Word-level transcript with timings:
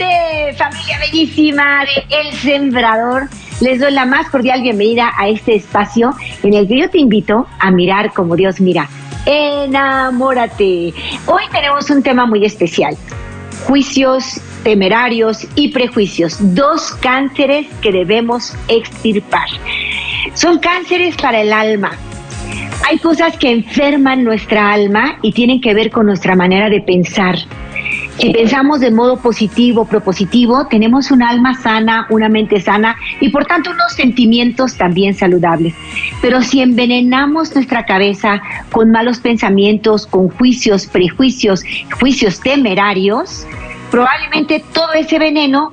Enamórate, 0.00 0.54
familia 0.56 0.98
bellísima 0.98 1.84
de 1.84 2.16
El 2.16 2.32
Sembrador. 2.32 3.28
Les 3.60 3.80
doy 3.80 3.92
la 3.92 4.06
más 4.06 4.30
cordial 4.30 4.62
bienvenida 4.62 5.12
a 5.18 5.28
este 5.28 5.56
espacio 5.56 6.14
en 6.42 6.54
el 6.54 6.66
que 6.66 6.78
yo 6.78 6.90
te 6.90 6.98
invito 6.98 7.46
a 7.58 7.70
mirar 7.70 8.12
como 8.14 8.34
Dios 8.34 8.60
mira. 8.60 8.88
Enamórate. 9.26 10.94
Hoy 11.26 11.42
tenemos 11.52 11.90
un 11.90 12.02
tema 12.02 12.24
muy 12.24 12.46
especial. 12.46 12.96
Juicios 13.66 14.40
temerarios 14.64 15.46
y 15.54 15.68
prejuicios. 15.68 16.38
Dos 16.54 16.92
cánceres 16.92 17.66
que 17.82 17.92
debemos 17.92 18.56
extirpar. 18.68 19.48
Son 20.32 20.58
cánceres 20.60 21.14
para 21.16 21.42
el 21.42 21.52
alma. 21.52 21.90
Hay 22.88 22.98
cosas 22.98 23.36
que 23.36 23.50
enferman 23.50 24.24
nuestra 24.24 24.72
alma 24.72 25.18
y 25.20 25.32
tienen 25.32 25.60
que 25.60 25.74
ver 25.74 25.90
con 25.90 26.06
nuestra 26.06 26.34
manera 26.34 26.70
de 26.70 26.80
pensar 26.80 27.36
si 28.20 28.30
pensamos 28.30 28.80
de 28.80 28.90
modo 28.90 29.16
positivo, 29.16 29.86
propositivo, 29.86 30.66
tenemos 30.66 31.10
un 31.10 31.22
alma 31.22 31.54
sana, 31.54 32.06
una 32.10 32.28
mente 32.28 32.60
sana 32.60 32.96
y 33.20 33.30
por 33.30 33.46
tanto 33.46 33.70
unos 33.70 33.92
sentimientos 33.92 34.76
también 34.76 35.14
saludables. 35.14 35.74
Pero 36.20 36.42
si 36.42 36.60
envenenamos 36.60 37.54
nuestra 37.54 37.86
cabeza 37.86 38.42
con 38.70 38.90
malos 38.90 39.20
pensamientos, 39.20 40.06
con 40.06 40.28
juicios, 40.28 40.86
prejuicios, 40.86 41.64
juicios 41.98 42.40
temerarios, 42.40 43.46
probablemente 43.90 44.62
todo 44.72 44.92
ese 44.92 45.18
veneno 45.18 45.72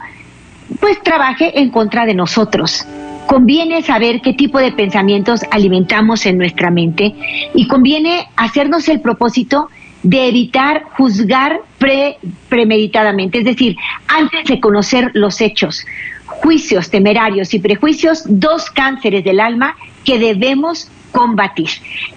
pues 0.79 1.01
trabaje 1.03 1.59
en 1.59 1.69
contra 1.69 2.05
de 2.05 2.13
nosotros. 2.13 2.85
Conviene 3.25 3.81
saber 3.81 4.21
qué 4.21 4.31
tipo 4.33 4.57
de 4.59 4.71
pensamientos 4.71 5.41
alimentamos 5.51 6.25
en 6.25 6.37
nuestra 6.37 6.71
mente 6.71 7.13
y 7.53 7.67
conviene 7.67 8.29
hacernos 8.37 8.87
el 8.87 9.01
propósito 9.01 9.67
de 10.07 10.29
evitar 10.29 10.85
juzgar 10.95 11.59
pre, 11.77 12.17
premeditadamente, 12.47 13.39
es 13.39 13.45
decir, 13.45 13.75
antes 14.07 14.45
de 14.45 14.61
conocer 14.61 15.11
los 15.13 15.41
hechos. 15.41 15.85
Juicios 16.25 16.89
temerarios 16.89 17.53
y 17.53 17.59
prejuicios, 17.59 18.23
dos 18.25 18.69
cánceres 18.69 19.25
del 19.25 19.41
alma 19.41 19.75
que 20.05 20.17
debemos 20.17 20.89
combatir. 21.17 21.69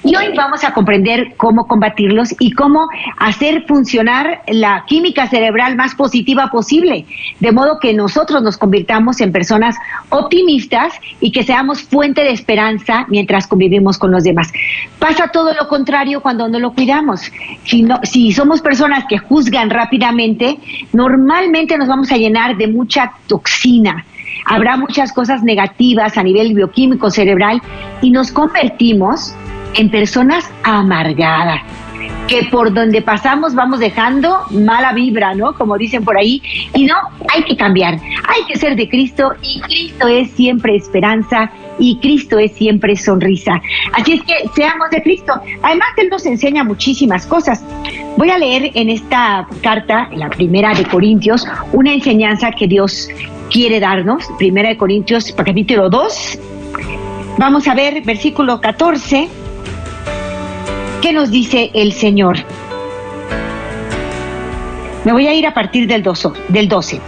Y 0.04 0.14
hoy 0.14 0.26
vamos 0.36 0.62
a 0.62 0.74
comprender 0.74 1.32
cómo 1.38 1.66
combatirlos 1.66 2.34
y 2.38 2.52
cómo 2.52 2.86
hacer 3.16 3.64
funcionar 3.66 4.42
la 4.46 4.84
química 4.86 5.26
cerebral 5.26 5.74
más 5.74 5.94
positiva 5.94 6.48
posible, 6.48 7.06
de 7.38 7.50
modo 7.50 7.78
que 7.80 7.94
nosotros 7.94 8.42
nos 8.42 8.58
convirtamos 8.58 9.22
en 9.22 9.32
personas 9.32 9.76
optimistas 10.10 10.92
y 11.18 11.32
que 11.32 11.44
seamos 11.44 11.82
fuente 11.82 12.22
de 12.22 12.32
esperanza 12.32 13.06
mientras 13.08 13.46
convivimos 13.46 13.96
con 13.96 14.10
los 14.10 14.22
demás. 14.22 14.52
Pasa 14.98 15.28
todo 15.28 15.54
lo 15.54 15.66
contrario 15.66 16.20
cuando 16.20 16.46
no 16.48 16.58
lo 16.58 16.74
cuidamos. 16.74 17.22
Si, 17.64 17.88
si 18.02 18.32
somos 18.32 18.60
personas 18.60 19.04
que 19.08 19.16
juzgan 19.16 19.70
rápidamente, 19.70 20.58
normalmente 20.92 21.78
nos 21.78 21.88
vamos 21.88 22.12
a 22.12 22.18
llenar 22.18 22.58
de 22.58 22.68
mucha 22.68 23.12
toxina 23.26 24.04
habrá 24.46 24.76
muchas 24.76 25.12
cosas 25.12 25.42
negativas 25.42 26.16
a 26.16 26.22
nivel 26.22 26.54
bioquímico 26.54 27.10
cerebral 27.10 27.60
y 28.02 28.10
nos 28.10 28.32
convertimos 28.32 29.34
en 29.74 29.90
personas 29.90 30.50
amargadas 30.64 31.62
que 32.30 32.44
por 32.44 32.72
donde 32.72 33.02
pasamos 33.02 33.56
vamos 33.56 33.80
dejando 33.80 34.38
mala 34.50 34.92
vibra, 34.92 35.34
¿no? 35.34 35.52
Como 35.54 35.76
dicen 35.76 36.04
por 36.04 36.16
ahí. 36.16 36.40
Y 36.74 36.84
no, 36.84 36.94
hay 37.28 37.42
que 37.42 37.56
cambiar, 37.56 37.94
hay 37.94 38.44
que 38.46 38.56
ser 38.56 38.76
de 38.76 38.88
Cristo 38.88 39.32
y 39.42 39.60
Cristo 39.62 40.06
es 40.06 40.30
siempre 40.30 40.76
esperanza 40.76 41.50
y 41.80 41.98
Cristo 41.98 42.38
es 42.38 42.52
siempre 42.52 42.94
sonrisa. 42.94 43.60
Así 43.94 44.12
es 44.12 44.22
que 44.22 44.48
seamos 44.54 44.90
de 44.90 45.02
Cristo. 45.02 45.32
Además, 45.62 45.88
Él 45.96 46.08
nos 46.08 46.24
enseña 46.24 46.62
muchísimas 46.62 47.26
cosas. 47.26 47.64
Voy 48.16 48.30
a 48.30 48.38
leer 48.38 48.70
en 48.74 48.90
esta 48.90 49.48
carta, 49.60 50.08
la 50.14 50.30
primera 50.30 50.72
de 50.72 50.84
Corintios, 50.84 51.44
una 51.72 51.92
enseñanza 51.92 52.52
que 52.52 52.68
Dios 52.68 53.08
quiere 53.50 53.80
darnos. 53.80 54.24
Primera 54.38 54.68
de 54.68 54.76
Corintios, 54.76 55.32
capítulo 55.32 55.90
2. 55.90 56.38
Vamos 57.38 57.68
a 57.68 57.74
ver 57.74 58.02
versículo 58.02 58.60
14 58.60 59.28
¿Qué 61.00 61.14
nos 61.14 61.30
dice 61.30 61.70
el 61.72 61.92
Señor? 61.92 62.36
Me 65.04 65.12
voy 65.12 65.26
a 65.26 65.32
ir 65.32 65.46
a 65.46 65.54
partir 65.54 65.86
del 65.86 66.02
12, 66.02 66.28
del 66.48 66.68
12. 66.68 67.00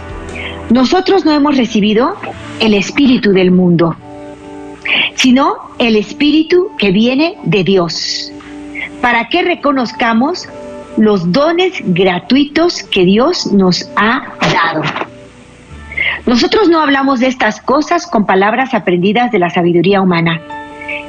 Nosotros 0.71 1.25
no 1.25 1.31
hemos 1.31 1.55
recibido 1.55 2.15
el 2.59 2.73
espíritu 2.73 3.31
del 3.33 3.51
mundo, 3.51 3.95
sino 5.13 5.57
el 5.77 5.95
espíritu 5.95 6.71
que 6.79 6.89
viene 6.89 7.37
de 7.43 7.63
Dios, 7.63 8.31
para 8.99 9.29
que 9.29 9.43
reconozcamos 9.43 10.49
los 10.97 11.31
dones 11.31 11.73
gratuitos 11.85 12.81
que 12.81 13.05
Dios 13.05 13.53
nos 13.53 13.87
ha 13.95 14.33
dado. 14.51 14.81
Nosotros 16.25 16.69
no 16.69 16.81
hablamos 16.81 17.19
de 17.19 17.27
estas 17.27 17.61
cosas 17.61 18.07
con 18.07 18.25
palabras 18.25 18.73
aprendidas 18.73 19.31
de 19.31 19.39
la 19.39 19.49
sabiduría 19.49 20.01
humana 20.01 20.41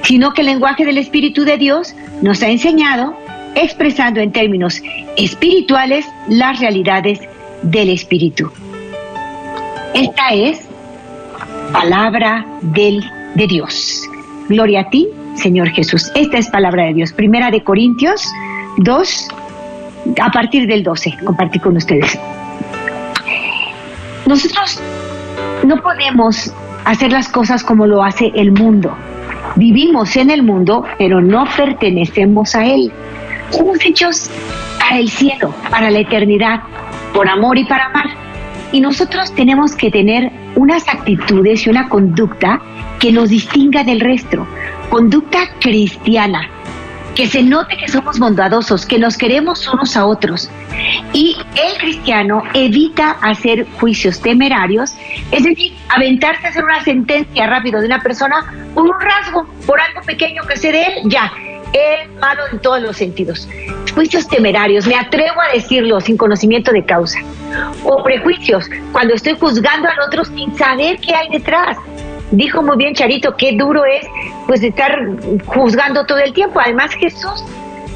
sino 0.05 0.35
que 0.35 0.43
el 0.43 0.49
lenguaje 0.49 0.85
del 0.85 0.99
Espíritu 0.99 1.45
de 1.45 1.57
Dios 1.57 1.95
nos 2.23 2.43
ha 2.43 2.49
enseñado, 2.49 3.17
expresando 3.55 4.21
en 4.21 4.33
términos 4.33 4.83
espirituales 5.17 6.07
las 6.29 6.61
realidades 6.61 7.21
del 7.63 7.91
Espíritu. 7.91 8.51
Esta 9.95 10.31
es 10.35 10.69
palabra 11.73 12.45
del, 12.61 13.03
de 13.35 13.47
Dios. 13.47 14.03
Gloria 14.49 14.83
a 14.83 14.91
ti, 14.91 15.09
Señor 15.37 15.71
Jesús. 15.71 16.13
Esta 16.15 16.39
es 16.39 16.49
palabra 16.49 16.85
de 16.85 16.95
Dios. 16.95 17.13
Primera 17.13 17.51
de 17.51 17.63
Corintios 17.65 18.29
2, 18.79 19.29
a 20.21 20.31
partir 20.31 20.67
del 20.67 20.83
12, 20.83 21.17
compartí 21.25 21.59
con 21.61 21.77
ustedes. 21.77 22.19
Nosotros 24.27 24.81
no 25.65 25.81
podemos 25.83 26.53
hacer 26.85 27.13
las 27.13 27.29
cosas 27.29 27.65
como 27.65 27.87
lo 27.87 28.03
hace 28.03 28.33
el 28.35 28.53
mundo. 28.53 28.97
Vivimos 29.57 30.17
en 30.17 30.31
el 30.31 30.43
mundo, 30.43 30.85
pero 30.99 31.21
no 31.21 31.45
pertenecemos 31.57 32.55
a 32.55 32.67
él. 32.67 32.93
Somos 33.51 33.79
hechos 33.85 34.31
para 34.79 34.99
el 34.99 35.09
cielo, 35.09 35.55
para 35.71 35.91
la 35.91 36.01
eternidad, 36.01 36.61
por 37.13 37.29
amor 37.29 37.59
y 37.59 37.65
para 37.65 37.87
amar. 37.87 38.07
Y 38.73 38.81
nosotros 38.81 39.33
tenemos 39.35 39.77
que 39.77 39.91
tener 39.91 40.33
unas 40.57 40.89
actitudes 40.89 41.67
y 41.67 41.71
una 41.71 41.89
conducta 41.89 42.61
que 42.99 43.13
nos 43.13 43.31
distinga 43.31 43.85
del 43.85 44.01
resto. 44.01 44.47
Conducta 44.91 45.39
cristiana, 45.61 46.49
que 47.15 47.29
se 47.29 47.43
note 47.43 47.77
que 47.77 47.89
somos 47.89 48.19
bondadosos, 48.19 48.87
que 48.87 48.99
nos 48.99 49.17
queremos 49.17 49.67
unos 49.69 49.97
a 49.97 50.07
otros. 50.07 50.51
Y 51.13 51.37
el 51.55 51.79
cristiano 51.79 52.43
evita 52.55 53.13
hacer 53.23 53.67
juicios 53.79 54.21
temerarios, 54.21 54.95
es 55.31 55.45
decir, 55.45 55.77
aventarse 55.89 56.47
a 56.47 56.51
hacer 56.51 56.65
una 56.65 56.83
sentencia 56.83 57.47
rápido 57.47 57.81
de 57.81 57.87
una 57.87 58.01
persona 58.01 58.53
por 58.75 58.85
un 58.85 59.01
rasgo, 59.01 59.47
por 59.67 59.81
algo 59.81 60.01
pequeño 60.03 60.43
que 60.45 60.57
se 60.57 60.73
de 60.73 60.83
él, 60.83 60.93
ya, 61.05 61.33
es 61.73 62.11
malo 62.21 62.43
en 62.53 62.59
todos 62.61 62.81
los 62.83 62.97
sentidos. 62.97 63.49
Juicios 63.95 64.27
temerarios, 64.28 64.87
me 64.87 64.97
atrevo 64.97 65.41
a 65.41 65.53
decirlo 65.53 66.01
sin 66.01 66.17
conocimiento 66.17 66.72
de 66.72 66.84
causa. 66.84 67.21
O 67.84 68.03
prejuicios, 68.03 68.69
cuando 68.91 69.15
estoy 69.15 69.37
juzgando 69.39 69.89
al 69.89 70.01
otro 70.01 70.25
sin 70.25 70.57
saber 70.57 70.99
qué 70.99 71.15
hay 71.15 71.28
detrás 71.31 71.77
dijo 72.34 72.63
muy 72.63 72.77
bien 72.77 72.95
Charito, 72.95 73.36
qué 73.36 73.57
duro 73.57 73.84
es 73.84 74.07
pues 74.47 74.63
estar 74.63 74.98
juzgando 75.47 76.04
todo 76.07 76.19
el 76.19 76.33
tiempo. 76.33 76.60
Además 76.60 76.92
Jesús 76.95 77.45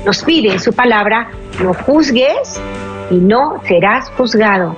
nos 0.05 0.23
pide 0.23 0.53
en 0.53 0.61
su 0.61 0.73
palabra, 0.73 1.31
no 1.63 1.75
juzgues 1.75 2.61
y 3.11 3.17
no 3.17 3.61
serás 3.67 4.11
juzgado. 4.11 4.77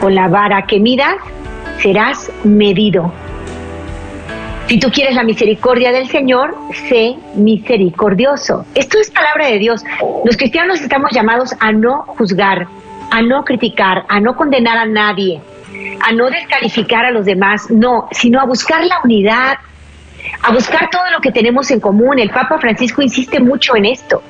Con 0.00 0.14
la 0.14 0.28
vara 0.28 0.66
que 0.66 0.80
miras, 0.80 1.16
serás 1.80 2.30
medido. 2.44 3.12
Si 4.68 4.78
tú 4.78 4.90
quieres 4.90 5.14
la 5.14 5.22
misericordia 5.22 5.92
del 5.92 6.08
Señor, 6.08 6.56
sé 6.88 7.16
misericordioso. 7.34 8.64
Esto 8.74 8.98
es 8.98 9.10
palabra 9.10 9.48
de 9.48 9.58
Dios. 9.58 9.84
Los 10.24 10.36
cristianos 10.36 10.80
estamos 10.80 11.10
llamados 11.12 11.54
a 11.60 11.72
no 11.72 12.04
juzgar, 12.06 12.68
a 13.10 13.22
no 13.22 13.44
criticar, 13.44 14.04
a 14.08 14.20
no 14.20 14.34
condenar 14.34 14.78
a 14.78 14.86
nadie 14.86 15.42
a 16.00 16.12
no 16.12 16.30
descalificar 16.30 17.04
a 17.04 17.10
los 17.10 17.24
demás, 17.24 17.70
no, 17.70 18.08
sino 18.12 18.40
a 18.40 18.44
buscar 18.44 18.84
la 18.84 19.00
unidad, 19.04 19.58
a 20.42 20.52
buscar 20.52 20.88
todo 20.90 21.10
lo 21.10 21.20
que 21.20 21.32
tenemos 21.32 21.70
en 21.70 21.80
común. 21.80 22.18
El 22.18 22.30
Papa 22.30 22.58
Francisco 22.58 23.02
insiste 23.02 23.40
mucho 23.40 23.76
en 23.76 23.86
esto. 23.86 24.22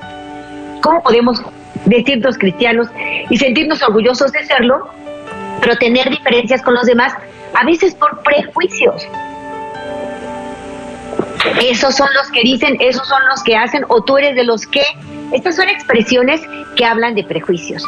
¿Cómo 0.81 1.01
podemos 1.01 1.41
decirnos 1.85 2.37
cristianos 2.37 2.87
y 3.29 3.37
sentirnos 3.37 3.81
orgullosos 3.81 4.31
de 4.31 4.43
serlo, 4.45 4.89
pero 5.61 5.75
tener 5.77 6.09
diferencias 6.09 6.61
con 6.61 6.73
los 6.73 6.85
demás, 6.85 7.13
a 7.53 7.65
veces 7.65 7.95
por 7.95 8.21
prejuicios? 8.21 9.07
Esos 11.61 11.95
son 11.95 12.07
los 12.13 12.31
que 12.31 12.41
dicen, 12.41 12.77
esos 12.79 13.07
son 13.07 13.21
los 13.27 13.43
que 13.43 13.55
hacen, 13.55 13.85
o 13.87 14.03
tú 14.03 14.17
eres 14.17 14.35
de 14.35 14.43
los 14.43 14.65
que. 14.65 14.83
Estas 15.33 15.55
son 15.55 15.67
expresiones 15.67 16.41
que 16.75 16.85
hablan 16.85 17.15
de 17.15 17.23
prejuicios. 17.23 17.83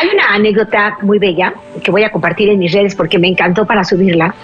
Hay 0.00 0.08
una 0.08 0.34
anécdota 0.34 0.96
muy 1.02 1.18
bella 1.18 1.52
que 1.84 1.90
voy 1.90 2.02
a 2.02 2.10
compartir 2.10 2.48
en 2.48 2.58
mis 2.58 2.72
redes 2.72 2.94
porque 2.94 3.18
me 3.18 3.28
encantó 3.28 3.66
para 3.66 3.84
subirla, 3.84 4.34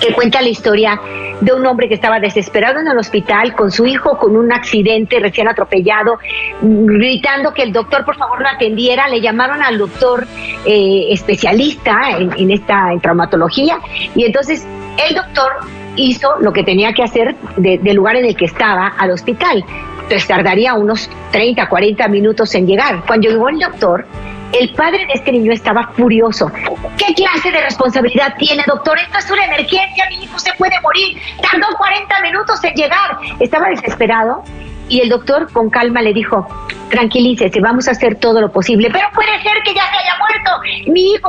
que 0.00 0.14
cuenta 0.14 0.40
la 0.40 0.48
historia 0.48 0.98
de 1.40 1.52
un 1.52 1.66
hombre 1.66 1.88
que 1.88 1.94
estaba 1.94 2.18
desesperado 2.18 2.80
en 2.80 2.88
el 2.88 2.96
hospital 2.96 3.54
con 3.54 3.70
su 3.70 3.86
hijo 3.86 4.16
con 4.18 4.36
un 4.36 4.52
accidente 4.52 5.20
recién 5.20 5.48
atropellado, 5.48 6.18
gritando 6.62 7.52
que 7.52 7.62
el 7.62 7.72
doctor 7.72 8.04
por 8.06 8.16
favor 8.16 8.40
lo 8.40 8.48
atendiera. 8.48 9.08
Le 9.08 9.20
llamaron 9.20 9.62
al 9.62 9.76
doctor 9.76 10.26
eh, 10.64 11.08
especialista 11.10 12.16
en, 12.18 12.50
esta 12.50 12.90
traumatología 13.02 13.78
y 14.14 14.24
entonces 14.24 14.66
el 15.06 15.14
doctor 15.14 15.52
hizo 16.00 16.36
lo 16.40 16.52
que 16.52 16.62
tenía 16.62 16.92
que 16.92 17.02
hacer 17.02 17.36
del 17.56 17.96
lugar 17.96 18.16
en 18.16 18.24
el 18.24 18.36
que 18.36 18.46
estaba 18.46 18.88
al 18.98 19.10
hospital. 19.10 19.64
Entonces 20.02 20.26
tardaría 20.26 20.74
unos 20.74 21.08
30, 21.30 21.68
40 21.68 22.08
minutos 22.08 22.54
en 22.54 22.66
llegar. 22.66 23.02
Cuando 23.06 23.28
llegó 23.28 23.48
el 23.48 23.58
doctor, 23.58 24.06
el 24.52 24.74
padre 24.74 25.06
de 25.06 25.12
este 25.14 25.30
niño 25.32 25.52
estaba 25.52 25.92
furioso. 25.92 26.50
¿Qué 26.98 27.14
clase 27.14 27.52
de 27.52 27.60
responsabilidad 27.60 28.34
tiene, 28.38 28.64
doctor? 28.66 28.98
Esto 28.98 29.18
es 29.18 29.30
una 29.30 29.44
emergencia, 29.44 30.06
mi 30.08 30.24
hijo 30.24 30.38
se 30.38 30.52
puede 30.54 30.80
morir. 30.80 31.16
Tardó 31.40 31.66
40 31.76 32.20
minutos 32.22 32.64
en 32.64 32.74
llegar. 32.74 33.18
Estaba 33.38 33.68
desesperado 33.68 34.42
y 34.88 35.00
el 35.00 35.08
doctor 35.08 35.50
con 35.52 35.70
calma 35.70 36.02
le 36.02 36.12
dijo, 36.12 36.46
tranquilícese, 36.90 37.60
vamos 37.60 37.86
a 37.86 37.92
hacer 37.92 38.16
todo 38.16 38.40
lo 38.40 38.50
posible, 38.50 38.90
pero 38.90 39.06
puede 39.14 39.40
ser 39.42 39.62
que 39.64 39.72
ya 39.72 39.82
se 39.82 39.96
haya 39.96 40.16
muerto. 40.18 40.92
Mi 40.92 41.12
hijo, 41.12 41.28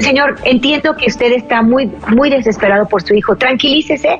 Señor, 0.00 0.36
entiendo 0.44 0.96
que 0.96 1.06
usted 1.06 1.32
está 1.32 1.62
muy, 1.62 1.90
muy 2.08 2.30
desesperado 2.30 2.88
por 2.88 3.02
su 3.02 3.14
hijo. 3.14 3.36
Tranquilícese, 3.36 4.18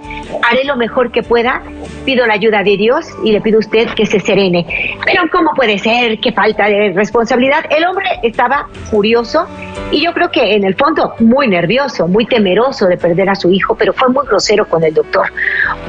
haré 0.49 0.65
lo 0.65 0.77
mejor 0.77 1.11
que 1.11 1.23
pueda. 1.23 1.63
Pido 2.05 2.27
la 2.27 2.35
ayuda 2.35 2.63
de 2.63 2.77
Dios 2.77 3.07
y 3.25 3.33
le 3.33 3.41
pido 3.41 3.57
a 3.57 3.61
usted 3.61 3.89
que 3.95 4.07
se 4.07 4.21
serene. 4.21 4.67
Pero 5.05 5.23
¿cómo 5.33 5.53
puede 5.55 5.79
ser? 5.79 6.19
Qué 6.21 6.33
falta 6.33 6.67
de 6.67 6.93
responsabilidad. 6.93 7.65
El 7.71 7.85
hombre 7.87 8.07
estaba 8.23 8.69
furioso 8.91 9.47
y 9.91 10.03
yo 10.03 10.13
creo 10.13 10.31
que 10.31 10.55
en 10.55 10.65
el 10.65 10.75
fondo 10.75 11.15
muy 11.19 11.49
nervioso, 11.49 12.07
muy 12.07 12.27
temeroso 12.27 12.87
de 12.87 12.97
perder 12.97 13.31
a 13.31 13.35
su 13.35 13.51
hijo, 13.51 13.75
pero 13.75 13.93
fue 13.93 14.09
muy 14.09 14.27
grosero 14.27 14.69
con 14.69 14.85
el 14.85 14.95
doctor. 14.95 15.27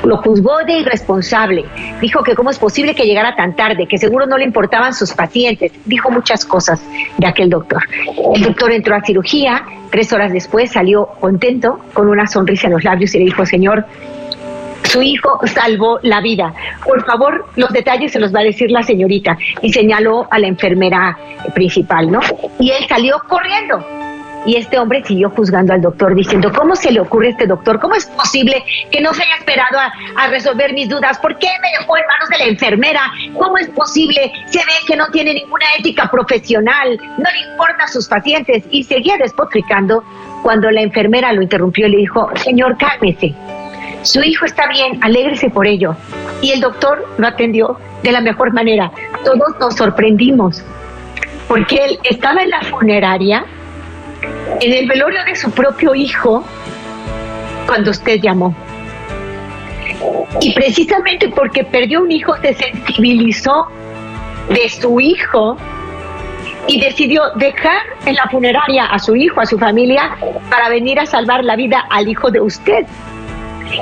Lo 0.04 0.18
juzgó 0.18 0.58
de 0.66 0.80
irresponsable. 0.80 1.66
Dijo 2.00 2.24
que 2.24 2.36
cómo 2.36 2.50
es 2.50 2.60
posible 2.60 2.96
que 2.96 3.04
llegara 3.04 3.36
tan 3.36 3.56
tarde, 3.56 3.88
que 3.88 3.98
seguro 3.98 4.26
no 4.26 4.38
le 4.38 4.46
importaban 4.46 4.94
sus 4.94 5.14
pacientes. 5.14 5.72
Dijo 5.86 6.10
muchas 6.10 6.46
cosas 6.46 6.82
de 7.18 7.28
aquel 7.28 7.50
doctor. 7.50 7.84
El 8.36 8.42
doctor 8.42 8.72
entró 8.72 8.96
a 8.96 9.02
cirugía, 9.02 9.64
Tres 9.92 10.12
horas 10.14 10.32
después 10.32 10.72
salió 10.72 11.08
contento, 11.20 11.80
con 11.94 12.08
una 12.08 12.26
sonrisa 12.26 12.68
en 12.68 12.74
los 12.74 12.84
labios 12.84 13.14
y 13.14 13.20
le 13.20 13.26
dijo, 13.26 13.46
Señor, 13.46 13.86
su 14.84 15.02
hijo 15.02 15.40
salvó 15.48 16.00
la 16.02 16.22
vida. 16.22 16.54
Por 16.86 17.06
favor, 17.06 17.46
los 17.56 17.72
detalles 17.72 18.12
se 18.12 18.20
los 18.20 18.34
va 18.34 18.40
a 18.40 18.44
decir 18.44 18.72
la 18.72 18.84
señorita. 18.84 19.38
Y 19.62 19.72
señaló 19.72 20.28
a 20.32 20.40
la 20.40 20.48
enfermera 20.48 21.18
principal, 21.54 22.12
¿no? 22.12 22.20
Y 22.60 22.72
él 22.72 22.86
salió 22.88 23.22
corriendo. 23.28 23.86
Y 24.46 24.56
este 24.56 24.80
hombre 24.80 25.04
siguió 25.06 25.30
juzgando 25.30 25.74
al 25.74 25.82
doctor 25.82 26.16
diciendo, 26.16 26.52
¿cómo 26.56 26.76
se 26.76 26.92
le 26.92 27.00
ocurre 27.00 27.28
a 27.28 27.30
este 27.32 27.46
doctor? 27.46 27.80
¿Cómo 27.80 27.96
es 27.96 28.08
posible 28.08 28.64
que 28.92 29.00
no 29.00 29.14
se 29.14 29.22
haya 29.22 29.36
esperado 29.36 29.78
a, 29.80 30.28
resolver 30.28 30.74
mis 30.74 30.90
dudas? 30.90 31.20
¿Por 31.20 31.38
qué 31.38 31.48
me 31.62 31.70
dejó 31.80 31.98
en 31.98 32.08
manos 32.08 32.30
de 32.30 32.38
la 32.40 32.46
enfermera? 32.46 33.02
¿Cómo 33.38 33.58
es 33.58 33.70
posible? 33.70 34.32
Se 34.48 34.60
ve 34.60 34.74
que 34.88 34.96
no 34.96 35.08
tiene 35.12 35.34
ninguna 35.34 35.66
ética 35.78 36.10
profesional, 36.10 37.00
no 37.18 37.30
le 37.32 37.52
importa 37.52 37.84
a 37.84 37.88
sus 37.88 38.08
pacientes. 38.08 38.64
Y 38.72 38.84
seguía 38.84 39.18
despotricando 39.18 40.04
cuando 40.42 40.72
la 40.72 40.82
enfermera 40.82 41.34
lo 41.34 41.42
interrumpió 41.42 41.88
y 41.88 41.92
le 41.92 41.98
dijo, 41.98 42.30
señor, 42.36 42.78
cálmese. 42.78 43.36
Su 44.02 44.24
hijo 44.24 44.46
está 44.46 44.68
bien, 44.68 45.00
alégrese 45.04 45.52
por 45.52 45.68
ello. 45.68 45.96
Y 46.42 46.52
el 46.52 46.62
doctor 46.62 47.08
lo 47.18 47.28
atendió 47.28 47.78
de 48.02 48.12
la 48.12 48.22
mejor 48.22 48.54
manera. 48.54 48.92
Todos 49.24 49.60
nos 49.60 49.76
sorprendimos 49.76 50.64
porque 51.48 51.76
él 51.76 52.00
estaba 52.04 52.42
en 52.42 52.50
la 52.50 52.62
funeraria 52.62 53.46
en 54.24 54.74
el 54.74 54.88
velorio 54.88 55.24
de 55.26 55.36
su 55.36 55.52
propio 55.52 55.96
hijo 55.96 56.44
cuando 57.66 57.92
usted 57.92 58.20
llamó. 58.22 58.56
Y 60.40 60.54
precisamente 60.54 61.30
porque 61.30 61.64
perdió 61.64 62.02
un 62.02 62.12
hijo 62.12 62.36
se 62.42 62.54
sensibilizó 62.54 63.68
de 64.50 64.70
su 64.70 65.00
hijo 65.00 65.58
y 66.68 66.80
decidió 66.80 67.24
dejar 67.36 67.82
en 68.06 68.16
la 68.16 68.28
funeraria 68.30 68.86
a 68.86 69.00
su 69.00 69.16
hijo, 69.16 69.42
a 69.42 69.46
su 69.46 69.58
familia, 69.58 70.16
para 70.50 70.70
venir 70.70 71.00
a 71.00 71.06
salvar 71.06 71.44
la 71.44 71.56
vida 71.56 71.86
al 71.90 72.08
hijo 72.08 72.32
de 72.32 72.42
usted. 72.42 72.86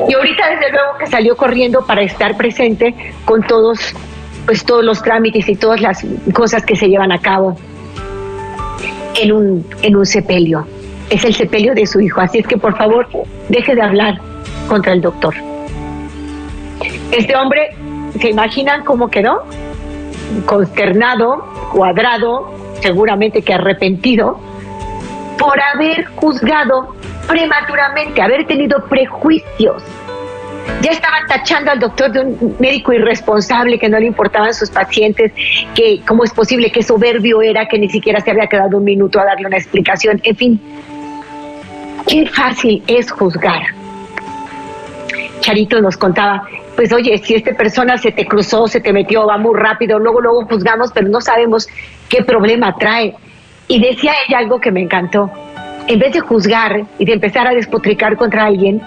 Y 0.07 0.13
ahorita 0.13 0.49
desde 0.49 0.71
luego 0.71 0.97
que 0.99 1.07
salió 1.07 1.35
corriendo 1.35 1.85
para 1.85 2.01
estar 2.01 2.37
presente 2.37 3.13
con 3.25 3.41
todos, 3.43 3.95
pues 4.45 4.63
todos 4.63 4.83
los 4.83 5.01
trámites 5.01 5.47
y 5.49 5.55
todas 5.55 5.81
las 5.81 6.05
cosas 6.33 6.65
que 6.65 6.75
se 6.75 6.87
llevan 6.87 7.11
a 7.11 7.19
cabo 7.19 7.57
en 9.15 9.31
un, 9.31 9.65
en 9.81 9.95
un 9.95 10.05
sepelio. 10.05 10.65
Es 11.09 11.23
el 11.25 11.33
sepelio 11.33 11.73
de 11.73 11.85
su 11.85 11.99
hijo. 11.99 12.21
Así 12.21 12.39
es 12.39 12.47
que 12.47 12.57
por 12.57 12.77
favor, 12.77 13.07
deje 13.49 13.75
de 13.75 13.81
hablar 13.81 14.19
contra 14.67 14.93
el 14.93 15.01
doctor. 15.01 15.33
Este 17.11 17.35
hombre, 17.35 17.75
¿se 18.19 18.29
imaginan 18.29 18.83
cómo 18.83 19.09
quedó? 19.09 19.43
Consternado, 20.45 21.43
cuadrado, 21.71 22.53
seguramente 22.81 23.41
que 23.41 23.53
arrepentido, 23.53 24.39
por 25.37 25.59
haber 25.59 26.05
juzgado 26.15 26.95
prematuramente, 27.27 28.21
haber 28.21 28.45
tenido 28.45 28.83
prejuicios 28.85 29.83
ya 30.81 30.91
estaban 30.91 31.27
tachando 31.27 31.71
al 31.71 31.79
doctor 31.79 32.11
de 32.11 32.21
un 32.21 32.55
médico 32.59 32.93
irresponsable 32.93 33.77
que 33.77 33.89
no 33.89 33.99
le 33.99 34.05
importaban 34.05 34.53
sus 34.53 34.69
pacientes, 34.69 35.31
que 35.75 36.01
cómo 36.07 36.23
es 36.23 36.31
posible 36.31 36.71
que 36.71 36.83
soberbio 36.83 37.41
era, 37.41 37.67
que 37.67 37.77
ni 37.77 37.89
siquiera 37.89 38.21
se 38.21 38.31
había 38.31 38.47
quedado 38.47 38.77
un 38.77 38.83
minuto 38.83 39.19
a 39.19 39.25
darle 39.25 39.47
una 39.47 39.57
explicación. 39.57 40.21
En 40.23 40.35
fin, 40.35 40.61
qué 42.07 42.25
fácil 42.27 42.81
es 42.87 43.11
juzgar. 43.11 43.61
Charito 45.41 45.81
nos 45.81 45.97
contaba, 45.97 46.43
pues 46.75 46.91
oye, 46.93 47.17
si 47.17 47.35
esta 47.35 47.53
persona 47.53 47.97
se 47.97 48.11
te 48.11 48.25
cruzó, 48.25 48.67
se 48.67 48.79
te 48.79 48.93
metió, 48.93 49.25
va 49.25 49.37
muy 49.37 49.57
rápido, 49.57 49.99
luego, 49.99 50.21
luego 50.21 50.45
juzgamos, 50.45 50.91
pero 50.93 51.07
no 51.09 51.21
sabemos 51.21 51.67
qué 52.07 52.23
problema 52.23 52.75
trae. 52.77 53.15
Y 53.67 53.79
decía 53.79 54.13
ella 54.27 54.39
algo 54.39 54.59
que 54.59 54.71
me 54.71 54.81
encantó. 54.81 55.29
En 55.87 55.99
vez 55.99 56.13
de 56.13 56.19
juzgar 56.19 56.85
y 56.97 57.05
de 57.05 57.13
empezar 57.13 57.47
a 57.47 57.53
despotricar 57.53 58.15
contra 58.15 58.45
alguien, 58.45 58.81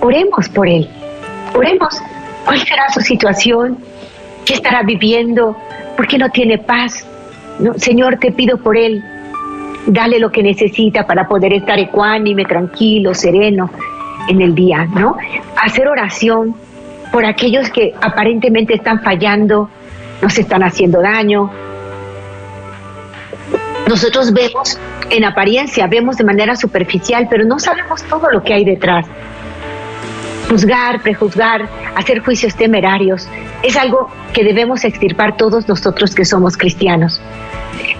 oremos 0.00 0.48
por 0.48 0.68
él. 0.68 0.88
Oremos. 1.54 2.00
¿Cuál 2.44 2.58
será 2.60 2.88
su 2.90 3.00
situación? 3.00 3.78
¿Qué 4.44 4.54
estará 4.54 4.82
viviendo? 4.82 5.56
¿Por 5.96 6.06
qué 6.06 6.18
no 6.18 6.30
tiene 6.30 6.58
paz? 6.58 7.06
¿No? 7.58 7.74
Señor, 7.74 8.18
te 8.18 8.32
pido 8.32 8.58
por 8.58 8.76
él. 8.76 9.04
Dale 9.86 10.18
lo 10.18 10.30
que 10.30 10.42
necesita 10.42 11.06
para 11.06 11.28
poder 11.28 11.52
estar 11.52 11.78
ecuánime, 11.78 12.44
tranquilo, 12.44 13.14
sereno 13.14 13.70
en 14.28 14.40
el 14.40 14.54
día, 14.54 14.84
¿no? 14.84 15.16
Hacer 15.56 15.88
oración 15.88 16.54
por 17.12 17.24
aquellos 17.24 17.70
que 17.70 17.94
aparentemente 18.00 18.74
están 18.74 19.02
fallando, 19.02 19.68
nos 20.22 20.38
están 20.38 20.62
haciendo 20.62 21.00
daño. 21.00 21.50
Nosotros 23.88 24.32
vemos 24.32 24.78
en 25.08 25.24
apariencia, 25.24 25.86
vemos 25.88 26.16
de 26.16 26.24
manera 26.24 26.54
superficial, 26.54 27.26
pero 27.28 27.44
no 27.44 27.58
sabemos 27.58 28.02
todo 28.04 28.30
lo 28.30 28.42
que 28.44 28.54
hay 28.54 28.64
detrás 28.64 29.06
juzgar, 30.50 31.00
prejuzgar, 31.00 31.68
hacer 31.94 32.18
juicios 32.18 32.56
temerarios, 32.56 33.28
es 33.62 33.76
algo 33.76 34.10
que 34.32 34.42
debemos 34.42 34.84
extirpar 34.84 35.36
todos 35.36 35.68
nosotros 35.68 36.12
que 36.12 36.24
somos 36.24 36.56
cristianos. 36.56 37.20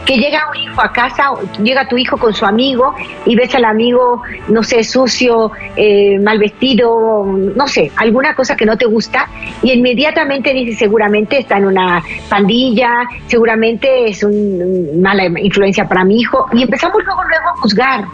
Que 0.05 0.17
llega 0.17 0.41
un 0.51 0.57
hijo 0.57 0.83
a 0.83 0.93
casa, 0.93 1.31
llega 1.63 1.87
tu 1.87 1.97
hijo 1.97 2.17
con 2.19 2.35
su 2.35 2.45
amigo 2.45 2.93
y 3.25 3.37
ves 3.37 3.55
al 3.55 3.65
amigo, 3.65 4.23
no 4.49 4.65
sé, 4.65 4.83
sucio, 4.83 5.53
eh, 5.77 6.19
mal 6.19 6.41
vestido, 6.41 7.25
no 7.25 7.69
sé, 7.69 7.93
alguna 7.97 8.35
cosa 8.35 8.57
que 8.57 8.67
no 8.67 8.77
te 8.77 8.87
gusta 8.87 9.29
y 9.63 9.71
inmediatamente 9.71 10.53
dices 10.53 10.79
seguramente 10.79 11.39
está 11.39 11.59
en 11.59 11.67
una 11.67 12.03
pandilla, 12.29 13.05
seguramente 13.29 14.09
es 14.09 14.25
una 14.25 14.65
mala 15.01 15.27
influencia 15.39 15.87
para 15.87 16.05
mi 16.05 16.19
hijo 16.19 16.47
y 16.53 16.65
empezamos 16.65 17.05
luego, 17.05 17.23
luego 17.23 17.49
a 17.49 17.57
juzgar. 17.61 18.05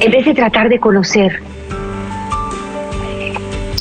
En 0.00 0.10
vez 0.10 0.24
de 0.24 0.34
tratar 0.34 0.68
de 0.68 0.80
conocer 0.80 1.40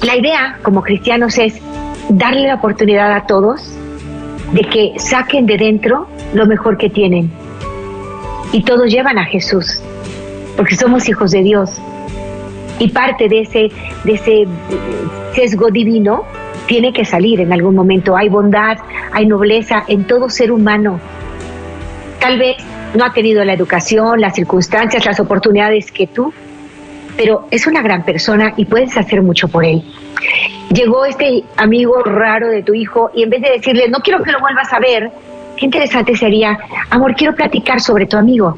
la 0.04 0.16
idea 0.16 0.60
como 0.64 0.82
cristianos 0.84 1.38
es 1.38 1.60
darle 2.10 2.48
la 2.48 2.56
oportunidad 2.56 3.12
a 3.14 3.26
todos 3.26 3.74
de 4.54 4.62
que 4.62 4.94
saquen 4.98 5.46
de 5.46 5.58
dentro 5.58 6.08
lo 6.34 6.46
mejor 6.46 6.78
que 6.78 6.90
tienen. 6.90 7.32
Y 8.52 8.64
todos 8.64 8.92
llevan 8.92 9.18
a 9.18 9.26
Jesús, 9.26 9.82
porque 10.56 10.76
somos 10.76 11.08
hijos 11.10 11.32
de 11.32 11.44
Dios. 11.44 11.82
Y 12.80 12.90
parte 12.90 13.28
de 13.28 13.42
ese, 13.42 13.70
de 14.04 14.14
ese 14.14 14.48
sesgo 15.34 15.70
divino 15.70 16.24
tiene 16.68 16.94
que 16.94 17.04
salir 17.04 17.42
en 17.42 17.52
algún 17.52 17.76
momento. 17.76 18.16
Hay 18.16 18.30
bondad, 18.30 18.78
hay 19.12 19.26
nobleza 19.26 19.84
en 19.88 20.06
todo 20.06 20.30
ser 20.30 20.52
humano. 20.52 21.00
Tal 22.20 22.38
vez 22.38 22.58
no 22.94 23.06
ha 23.06 23.14
tenido 23.14 23.44
la 23.44 23.54
educación, 23.54 24.22
las 24.22 24.36
circunstancias, 24.36 25.06
las 25.06 25.20
oportunidades 25.20 25.92
que 25.92 26.08
tú, 26.08 26.34
pero 27.18 27.48
es 27.52 27.68
una 27.68 27.82
gran 27.82 28.04
persona 28.04 28.54
y 28.56 28.66
puedes 28.66 28.96
hacer 28.96 29.22
mucho 29.22 29.48
por 29.48 29.66
él. 29.66 29.84
Llegó 30.70 31.06
este 31.06 31.44
amigo 31.58 32.04
raro 32.04 32.50
de 32.50 32.64
tu 32.64 32.74
hijo 32.74 33.10
y 33.14 33.24
en 33.24 33.30
vez 33.30 33.42
de 33.42 33.52
decirle, 33.52 33.90
no 33.90 34.00
quiero 34.00 34.24
que 34.24 34.32
lo 34.32 34.40
vuelvas 34.40 34.72
a 34.72 34.80
ver, 34.80 35.12
qué 35.58 35.66
interesante 35.66 36.16
sería, 36.16 36.58
amor, 36.92 37.16
quiero 37.16 37.36
platicar 37.36 37.82
sobre 37.82 38.06
tu 38.06 38.18
amigo. 38.18 38.58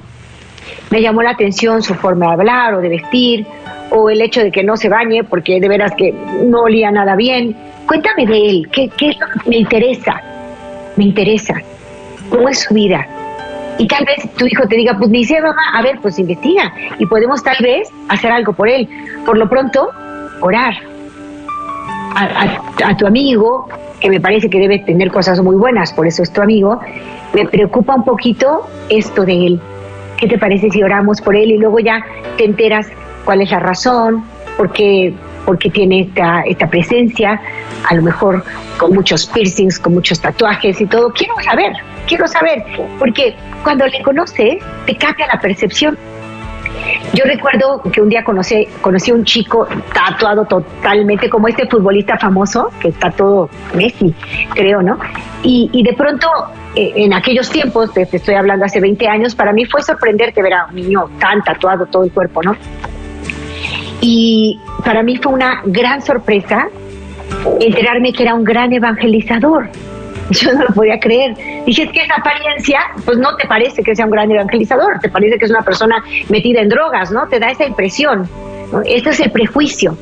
Me 0.91 1.01
llamó 1.01 1.23
la 1.23 1.31
atención 1.31 1.81
su 1.81 1.95
forma 1.95 2.27
de 2.27 2.33
hablar 2.33 2.73
o 2.73 2.81
de 2.81 2.89
vestir, 2.89 3.45
o 3.91 4.09
el 4.09 4.21
hecho 4.21 4.41
de 4.41 4.51
que 4.51 4.63
no 4.63 4.77
se 4.77 4.89
bañe 4.89 5.23
porque 5.23 5.59
de 5.59 5.67
veras 5.67 5.93
que 5.95 6.13
no 6.43 6.61
olía 6.63 6.91
nada 6.91 7.15
bien. 7.15 7.55
Cuéntame 7.87 8.25
de 8.25 8.49
él, 8.49 8.69
¿qué, 8.71 8.89
me 9.45 9.57
interesa? 9.57 10.21
Me 10.95 11.05
interesa. 11.05 11.55
¿Cómo 12.29 12.49
es 12.49 12.59
su 12.59 12.73
vida? 12.73 13.07
Y 13.79 13.87
tal 13.87 14.05
vez 14.05 14.29
tu 14.35 14.45
hijo 14.45 14.67
te 14.67 14.75
diga, 14.75 14.97
pues 14.97 15.09
me 15.09 15.19
dice 15.19 15.41
mamá, 15.41 15.63
a 15.73 15.81
ver, 15.81 15.99
pues 16.01 16.19
investiga 16.19 16.71
y 16.99 17.05
podemos 17.05 17.41
tal 17.41 17.55
vez 17.61 17.89
hacer 18.09 18.29
algo 18.29 18.51
por 18.51 18.67
él. 18.67 18.87
Por 19.25 19.37
lo 19.37 19.49
pronto, 19.49 19.89
orar 20.41 20.73
a, 22.15 22.97
tu 22.97 23.07
amigo, 23.07 23.69
que 24.01 24.09
me 24.09 24.19
parece 24.19 24.49
que 24.49 24.59
debe 24.59 24.79
tener 24.79 25.11
cosas 25.11 25.41
muy 25.41 25.55
buenas, 25.55 25.93
por 25.93 26.05
eso 26.07 26.23
es 26.23 26.33
tu 26.33 26.41
amigo, 26.41 26.79
me 27.33 27.45
preocupa 27.45 27.95
un 27.95 28.03
poquito 28.03 28.67
esto 28.89 29.23
de 29.23 29.45
él. 29.47 29.61
¿Qué 30.17 30.27
te 30.27 30.37
parece 30.37 30.69
si 30.69 30.83
oramos 30.83 31.21
por 31.21 31.37
él 31.37 31.49
y 31.51 31.57
luego 31.57 31.79
ya 31.79 32.03
te 32.37 32.43
enteras 32.43 32.87
cuál 33.23 33.41
es 33.41 33.49
la 33.49 33.59
razón, 33.59 34.25
por 34.57 34.73
qué, 34.73 35.13
tiene 35.57 36.01
esta, 36.01 36.41
esta 36.41 36.69
presencia, 36.69 37.41
a 37.89 37.95
lo 37.95 38.01
mejor 38.01 38.43
con 38.77 38.93
muchos 38.93 39.25
piercings, 39.27 39.79
con 39.79 39.93
muchos 39.93 40.19
tatuajes 40.19 40.79
y 40.79 40.85
todo? 40.85 41.11
Quiero 41.13 41.33
saber, 41.43 41.73
quiero 42.07 42.27
saber, 42.27 42.63
porque 42.97 43.35
cuando 43.63 43.87
le 43.87 44.01
conoces 44.01 44.63
te 44.85 44.95
cambia 44.95 45.27
la 45.27 45.39
percepción. 45.39 45.97
Yo 47.13 47.25
recuerdo 47.25 47.81
que 47.91 48.01
un 48.01 48.09
día 48.09 48.23
conocí, 48.23 48.67
conocí 48.81 49.11
a 49.11 49.15
un 49.15 49.25
chico 49.25 49.67
tatuado 49.93 50.45
totalmente 50.45 51.29
como 51.29 51.47
este 51.47 51.67
futbolista 51.67 52.17
famoso, 52.17 52.69
que 52.79 52.89
está 52.89 53.11
todo 53.11 53.49
Messi, 53.73 54.13
creo, 54.53 54.81
¿no? 54.81 54.99
Y, 55.43 55.83
de 55.83 55.93
pronto, 55.93 56.27
eh, 56.75 56.93
en 56.95 57.13
aquellos 57.13 57.49
tiempos, 57.49 57.93
te, 57.93 58.03
estoy 58.11 58.35
hablando 58.35 58.65
hace 58.65 58.79
20 58.79 59.07
años, 59.07 59.35
para 59.35 59.53
mí 59.53 59.65
fue 59.65 59.81
sorprenderte 59.81 60.41
ver 60.41 60.53
a 60.53 60.65
un 60.67 60.75
niño 60.75 61.09
tan 61.19 61.43
tatuado 61.43 61.85
todo 61.87 62.03
el 62.03 62.11
cuerpo, 62.11 62.43
¿no? 62.43 62.55
Y 64.01 64.59
para 64.83 65.03
mí 65.03 65.17
fue 65.17 65.33
una 65.33 65.61
gran 65.65 66.01
sorpresa 66.01 66.69
enterarme 67.59 68.13
que 68.13 68.23
era 68.23 68.33
un 68.33 68.43
gran 68.43 68.73
evangelizador. 68.73 69.69
Yo 70.31 70.53
no 70.53 70.63
lo 70.63 70.73
podía 70.73 70.99
creer. 70.99 71.35
Dije, 71.65 71.83
es 71.83 71.91
que 71.91 72.01
esa 72.03 72.15
apariencia, 72.15 72.79
pues 73.05 73.17
no 73.17 73.35
te 73.35 73.47
parece 73.47 73.81
que 73.83 73.95
sea 73.95 74.05
un 74.05 74.11
gran 74.11 74.29
evangelizador, 74.31 74.99
te 74.99 75.09
parece 75.09 75.37
que 75.37 75.45
es 75.45 75.51
una 75.51 75.63
persona 75.63 76.03
metida 76.29 76.61
en 76.61 76.69
drogas, 76.69 77.11
¿no? 77.11 77.27
Te 77.27 77.39
da 77.39 77.49
esa 77.49 77.65
impresión. 77.65 78.27
Este 78.85 79.09
es 79.09 79.19
el 79.19 79.31
prejuicio. 79.31 79.97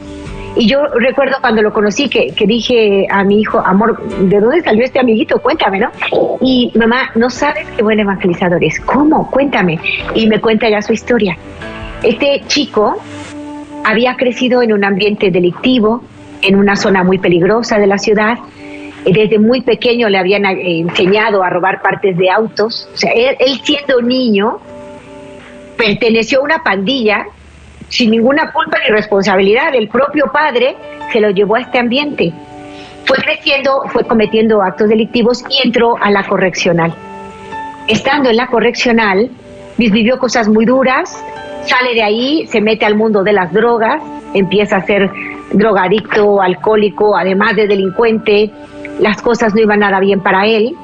Y 0.56 0.68
yo 0.68 0.88
recuerdo 0.96 1.38
cuando 1.40 1.62
lo 1.62 1.72
conocí 1.72 2.10
que, 2.10 2.34
que, 2.36 2.48
dije 2.48 3.06
a 3.12 3.24
mi 3.24 3.42
hijo, 3.42 3.60
amor, 3.60 4.02
¿de 4.08 4.40
dónde 4.40 4.64
salió 4.64 4.84
este 4.84 5.00
amiguito? 5.00 5.40
Cuéntame, 5.40 5.80
¿no? 5.80 5.92
Y 6.42 6.72
mamá, 6.76 7.12
no 7.14 7.30
sabes 7.30 7.68
qué 7.76 7.84
buen 7.84 8.00
evangelizador 8.00 8.64
es. 8.64 8.80
¿Cómo? 8.80 9.30
Cuéntame. 9.30 9.80
Y 10.16 10.26
me 10.28 10.42
cuenta 10.42 10.68
ya 10.68 10.82
su 10.82 10.94
historia. 10.94 11.38
Este 12.02 12.42
chico 12.48 13.00
había 13.88 14.18
crecido 14.18 14.62
en 14.62 14.74
un 14.74 14.84
ambiente 14.84 15.32
delictivo, 15.32 16.04
en 16.42 16.58
una 16.58 16.76
zona 16.76 17.06
muy 17.06 17.20
peligrosa 17.20 17.80
de 17.80 17.88
la 17.88 17.98
ciudad, 17.98 18.38
desde 19.06 19.40
muy 19.40 19.62
pequeño 19.62 20.10
le 20.10 20.18
habían 20.18 20.46
eh, 20.46 20.80
enseñado 20.80 21.42
a 21.42 21.50
robar 21.50 21.82
partes 21.82 22.18
de 22.18 22.30
autos. 22.30 22.90
O 22.94 22.98
sea, 22.98 23.14
él, 23.14 23.38
siendo 23.64 24.02
niño 24.02 24.60
perteneció 25.78 26.40
a 26.40 26.44
una 26.44 26.64
pandilla 26.64 27.28
sin 27.88 28.12
ninguna 28.12 28.52
culpa 28.52 28.78
ni 28.86 28.94
responsabilidad. 28.94 29.74
El 29.74 29.88
propio 29.88 30.34
padre 30.34 30.76
se 31.14 31.22
lo 31.22 31.30
llevó 31.30 31.56
a 31.56 31.62
este 31.62 31.80
ambiente. 31.80 32.34
Fue 33.06 33.16
creciendo, 33.20 33.84
fue 33.94 34.04
cometiendo 34.04 34.62
actos 34.62 34.90
delictivos 34.90 35.46
y 35.50 35.66
entró 35.66 35.96
a 36.02 36.12
la 36.12 36.28
correccional. 36.28 36.94
Estando 37.88 38.30
en 38.30 38.36
la 38.36 38.48
correccional, 38.48 39.30
vivió 39.78 40.20
cosas 40.20 40.50
muy 40.50 40.66
duras, 40.66 41.24
sale 41.68 41.94
de 41.94 42.04
ahí, 42.04 42.48
se 42.48 42.62
mete 42.62 42.86
al 42.86 42.96
mundo 42.96 43.24
de 43.24 43.34
las 43.34 43.52
drogas, 43.54 44.02
empieza 44.34 44.78
a 44.78 44.86
ser 44.86 45.12
drogadicto, 45.52 46.42
alcohólico, 46.42 47.16
además 47.16 47.56
de 47.56 47.68
delincuente, 47.68 48.52
las 49.00 49.22
cosas 49.22 49.54
no 49.54 49.62
iban 49.62 49.80
nada 49.80 50.00
bien 50.00 50.22
para 50.22 50.46
él. 50.46 50.76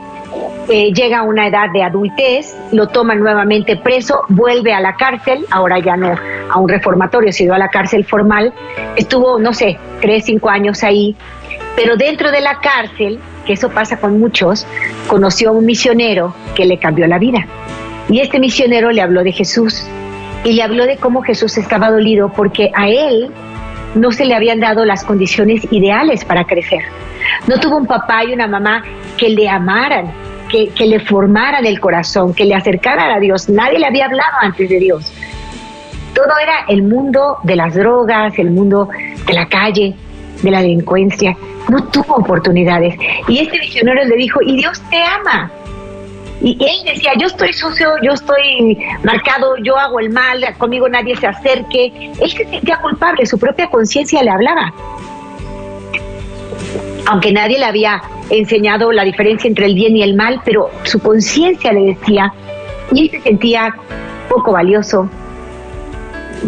Eh, 0.70 0.94
llega 0.94 1.20
a 1.20 1.24
una 1.24 1.48
edad 1.48 1.70
de 1.74 1.84
adultez, 1.84 2.56
lo 2.72 2.88
toman 2.88 3.20
nuevamente 3.20 3.76
preso, 3.76 4.22
vuelve 4.30 4.74
a 4.74 4.80
la 4.80 4.96
cárcel, 4.96 5.46
ahora 5.52 5.80
ya 5.80 5.98
no 5.98 6.16
a 6.50 6.60
un 6.60 6.70
reformatorio, 6.70 7.32
sino 7.34 7.54
a 7.54 7.58
la 7.58 7.68
cárcel 7.68 8.06
formal. 8.06 8.54
Estuvo, 8.96 9.40
no 9.40 9.54
sé, 9.54 9.78
tres, 10.02 10.26
cinco 10.26 10.50
años 10.50 10.84
ahí, 10.84 11.16
pero 11.76 11.98
dentro 11.98 12.32
de 12.32 12.42
la 12.42 12.60
cárcel, 12.60 13.20
que 13.46 13.54
eso 13.54 13.70
pasa 13.70 14.00
con 14.00 14.20
muchos, 14.20 14.66
conoció 15.08 15.50
a 15.50 15.52
un 15.52 15.66
misionero 15.66 16.34
que 16.56 16.66
le 16.66 16.78
cambió 16.78 17.08
la 17.08 17.20
vida. 17.20 17.46
Y 18.10 18.22
este 18.22 18.40
misionero 18.40 18.92
le 18.92 19.02
habló 19.02 19.24
de 19.24 19.34
Jesús 19.34 19.86
y 20.44 20.54
le 20.54 20.64
habló 20.64 20.86
de 20.86 20.98
cómo 20.98 21.22
Jesús 21.22 21.58
estaba 21.58 21.90
dolido 21.90 22.30
porque 22.30 22.72
a 22.76 22.90
él 22.90 23.32
no 23.96 24.12
se 24.12 24.26
le 24.26 24.36
habían 24.36 24.60
dado 24.60 24.86
las 24.86 25.04
condiciones 25.04 25.68
ideales 25.72 26.26
para 26.26 26.46
crecer. 26.46 26.84
No 27.48 27.60
tuvo 27.60 27.78
un 27.78 27.86
papá 27.86 28.24
y 28.24 28.34
una 28.34 28.48
mamá 28.48 28.84
que 29.18 29.30
le 29.30 29.48
amaran, 29.48 30.12
que, 30.50 30.86
le 30.86 31.00
formaran 31.00 31.66
el 31.66 31.80
corazón, 31.80 32.34
que 32.34 32.46
le 32.46 32.56
acercaran 32.56 33.12
a 33.12 33.20
Dios. 33.20 33.50
Nadie 33.50 33.80
le 33.80 33.88
había 33.88 34.06
hablado 34.06 34.34
antes 34.42 34.70
de 34.70 34.80
Dios. 34.80 35.14
Todo 36.14 36.38
era 36.42 36.66
el 36.68 36.84
mundo 36.84 37.38
de 37.44 37.56
las 37.56 37.74
drogas, 37.74 38.38
el 38.38 38.52
mundo 38.52 38.90
de 39.26 39.34
la 39.34 39.48
calle, 39.48 39.96
de 40.42 40.52
la 40.52 40.62
delincuencia. 40.62 41.36
No 41.70 41.84
tuvo 41.86 42.16
oportunidades. 42.16 42.96
Y 43.28 43.40
este 43.40 43.60
misionero 43.60 44.04
le 44.04 44.16
dijo, 44.16 44.40
y 44.46 44.58
Dios 44.58 44.82
te 44.92 45.02
ama. 45.02 45.52
Y 46.42 46.58
él 46.60 46.94
decía, 46.94 47.12
yo 47.18 47.28
estoy 47.28 47.54
sucio, 47.54 47.96
yo 48.02 48.12
estoy 48.12 48.78
marcado, 49.04 49.56
yo 49.64 49.78
hago 49.78 50.00
el 50.00 50.10
mal, 50.10 50.44
conmigo 50.58 50.90
nadie 50.90 51.16
se 51.16 51.28
acerque. 51.28 52.12
Él 52.20 52.30
se 52.30 52.46
sentía 52.46 52.78
culpable, 52.78 53.26
su 53.26 53.38
propia 53.38 53.70
conciencia 53.70 54.22
le 54.24 54.30
hablaba. 54.30 54.74
Aunque 57.06 57.32
nadie 57.32 57.60
le 57.60 57.66
había 57.66 58.02
enseñado 58.30 58.92
la 58.92 59.04
diferencia 59.04 59.48
entre 59.48 59.66
el 59.66 59.76
bien 59.76 59.96
y 59.96 60.04
el 60.04 60.16
mal, 60.16 60.42
pero 60.44 60.70
su 60.84 61.00
conciencia 61.00 61.72
le 61.72 61.96
decía, 61.96 62.34
y 62.92 63.04
él 63.04 63.12
se 63.12 63.22
sentía 63.22 63.74
poco 64.30 64.52
valioso, 64.52 65.10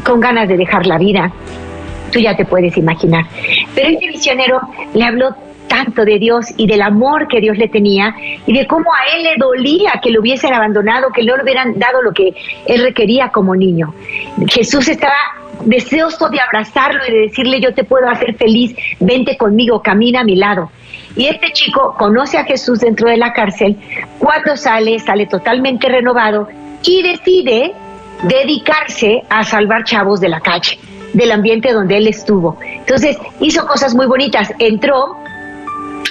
con 0.03 0.19
ganas 0.19 0.47
de 0.47 0.57
dejar 0.57 0.85
la 0.87 0.97
vida. 0.97 1.31
Tú 2.11 2.19
ya 2.19 2.35
te 2.35 2.45
puedes 2.45 2.75
imaginar. 2.77 3.25
Pero 3.73 3.89
este 3.89 4.07
misionero 4.07 4.61
le 4.93 5.03
habló 5.03 5.35
tanto 5.75 6.05
de 6.05 6.19
Dios 6.19 6.45
y 6.55 6.67
del 6.67 6.81
amor 6.81 7.27
que 7.27 7.41
Dios 7.41 7.57
le 7.57 7.67
tenía 7.67 8.15
y 8.47 8.53
de 8.57 8.65
cómo 8.65 8.93
a 8.93 9.13
él 9.13 9.23
le 9.23 9.35
dolía 9.37 9.99
que 10.01 10.09
lo 10.09 10.21
hubiesen 10.21 10.53
abandonado, 10.53 11.11
que 11.11 11.21
no 11.23 11.35
le 11.35 11.43
hubieran 11.43 11.77
dado 11.77 12.01
lo 12.01 12.13
que 12.13 12.33
él 12.65 12.81
requería 12.81 13.27
como 13.29 13.55
niño. 13.55 13.93
Jesús 14.47 14.87
estaba 14.87 15.17
deseoso 15.65 16.29
de 16.29 16.39
abrazarlo 16.39 17.01
y 17.05 17.11
de 17.11 17.19
decirle 17.27 17.59
yo 17.59 17.73
te 17.73 17.83
puedo 17.83 18.07
hacer 18.07 18.35
feliz, 18.35 18.73
vente 19.01 19.35
conmigo, 19.35 19.81
camina 19.81 20.21
a 20.21 20.23
mi 20.23 20.37
lado. 20.37 20.71
Y 21.17 21.27
este 21.27 21.51
chico 21.51 21.95
conoce 21.97 22.37
a 22.37 22.45
Jesús 22.45 22.79
dentro 22.79 23.09
de 23.09 23.17
la 23.17 23.33
cárcel, 23.33 23.75
cuando 24.17 24.55
sale, 24.55 24.99
sale 24.99 25.25
totalmente 25.27 25.89
renovado 25.89 26.47
y 26.83 27.03
decide 27.03 27.73
dedicarse 28.23 29.23
a 29.29 29.43
salvar 29.43 29.83
chavos 29.83 30.21
de 30.21 30.29
la 30.29 30.39
calle, 30.39 30.79
del 31.13 31.31
ambiente 31.31 31.73
donde 31.73 31.97
él 31.97 32.07
estuvo. 32.07 32.57
Entonces 32.61 33.17
hizo 33.41 33.65
cosas 33.67 33.93
muy 33.93 34.05
bonitas, 34.05 34.53
entró 34.57 35.17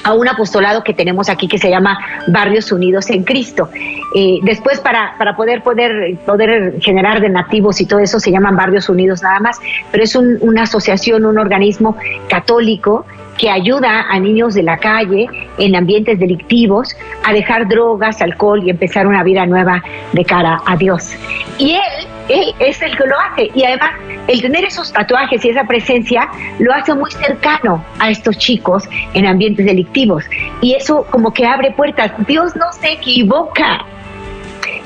a 0.04 0.12
un 0.12 0.28
apostolado 0.28 0.84
que 0.84 0.94
tenemos 0.94 1.28
aquí 1.28 1.48
que 1.48 1.58
se 1.58 1.70
llama 1.70 1.98
Barrios 2.28 2.70
Unidos 2.70 3.10
en 3.10 3.24
Cristo. 3.24 3.68
Eh, 4.14 4.38
después 4.42 4.80
para, 4.80 5.16
para 5.18 5.34
poder, 5.34 5.62
poder, 5.62 6.16
poder 6.24 6.80
generar 6.80 7.20
de 7.20 7.30
nativos 7.30 7.80
y 7.80 7.86
todo 7.86 7.98
eso 7.98 8.20
se 8.20 8.30
llaman 8.30 8.54
Barrios 8.54 8.88
Unidos 8.88 9.22
nada 9.22 9.40
más, 9.40 9.58
pero 9.90 10.04
es 10.04 10.14
una 10.14 10.62
asociación, 10.62 11.24
un 11.24 11.38
organismo 11.38 11.96
católico 12.28 13.04
que 13.36 13.50
ayuda 13.50 14.06
a 14.08 14.18
niños 14.20 14.54
de 14.54 14.62
la 14.62 14.78
calle 14.78 15.28
en 15.58 15.74
ambientes 15.74 16.18
delictivos 16.18 16.96
a 17.24 17.32
dejar 17.32 17.68
drogas, 17.68 18.22
alcohol 18.22 18.62
y 18.64 18.70
empezar 18.70 19.06
una 19.06 19.22
vida 19.22 19.44
nueva 19.46 19.82
de 20.12 20.24
cara 20.24 20.60
a 20.64 20.76
Dios. 20.76 21.14
Y 21.58 21.72
él, 21.72 22.06
él 22.28 22.54
es 22.58 22.80
el 22.82 22.96
que 22.96 23.06
lo 23.06 23.18
hace. 23.18 23.50
Y 23.54 23.64
además, 23.64 23.92
el 24.28 24.40
tener 24.40 24.64
esos 24.64 24.92
tatuajes 24.92 25.44
y 25.44 25.50
esa 25.50 25.64
presencia 25.64 26.28
lo 26.58 26.72
hace 26.72 26.94
muy 26.94 27.10
cercano 27.10 27.84
a 27.98 28.10
estos 28.10 28.38
chicos 28.38 28.84
en 29.14 29.26
ambientes 29.26 29.66
delictivos. 29.66 30.24
Y 30.60 30.74
eso 30.74 31.06
como 31.10 31.32
que 31.32 31.46
abre 31.46 31.72
puertas. 31.72 32.12
Dios 32.26 32.54
no 32.56 32.72
se 32.72 32.92
equivoca. 32.92 33.84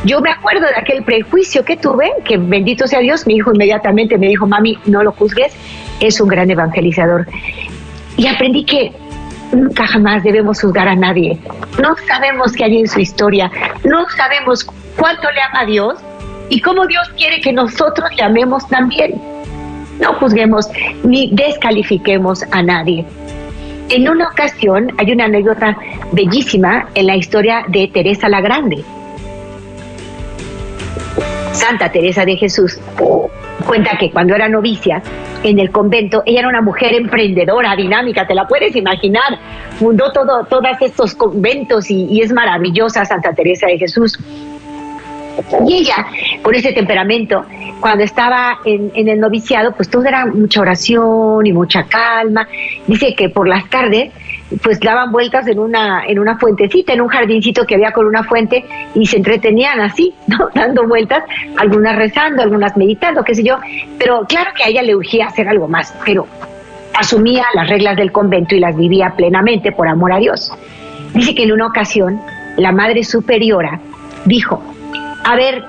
Yo 0.05 0.21
me 0.21 0.31
acuerdo 0.31 0.67
de 0.67 0.77
aquel 0.77 1.03
prejuicio 1.03 1.65
que 1.65 1.77
tuve, 1.77 2.11
que 2.25 2.37
bendito 2.37 2.87
sea 2.87 3.01
Dios, 3.01 3.27
mi 3.27 3.35
hijo 3.35 3.53
inmediatamente 3.53 4.17
me 4.17 4.29
dijo, 4.29 4.47
mami, 4.47 4.79
no 4.87 5.03
lo 5.03 5.11
juzgues, 5.11 5.53
es 5.99 6.21
un 6.21 6.29
gran 6.29 6.49
evangelizador. 6.51 7.27
Y 8.17 8.29
aprendí 8.29 8.65
que 8.65 8.93
nunca 9.53 9.89
jamás 9.89 10.23
debemos 10.23 10.61
juzgar 10.61 10.87
a 10.87 10.95
nadie. 10.95 11.37
No 11.83 11.97
sabemos 12.07 12.53
qué 12.53 12.65
hay 12.65 12.79
en 12.79 12.87
su 12.87 13.01
historia, 13.01 13.51
no 13.85 14.09
sabemos 14.11 14.65
cuánto 14.97 15.31
le 15.33 15.41
ama 15.41 15.63
a 15.63 15.67
Dios 15.67 15.99
y 16.49 16.61
cómo 16.61 16.87
Dios 16.87 17.09
quiere 17.17 17.41
que 17.41 17.53
nosotros 17.53 18.09
le 18.17 18.23
amemos 18.23 18.67
también. 18.69 19.21
No 20.01 20.15
juzguemos 20.15 20.69
ni 21.03 21.31
descalifiquemos 21.33 22.45
a 22.53 22.63
nadie. 22.63 23.05
En 23.91 24.09
una 24.09 24.29
ocasión 24.29 24.93
hay 24.99 25.13
una 25.13 25.25
anécdota 25.25 25.77
bellísima 26.13 26.89
en 26.95 27.07
la 27.07 27.17
historia 27.17 27.65
de 27.69 27.89
Teresa 27.89 28.29
la 28.29 28.41
Grande. 28.41 28.85
Santa 31.53 31.91
Teresa 31.91 32.25
de 32.25 32.37
Jesús 32.37 32.79
cuenta 33.67 33.97
que 33.99 34.11
cuando 34.11 34.35
era 34.35 34.49
novicia 34.49 35.03
en 35.43 35.59
el 35.59 35.71
convento, 35.71 36.23
ella 36.27 36.41
era 36.41 36.49
una 36.49 36.61
mujer 36.61 36.95
emprendedora, 36.95 37.75
dinámica, 37.77 38.27
te 38.27 38.35
la 38.35 38.47
puedes 38.47 38.77
imaginar. 38.77 39.39
Fundó 39.79 40.13
todo, 40.13 40.45
todos 40.45 40.77
estos 40.81 41.15
conventos 41.15 41.91
y, 41.91 42.05
y 42.05 42.21
es 42.21 42.33
maravillosa 42.33 43.05
Santa 43.05 43.33
Teresa 43.33 43.67
de 43.67 43.79
Jesús. 43.79 44.19
Y 45.67 45.75
ella, 45.75 46.07
con 46.43 46.55
ese 46.55 46.73
temperamento, 46.73 47.45
cuando 47.81 48.05
estaba 48.05 48.59
en, 48.65 48.91
el 48.95 49.21
noviciado, 49.21 49.73
pues 49.73 49.89
todo 49.89 50.05
era 50.05 50.27
mucha 50.27 50.61
oración 50.61 51.47
y 51.47 51.53
mucha 51.53 51.85
calma. 51.85 52.49
Dice 52.87 53.15
que 53.15 53.29
por 53.29 53.47
las 53.47 53.69
tardes, 53.71 54.13
pues 54.63 54.81
daban 54.81 55.13
vueltas 55.13 55.47
en 55.47 55.59
una, 55.59 56.05
en 56.07 56.19
una 56.19 56.39
fuentecita, 56.39 56.93
en 56.93 57.01
un 57.01 57.09
jardincito 57.09 57.67
que 57.67 57.75
había 57.75 57.93
con 57.93 58.07
una 58.07 58.25
fuente, 58.25 58.65
y 58.95 59.07
se 59.07 59.19
entretenían 59.19 59.81
así. 59.81 60.15
Dando 60.55 60.87
vueltas, 60.87 61.25
algunas 61.57 61.97
rezando, 61.97 62.43
algunas 62.43 62.77
meditando, 62.77 63.23
qué 63.23 63.35
sé 63.35 63.45
yo. 63.45 63.59
Pero 63.99 64.25
claro 64.29 64.51
que 64.57 64.65
a 64.65 64.69
ella 64.69 64.83
le 64.83 64.97
urgía 64.97 65.27
hacer 65.27 65.49
algo 65.49 65.69
más, 65.69 65.95
pero 66.05 66.27
asumía 66.99 67.45
las 67.55 67.69
reglas 67.69 67.97
del 67.97 68.11
convento 68.11 68.57
y 68.57 68.61
las 68.61 68.77
vivía 68.77 69.15
plenamente 69.17 69.71
por 69.73 69.87
amor 69.87 70.13
a 70.13 70.19
Dios. 70.19 70.53
Dice 71.15 71.35
que 71.35 71.45
en 71.45 71.53
una 71.53 71.67
ocasión 71.67 72.21
la 72.57 72.73
Madre 72.73 73.05
Superiora 73.05 73.81
dijo, 74.25 74.63
a 75.25 75.37
ver, 75.37 75.65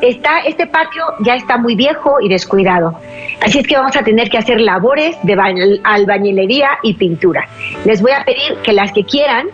está, 0.00 0.40
este 0.40 0.66
patio 0.66 1.04
ya 1.20 1.36
está 1.36 1.56
muy 1.56 1.74
viejo 1.74 2.20
y 2.20 2.28
descuidado. 2.28 2.98
Así 3.40 3.58
es 3.58 3.66
que 3.66 3.76
vamos 3.76 3.96
a 3.96 4.02
tener 4.02 4.30
que 4.30 4.38
hacer 4.38 4.60
labores 4.60 5.16
de 5.22 5.80
albañilería 5.84 6.70
y 6.82 6.94
pintura. 6.94 7.48
Les 7.84 8.00
voy 8.02 8.12
a 8.12 8.24
pedir 8.24 8.56
que 8.62 8.72
las 8.72 8.92
que 8.92 9.04
quieran, 9.04 9.46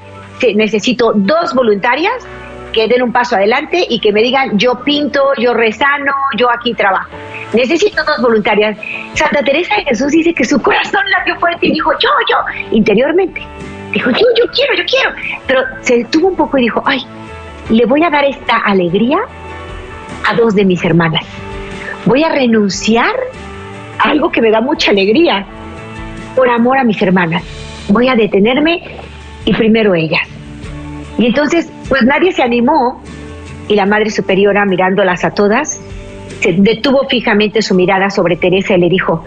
necesito 0.55 1.13
dos 1.15 1.55
voluntarias 1.55 2.27
que 2.73 2.89
den 2.89 3.03
un 3.03 3.13
paso 3.13 3.37
adelante 3.37 3.87
y 3.89 4.01
que 4.01 4.13
me 4.13 4.23
digan 4.23 4.59
yo 4.59 4.83
pinto, 4.83 5.23
yo 5.39 5.53
rezano, 5.55 6.13
yo 6.37 6.51
aquí 6.51 6.75
trabajo. 6.75 7.11
Necesito 7.53 8.03
dos 8.05 8.21
voluntarias. 8.23 8.79
Santa 9.15 9.43
Teresa 9.43 9.77
de 9.77 9.85
Jesús 9.85 10.11
dice 10.11 10.33
que 10.33 10.45
su 10.45 10.61
corazón 10.61 11.03
latió 11.19 11.39
fuerte 11.39 11.67
y 11.67 11.73
dijo 11.73 11.93
yo, 11.93 12.09
yo, 12.31 12.37
interiormente. 12.71 13.43
Dijo 13.93 14.11
yo, 14.11 14.27
yo 14.39 14.51
quiero, 14.53 14.75
yo 14.75 14.85
quiero. 14.87 15.11
Pero 15.47 15.61
se 15.83 15.99
detuvo 15.99 16.29
un 16.29 16.37
poco 16.37 16.57
y 16.57 16.63
dijo, 16.63 16.83
ay, 16.87 17.07
le 17.71 17.87
voy 17.87 18.03
a 18.05 18.11
dar 18.11 18.25
esta 18.25 18.59
alegría 18.59 19.19
a 20.29 20.35
dos 20.35 20.55
de 20.55 20.65
mis 20.65 20.85
hermanas. 20.85 21.25
Voy 22.05 22.25
a 22.25 22.31
renunciar 22.31 23.15
a 23.99 24.11
algo 24.11 24.31
que 24.31 24.41
me 24.41 24.51
da 24.51 24.61
mucha 24.61 24.91
alegría 24.91 25.47
por 26.35 26.49
amor 26.49 26.79
a 26.79 26.85
mis 26.85 27.01
hermanas. 27.01 27.43
Voy 27.89 28.09
a 28.09 28.15
detenerme 28.15 28.83
y 29.45 29.53
primero 29.55 29.95
ellas. 29.95 30.23
Y 31.19 31.27
entonces, 31.27 31.71
pues 31.89 32.03
nadie 32.03 32.33
se 32.33 32.43
animó 32.43 33.03
y 33.69 33.75
la 33.75 33.87
Madre 33.87 34.11
Superiora, 34.11 34.65
mirándolas 34.65 35.25
a 35.25 35.31
todas, 35.31 35.81
se 36.41 36.53
detuvo 36.53 37.07
fijamente 37.09 37.63
su 37.63 37.75
mirada 37.75 38.11
sobre 38.11 38.37
Teresa 38.37 38.75
y 38.75 38.81
le 38.81 38.89
dijo, 38.89 39.25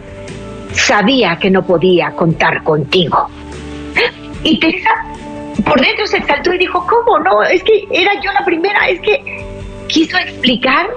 sabía 0.73 1.37
que 1.37 1.49
no 1.49 1.65
podía 1.65 2.11
contar 2.11 2.63
contigo. 2.63 3.27
Y 4.43 4.59
Teresa 4.59 5.04
por 5.65 5.81
dentro 5.81 6.05
se 6.07 6.17
exaltó 6.17 6.53
y 6.53 6.59
dijo, 6.59 6.85
¿cómo 6.87 7.19
no? 7.19 7.43
Es 7.43 7.63
que 7.63 7.87
era 7.91 8.11
yo 8.21 8.31
la 8.31 8.45
primera, 8.45 8.87
es 8.87 9.01
que 9.01 9.45
quiso 9.87 10.17
explicar, 10.17 10.87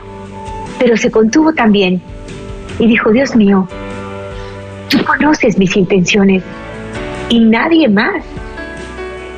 pero 0.78 0.96
se 0.96 1.10
contuvo 1.10 1.52
también 1.52 2.00
y 2.78 2.86
dijo, 2.86 3.10
Dios 3.10 3.34
mío, 3.34 3.66
tú 4.88 5.02
conoces 5.04 5.58
mis 5.58 5.76
intenciones 5.76 6.42
y 7.28 7.40
nadie 7.40 7.88
más. 7.88 8.24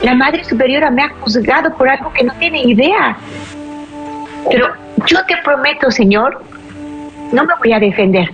La 0.02 0.14
Madre 0.14 0.44
Superiora 0.44 0.90
me 0.90 1.02
ha 1.02 1.10
juzgado 1.20 1.74
por 1.76 1.88
algo 1.88 2.12
que 2.12 2.24
no 2.24 2.32
tiene 2.38 2.62
idea. 2.62 3.16
Pero 4.50 4.68
yo 5.06 5.24
te 5.26 5.36
prometo, 5.44 5.90
Señor, 5.90 6.42
no 7.32 7.44
me 7.44 7.54
voy 7.58 7.72
a 7.72 7.78
defender. 7.78 8.30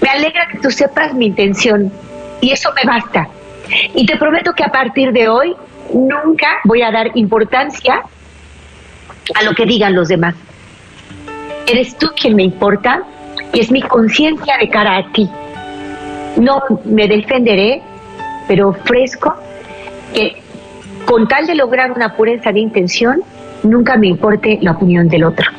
Me 0.00 0.08
alegra 0.08 0.46
que 0.48 0.58
tú 0.58 0.70
sepas 0.70 1.14
mi 1.14 1.26
intención 1.26 1.90
y 2.40 2.52
eso 2.52 2.70
me 2.74 2.84
basta. 2.84 3.28
Y 3.94 4.06
te 4.06 4.16
prometo 4.16 4.52
que 4.52 4.62
a 4.62 4.68
partir 4.68 5.12
de 5.12 5.28
hoy 5.28 5.56
nunca 5.92 6.48
voy 6.64 6.82
a 6.82 6.90
dar 6.90 7.16
importancia 7.16 8.02
a 9.34 9.42
lo 9.42 9.52
que 9.54 9.66
digan 9.66 9.94
los 9.94 10.08
demás. 10.08 10.34
Eres 11.66 11.96
tú 11.96 12.08
quien 12.20 12.36
me 12.36 12.44
importa 12.44 13.02
y 13.52 13.60
es 13.60 13.70
mi 13.70 13.82
conciencia 13.82 14.56
de 14.58 14.68
cara 14.68 14.96
a 14.98 15.12
ti. 15.12 15.28
No 16.36 16.62
me 16.84 17.08
defenderé, 17.08 17.82
pero 18.46 18.68
ofrezco 18.68 19.34
que 20.14 20.42
con 21.04 21.26
tal 21.28 21.46
de 21.46 21.54
lograr 21.54 21.92
una 21.92 22.14
pureza 22.16 22.52
de 22.52 22.60
intención, 22.60 23.22
nunca 23.62 23.96
me 23.96 24.08
importe 24.08 24.58
la 24.60 24.72
opinión 24.72 25.08
del 25.08 25.24
otro. 25.24 25.50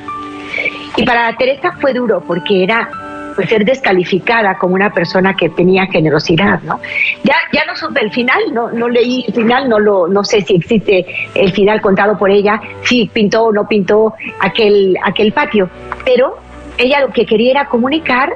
Y 0.96 1.04
para 1.06 1.36
Teresa 1.36 1.74
fue 1.80 1.94
duro 1.94 2.24
porque 2.26 2.64
era 2.64 2.90
pues, 3.38 3.50
ser 3.50 3.64
descalificada 3.64 4.58
como 4.58 4.74
una 4.74 4.92
persona 4.92 5.36
que 5.36 5.50
tenía 5.50 5.86
generosidad, 5.86 6.60
¿no? 6.64 6.80
Ya, 7.24 7.36
ya 7.54 7.66
no 7.66 7.76
supe 7.76 8.04
el 8.04 8.12
final, 8.12 8.42
no, 8.52 8.72
no 8.72 8.90
leí 8.90 9.26
el 9.28 9.34
final, 9.36 9.70
no 9.70 9.78
lo, 9.78 10.08
no 10.08 10.24
sé 10.24 10.42
si 10.42 10.56
existe 10.56 11.06
el 11.36 11.52
final 11.52 11.80
contado 11.80 12.18
por 12.18 12.32
ella, 12.32 12.60
si 12.84 13.06
pintó 13.06 13.44
o 13.44 13.54
no 13.54 13.68
pintó 13.68 14.16
aquel, 14.40 14.98
aquel 15.04 15.34
patio, 15.34 15.70
pero 16.04 16.40
ella 16.80 17.02
lo 17.02 17.14
que 17.14 17.28
quería 17.28 17.52
era 17.52 17.66
comunicar 17.66 18.34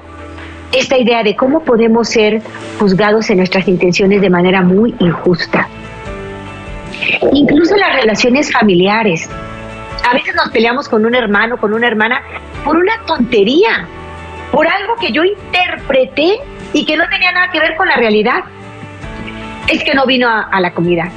esta 0.71 0.99
idea 0.99 1.23
de 1.23 1.35
cómo 1.35 1.61
podemos 1.61 2.07
ser 2.07 2.43
juzgados 2.77 3.27
en 3.31 3.37
nuestras 3.37 3.67
intenciones 3.67 4.21
de 4.21 4.29
manera 4.29 4.61
muy 4.61 4.93
injusta. 4.99 5.67
Incluso 7.33 7.75
las 7.75 7.95
relaciones 7.95 8.51
familiares. 8.51 9.27
A 10.07 10.13
veces 10.13 10.35
nos 10.35 10.49
peleamos 10.49 10.87
con 10.87 11.05
un 11.05 11.15
hermano, 11.15 11.57
con 11.57 11.73
una 11.73 11.87
hermana, 11.87 12.21
por 12.63 12.77
una 12.77 12.93
tontería 13.07 13.87
por 14.51 14.67
algo 14.67 14.95
que 14.97 15.11
yo 15.11 15.23
interpreté 15.23 16.39
y 16.73 16.85
que 16.85 16.97
no 16.97 17.07
tenía 17.09 17.31
nada 17.31 17.51
que 17.51 17.59
ver 17.59 17.75
con 17.75 17.87
la 17.87 17.95
realidad. 17.95 18.43
Es 19.67 19.83
que 19.83 19.93
no 19.93 20.05
vino 20.05 20.27
a, 20.27 20.59
la 20.59 20.73
comida. 20.73 21.09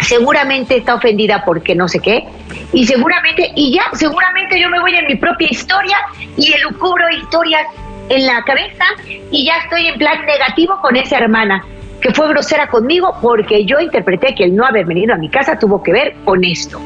Seguramente 0.00 0.76
está 0.76 0.94
ofendida 0.94 1.44
porque 1.44 1.74
no 1.74 1.88
sé 1.88 1.98
qué. 2.00 2.26
Y 2.72 2.86
seguramente, 2.86 3.50
y 3.56 3.74
ya, 3.74 3.82
seguramente 3.92 4.60
yo 4.60 4.68
me 4.68 4.80
voy 4.80 4.94
en 4.94 5.06
mi 5.06 5.16
propia 5.16 5.48
historia 5.50 5.96
y 6.36 6.52
elucubro 6.52 7.08
historias 7.10 7.66
en 8.08 8.26
la 8.26 8.42
cabeza 8.44 8.84
y 9.30 9.46
ya 9.46 9.56
estoy 9.58 9.88
en 9.88 9.98
plan 9.98 10.24
negativo 10.24 10.80
con 10.80 10.96
esa 10.96 11.18
hermana 11.18 11.64
que 12.00 12.12
fue 12.12 12.28
grosera 12.28 12.68
conmigo 12.68 13.14
porque 13.20 13.64
yo 13.64 13.78
interpreté 13.78 14.34
que 14.34 14.44
el 14.44 14.56
no 14.56 14.64
haber 14.64 14.86
venido 14.86 15.14
a 15.14 15.18
mi 15.18 15.28
casa 15.28 15.58
tuvo 15.58 15.82
que 15.82 15.92
ver 15.92 16.16
con 16.24 16.44
esto. 16.44 16.80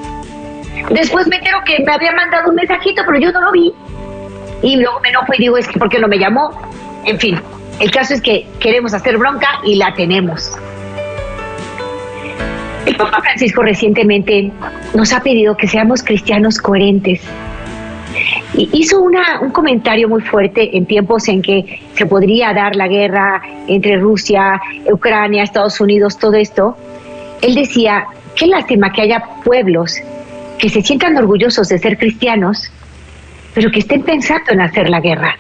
Después 0.90 1.26
me 1.28 1.36
entero 1.36 1.58
que 1.64 1.82
me 1.82 1.92
había 1.92 2.12
mandado 2.12 2.50
un 2.50 2.56
mensajito, 2.56 3.02
pero 3.06 3.18
yo 3.18 3.32
no 3.32 3.40
lo 3.40 3.52
vi 3.52 3.72
y 4.64 4.76
luego 4.76 4.98
me 5.00 5.10
enojo 5.10 5.26
y 5.36 5.42
digo, 5.42 5.58
es 5.58 5.68
que 5.68 5.78
¿por 5.78 5.90
qué 5.90 5.98
no 5.98 6.08
me 6.08 6.18
llamó? 6.18 6.50
En 7.04 7.18
fin, 7.18 7.38
el 7.80 7.90
caso 7.90 8.14
es 8.14 8.22
que 8.22 8.46
queremos 8.60 8.94
hacer 8.94 9.18
bronca 9.18 9.60
y 9.62 9.76
la 9.76 9.92
tenemos. 9.92 10.52
El 12.86 12.96
Papa 12.96 13.20
Francisco 13.20 13.62
recientemente 13.62 14.50
nos 14.94 15.12
ha 15.12 15.20
pedido 15.20 15.56
que 15.56 15.66
seamos 15.68 16.02
cristianos 16.02 16.58
coherentes. 16.58 17.20
Y 18.54 18.70
hizo 18.72 19.00
una, 19.00 19.40
un 19.40 19.50
comentario 19.50 20.08
muy 20.08 20.22
fuerte 20.22 20.76
en 20.76 20.86
tiempos 20.86 21.28
en 21.28 21.42
que 21.42 21.82
se 21.94 22.06
podría 22.06 22.54
dar 22.54 22.74
la 22.74 22.88
guerra 22.88 23.42
entre 23.66 23.98
Rusia, 23.98 24.60
Ucrania, 24.90 25.42
Estados 25.42 25.78
Unidos, 25.80 26.18
todo 26.18 26.34
esto. 26.34 26.76
Él 27.42 27.54
decía, 27.54 28.06
qué 28.34 28.46
lástima 28.46 28.92
que 28.92 29.02
haya 29.02 29.22
pueblos 29.44 29.98
que 30.58 30.70
se 30.70 30.80
sientan 30.80 31.16
orgullosos 31.18 31.68
de 31.68 31.78
ser 31.78 31.98
cristianos, 31.98 32.70
pero 33.54 33.70
que 33.70 33.78
estén 33.80 34.02
pensando 34.02 34.52
en 34.52 34.60
hacer 34.60 34.90
la 34.90 35.00
guerra. 35.00 35.36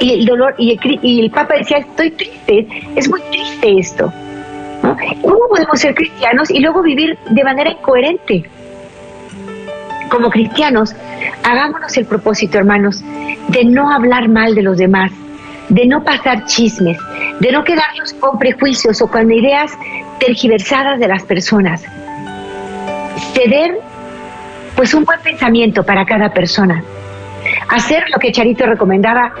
Y 0.00 0.12
el 0.14 0.26
dolor, 0.26 0.54
y 0.58 0.78
el, 1.20 1.30
Papa 1.30 1.54
decía, 1.54 1.78
estoy 1.78 2.10
triste, 2.10 2.66
es 2.96 3.08
muy 3.08 3.20
triste 3.30 3.78
esto. 3.78 4.12
¿Cómo 5.22 5.48
podemos 5.48 5.80
ser 5.80 5.94
cristianos 5.94 6.50
y 6.50 6.58
luego 6.58 6.82
vivir 6.82 7.16
de 7.30 7.44
manera 7.44 7.70
incoherente? 7.70 8.44
Como 10.10 10.30
cristianos, 10.30 10.94
hagámonos 11.42 11.96
el 11.96 12.06
propósito, 12.06 12.58
hermanos, 12.58 13.02
de 13.48 13.64
no 13.64 13.90
hablar 13.90 14.28
mal 14.28 14.54
de 14.54 14.62
los 14.62 14.78
demás, 14.78 15.12
de 15.68 15.86
no 15.86 16.04
pasar 16.04 16.44
chismes, 16.46 16.98
de 17.40 17.52
no 17.52 17.64
quedarnos 17.64 18.12
con 18.14 18.38
prejuicios 18.38 19.00
o 19.00 19.06
con 19.06 19.30
ideas 19.30 19.72
tergiversadas 20.20 20.98
de 21.00 21.08
las 21.08 21.22
personas. 21.24 21.82
Ceder 23.32 23.80
pues 24.76 24.94
un 24.94 25.04
buen 25.04 25.20
pensamiento 25.20 25.84
para 25.84 26.04
cada 26.04 26.32
persona. 26.32 26.82
Hacer 27.68 28.04
lo 28.10 28.18
que 28.18 28.32
Charito 28.32 28.66
recomendaba, 28.66 29.32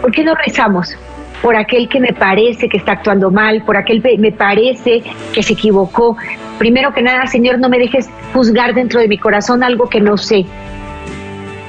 ¿por 0.00 0.12
qué 0.12 0.24
no 0.24 0.34
rezamos? 0.34 0.96
por 1.42 1.56
aquel 1.56 1.88
que 1.88 2.00
me 2.00 2.12
parece 2.12 2.68
que 2.68 2.76
está 2.76 2.92
actuando 2.92 3.30
mal, 3.30 3.62
por 3.64 3.76
aquel 3.76 4.02
que 4.02 4.18
me 4.18 4.32
parece 4.32 5.02
que 5.32 5.42
se 5.42 5.54
equivocó. 5.54 6.16
Primero 6.58 6.92
que 6.92 7.02
nada, 7.02 7.26
Señor, 7.26 7.58
no 7.58 7.68
me 7.68 7.78
dejes 7.78 8.10
juzgar 8.32 8.74
dentro 8.74 9.00
de 9.00 9.08
mi 9.08 9.18
corazón 9.18 9.62
algo 9.62 9.88
que 9.88 10.00
no 10.00 10.16
sé. 10.16 10.44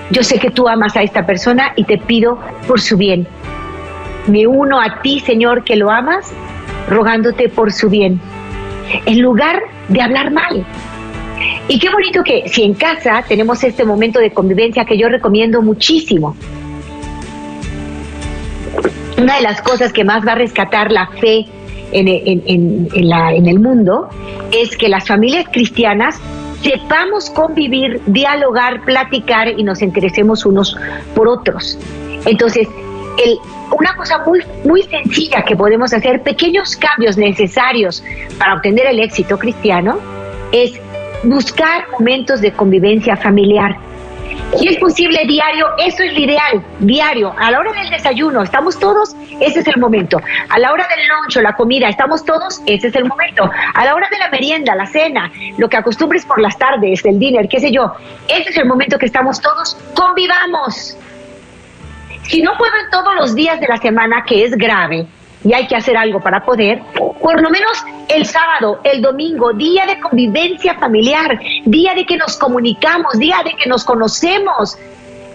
Yo 0.10 0.24
sé 0.24 0.40
que 0.40 0.52
tú 0.52 0.68
amas 0.68 0.98
a 0.98 1.04
esta 1.04 1.26
persona 1.26 1.72
y 1.78 1.86
te 1.86 1.98
pido 1.98 2.38
por 2.68 2.82
su 2.82 2.98
bien. 2.98 3.28
Me 4.28 4.46
uno 4.46 4.82
a 4.82 5.02
ti, 5.02 5.22
Señor, 5.22 5.64
que 5.64 5.78
lo 5.78 5.90
amas, 5.90 6.34
rogándote 6.90 7.48
por 7.48 7.72
su 7.72 7.90
bien. 7.90 8.20
En 9.06 9.22
lugar 9.22 9.62
de 9.88 10.02
hablar 10.02 10.32
mal. 10.32 10.66
Y 11.68 11.80
qué 11.80 11.90
bonito 11.90 12.24
que 12.24 12.50
si 12.50 12.64
en 12.64 12.74
casa 12.74 13.24
tenemos 13.28 13.64
este 13.64 13.86
momento 13.86 14.20
de 14.20 14.32
convivencia 14.32 14.86
que 14.86 14.98
yo 14.98 15.08
recomiendo 15.10 15.62
muchísimo, 15.62 16.36
una 19.18 19.36
de 19.36 19.42
las 19.42 19.62
cosas 19.62 19.94
que 19.94 20.04
más 20.04 20.26
va 20.26 20.34
a 20.34 20.36
rescatar 20.36 20.92
la 20.92 21.08
fe 21.08 21.46
en, 21.92 23.48
el 23.48 23.60
mundo 23.60 24.10
es 24.52 24.76
que 24.78 24.90
las 24.90 25.08
familias 25.08 25.46
cristianas 25.52 26.20
sepamos 26.62 27.30
convivir, 27.30 28.02
dialogar, 28.06 28.84
platicar 28.86 29.48
y 29.48 29.64
nos 29.64 29.82
interesemos 29.82 30.46
unos 30.46 30.76
por 31.16 31.28
otros. 31.28 31.78
Entonces, 32.26 32.68
una 33.72 33.96
cosa 33.96 34.24
muy, 34.26 34.42
muy 34.64 34.84
sencilla 34.84 35.44
que 35.44 35.56
podemos 35.56 35.94
hacer, 35.94 36.24
pequeños 36.24 36.76
cambios 36.76 37.18
necesarios 37.18 38.04
para 38.38 38.56
obtener 38.56 38.88
el 38.88 39.00
éxito 39.00 39.38
cristiano, 39.38 40.00
es 40.52 40.80
buscar 41.24 41.90
momentos 41.92 42.42
de 42.42 42.52
convivencia 42.52 43.16
familiar 43.16 43.78
si 44.58 44.68
es 44.68 44.78
posible 44.78 45.24
diario, 45.28 45.66
eso 45.78 46.04
es 46.04 46.14
lo 46.14 46.20
ideal, 46.20 46.62
diario. 46.80 47.34
A 47.38 47.52
la 47.52 47.60
hora 47.60 47.72
del 47.72 47.90
desayuno, 47.90 48.42
¿estamos 48.42 48.78
todos? 48.78 49.16
Ese 49.40 49.62
es 49.62 49.68
el 49.68 49.78
momento. 49.80 50.20
A 50.50 50.60
la 50.60 50.74
hora 50.74 50.88
del 50.88 51.08
lunch 51.08 51.38
la 51.38 51.56
comida, 51.56 51.88
¿estamos 51.88 52.26
todos? 52.26 52.62
Ese 52.66 52.88
es 52.88 52.96
el 52.96 53.06
momento. 53.06 53.50
A 53.74 53.86
la 53.86 53.96
hora 53.96 54.10
de 54.10 54.18
la 54.20 54.30
merienda, 54.30 54.76
la 54.76 54.88
cena, 54.88 55.32
lo 55.58 55.70
que 55.70 55.78
acostumbres 55.78 56.26
por 56.26 56.42
las 56.42 56.58
tardes, 56.58 57.06
el 57.06 57.18
dinner, 57.18 57.48
qué 57.48 57.60
sé 57.60 57.72
yo, 57.72 57.94
ese 58.28 58.50
es 58.50 58.58
el 58.58 58.66
momento 58.66 58.98
que 58.98 59.06
estamos 59.06 59.40
todos, 59.40 59.78
convivamos. 59.96 60.98
Si 62.24 62.42
no 62.42 62.52
puedo 62.58 62.74
todos 62.92 63.16
los 63.16 63.36
días 63.36 63.60
de 63.60 63.68
la 63.68 63.78
semana, 63.78 64.24
que 64.26 64.44
es 64.44 64.58
grave, 64.58 65.08
y 65.44 65.54
hay 65.54 65.68
que 65.68 65.76
hacer 65.76 65.98
algo 65.98 66.20
para 66.20 66.44
poder, 66.44 66.82
por 67.22 67.42
lo 67.42 67.50
menos 67.50 67.84
el 68.10 68.26
sábado, 68.26 68.80
el 68.84 69.02
domingo, 69.02 69.54
día 69.54 69.86
de 69.86 70.00
convivencia 70.00 70.76
familiar, 70.76 71.40
día 71.66 71.94
de 71.94 72.06
que 72.06 72.18
nos 72.18 72.38
comunicamos, 72.38 73.18
día 73.18 73.38
de 73.44 73.52
que 73.56 73.70
nos 73.70 73.84
conocemos. 73.84 74.78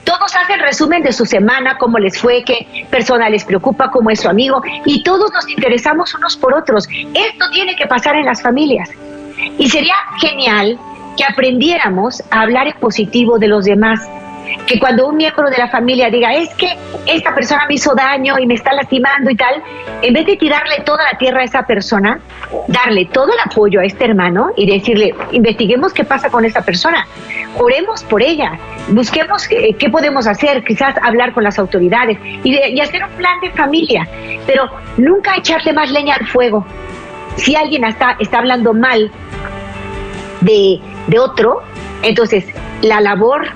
Todos 0.05 0.37
hacen 0.37 0.61
resumen 0.61 1.03
de 1.03 1.13
su 1.13 1.27
semana, 1.27 1.79
cómo 1.79 1.99
les 1.99 2.21
fue, 2.21 2.45
qué 2.45 2.87
persona 2.91 3.29
les 3.29 3.45
preocupa, 3.45 3.91
cómo 3.91 4.11
es 4.11 4.21
su 4.21 4.29
amigo, 4.29 4.63
y 4.85 5.03
todos 5.03 5.33
nos 5.33 5.49
interesamos 5.49 6.15
unos 6.15 6.37
por 6.37 6.55
otros. 6.55 6.89
Esto 6.89 7.51
tiene 7.53 7.75
que 7.75 7.87
pasar 7.87 8.15
en 8.15 8.25
las 8.25 8.41
familias. 8.41 8.89
Y 9.59 9.69
sería 9.69 9.97
genial 10.21 10.79
que 11.17 11.25
aprendiéramos 11.25 12.23
a 12.31 12.43
hablar 12.43 12.69
en 12.69 12.75
positivo 12.75 13.39
de 13.39 13.49
los 13.49 13.65
demás, 13.65 14.01
que 14.67 14.79
cuando 14.79 15.09
un 15.09 15.17
miembro 15.17 15.49
de 15.49 15.59
la 15.59 15.69
familia 15.69 16.11
diga, 16.11 16.35
es 16.35 16.53
que 16.55 16.77
esta 17.07 17.35
persona 17.35 17.67
me 17.69 17.75
hizo 17.75 17.95
daño 17.95 18.39
y 18.39 18.47
me 18.47 18.55
está 18.55 18.73
lastimando 18.73 19.31
y 19.31 19.37
tal, 19.37 19.63
en 20.03 20.13
vez 20.13 20.27
de 20.27 20.37
tirarle 20.37 20.81
toda 20.85 21.05
la 21.11 21.19
tierra 21.19 21.41
a 21.41 21.45
esa 21.45 21.63
persona, 21.67 22.21
darle 22.69 23.07
todo 23.07 23.27
el 23.27 23.39
apoyo 23.45 23.81
a 23.81 23.85
este 23.85 24.05
hermano 24.05 24.51
y 24.57 24.67
decirle, 24.71 25.15
investiguemos 25.33 25.93
qué 25.93 26.05
pasa 26.05 26.31
con 26.31 26.45
esta 26.45 26.63
persona, 26.63 27.07
oremos 27.59 28.03
por 28.05 28.23
ella, 28.23 28.59
busquemos 28.89 29.47
qué, 29.49 29.89
podemos 29.91 30.27
hacer, 30.27 30.65
quizás 30.65 30.97
hablar 31.03 31.33
con 31.33 31.45
las 31.45 31.59
autoridades 31.59 32.19
y, 32.45 32.81
hacer 32.81 33.05
un 33.05 33.11
plan 33.13 33.41
de 33.41 33.51
familia, 33.51 34.07
pero 34.47 34.69
nunca 34.97 35.37
echarle 35.37 35.73
más 35.73 35.91
leña 35.91 36.17
al 36.17 36.27
fuego. 36.27 36.67
Si 37.37 37.55
alguien 37.55 37.85
está, 37.85 38.17
está 38.19 38.39
hablando 38.39 38.73
mal 38.73 39.11
de, 40.41 40.81
de 41.07 41.19
otro, 41.19 41.63
entonces 42.03 42.45
la 42.83 43.01
labor 43.01 43.49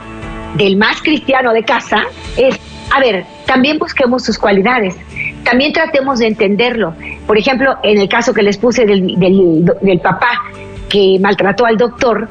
del 0.54 0.76
más 0.76 1.00
cristiano 1.02 1.52
de 1.52 1.62
casa 1.64 2.04
es, 2.36 2.58
a 2.94 3.00
ver, 3.00 3.24
también 3.46 3.78
busquemos 3.78 4.24
sus 4.24 4.38
cualidades, 4.38 4.96
también 5.44 5.72
tratemos 5.72 6.18
de 6.18 6.28
entenderlo. 6.28 6.94
Por 7.26 7.38
ejemplo, 7.38 7.76
en 7.82 8.00
el 8.00 8.08
caso 8.08 8.34
que 8.34 8.42
les 8.42 8.58
puse 8.58 8.84
del, 8.84 9.18
del, 9.18 10.00
papá 10.00 10.30
que 10.88 11.18
maltrató 11.20 11.66
al 11.66 11.76
doctor, 11.76 12.28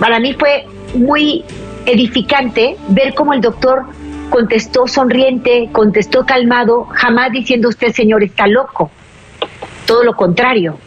para 0.00 0.20
mí 0.20 0.34
fue 0.34 0.66
muy 0.94 1.44
edificante 1.86 2.76
ver 2.88 3.14
cómo 3.14 3.32
el 3.32 3.40
doctor 3.40 3.86
contestó 4.30 4.86
sonriente, 4.86 5.68
contestó 5.72 6.24
calmado, 6.24 6.84
jamás 6.92 7.32
diciendo 7.32 7.68
usted, 7.68 7.92
señor, 7.92 8.22
está 8.22 8.46
loco. 8.46 8.90
Todo 9.86 10.04
lo 10.04 10.14
contrario. 10.14 10.78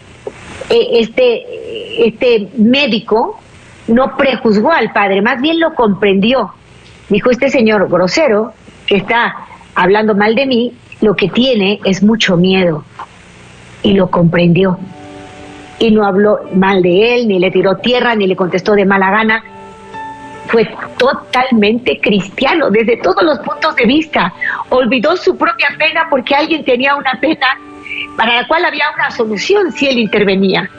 E, 0.70 1.02
este, 1.02 2.06
este 2.08 2.50
médico 2.58 3.40
no 3.88 4.16
prejuzgó 4.16 4.72
al 4.72 4.94
padre, 4.94 5.22
más 5.22 5.42
bien 5.42 5.60
lo 5.60 5.74
comprendió 5.74 6.54
Dijo, 7.12 7.30
este 7.30 7.50
señor 7.50 7.90
grosero 7.90 8.54
que 8.88 8.96
está 8.96 9.36
hablando 9.76 10.16
mal 10.16 10.34
de 10.34 10.46
mí, 10.46 10.74
lo 11.02 11.14
que 11.14 11.28
tiene 11.28 11.82
es 11.84 12.02
mucho 12.02 12.38
miedo. 12.38 12.86
Y 13.84 13.96
lo 13.96 14.10
comprendió. 14.10 14.80
Y 15.78 15.92
no 15.92 16.06
habló 16.06 16.40
mal 16.56 16.82
de 16.82 17.16
él, 17.16 17.28
ni 17.28 17.38
le 17.38 17.52
tiró 17.52 17.76
tierra, 17.76 18.16
ni 18.16 18.28
le 18.28 18.38
contestó 18.38 18.76
de 18.76 18.86
mala 18.86 19.12
gana. 19.12 19.44
Fue 20.48 20.74
totalmente 20.98 22.00
cristiano 22.00 22.70
desde 22.70 22.96
todos 22.96 23.24
los 23.24 23.40
puntos 23.40 23.76
de 23.76 23.86
vista. 23.86 24.34
Olvidó 24.70 25.18
su 25.18 25.36
propia 25.36 25.68
pena 25.78 26.08
porque 26.10 26.34
alguien 26.34 26.64
tenía 26.64 26.96
una 26.96 27.20
pena 27.20 27.48
para 28.16 28.36
la 28.36 28.48
cual 28.48 28.64
había 28.64 28.86
una 28.96 29.12
solución 29.12 29.74
si 29.74 29.90
él 29.90 30.00
intervenía. 30.00 30.70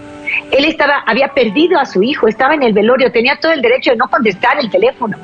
Él 0.51 0.65
estaba, 0.65 1.03
había 1.07 1.29
perdido 1.29 1.79
a 1.79 1.85
su 1.85 2.03
hijo, 2.03 2.27
estaba 2.27 2.55
en 2.55 2.63
el 2.63 2.73
velorio, 2.73 3.13
tenía 3.13 3.37
todo 3.39 3.53
el 3.53 3.61
derecho 3.61 3.91
de 3.91 3.99
no 3.99 4.09
contestar 4.09 4.59
el 4.59 4.71
teléfono 4.71 5.19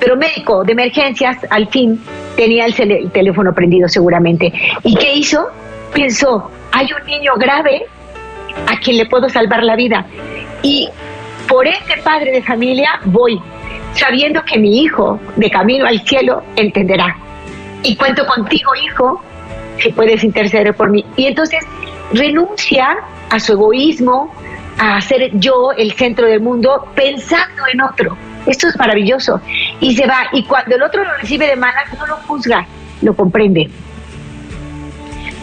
pero 0.00 0.16
médico 0.16 0.64
de 0.64 0.72
emergencias 0.72 1.36
al 1.50 1.68
fin 1.68 2.00
tenía 2.34 2.64
el, 2.64 3.12
teléfono 3.12 3.52
prendido 3.54 3.86
seguramente. 3.88 4.52
¿Y 4.82 4.96
qué 4.96 5.14
hizo? 5.14 5.46
Pensó, 5.94 6.50
hay 6.72 6.88
un 6.98 7.06
niño 7.06 7.34
grave 7.36 7.86
a 8.66 8.78
quien 8.78 8.96
le 8.96 9.06
puedo 9.06 9.28
salvar 9.28 9.62
la 9.62 9.76
vida. 9.76 10.06
Y 10.62 10.88
por 11.46 11.66
ese 11.66 11.98
padre 12.02 12.32
de 12.32 12.42
familia 12.42 13.00
voy, 13.04 13.40
sabiendo 13.94 14.42
que 14.44 14.58
mi 14.58 14.82
hijo, 14.82 15.20
de 15.36 15.50
camino 15.50 15.86
al 15.86 16.00
cielo, 16.06 16.42
entenderá. 16.56 17.16
Y 17.82 17.96
cuento 17.96 18.26
contigo, 18.26 18.70
hijo, 18.74 19.22
si 19.78 19.92
puedes 19.92 20.24
interceder 20.24 20.74
por 20.74 20.90
mí. 20.90 21.04
Y 21.16 21.26
entonces 21.26 21.64
renuncia 22.12 22.96
a 23.28 23.38
su 23.38 23.52
egoísmo, 23.52 24.32
a 24.78 25.00
ser 25.00 25.30
yo 25.34 25.72
el 25.72 25.92
centro 25.92 26.26
del 26.26 26.40
mundo, 26.40 26.88
pensando 26.94 27.62
en 27.72 27.82
otro. 27.82 28.29
Esto 28.46 28.68
es 28.68 28.76
maravilloso. 28.76 29.40
Y 29.80 29.96
se 29.96 30.06
va. 30.06 30.28
Y 30.32 30.44
cuando 30.44 30.76
el 30.76 30.82
otro 30.82 31.04
lo 31.04 31.16
recibe 31.18 31.46
de 31.46 31.56
malas, 31.56 31.92
no 31.98 32.06
lo 32.06 32.16
juzga, 32.16 32.66
lo 33.02 33.14
comprende. 33.14 33.70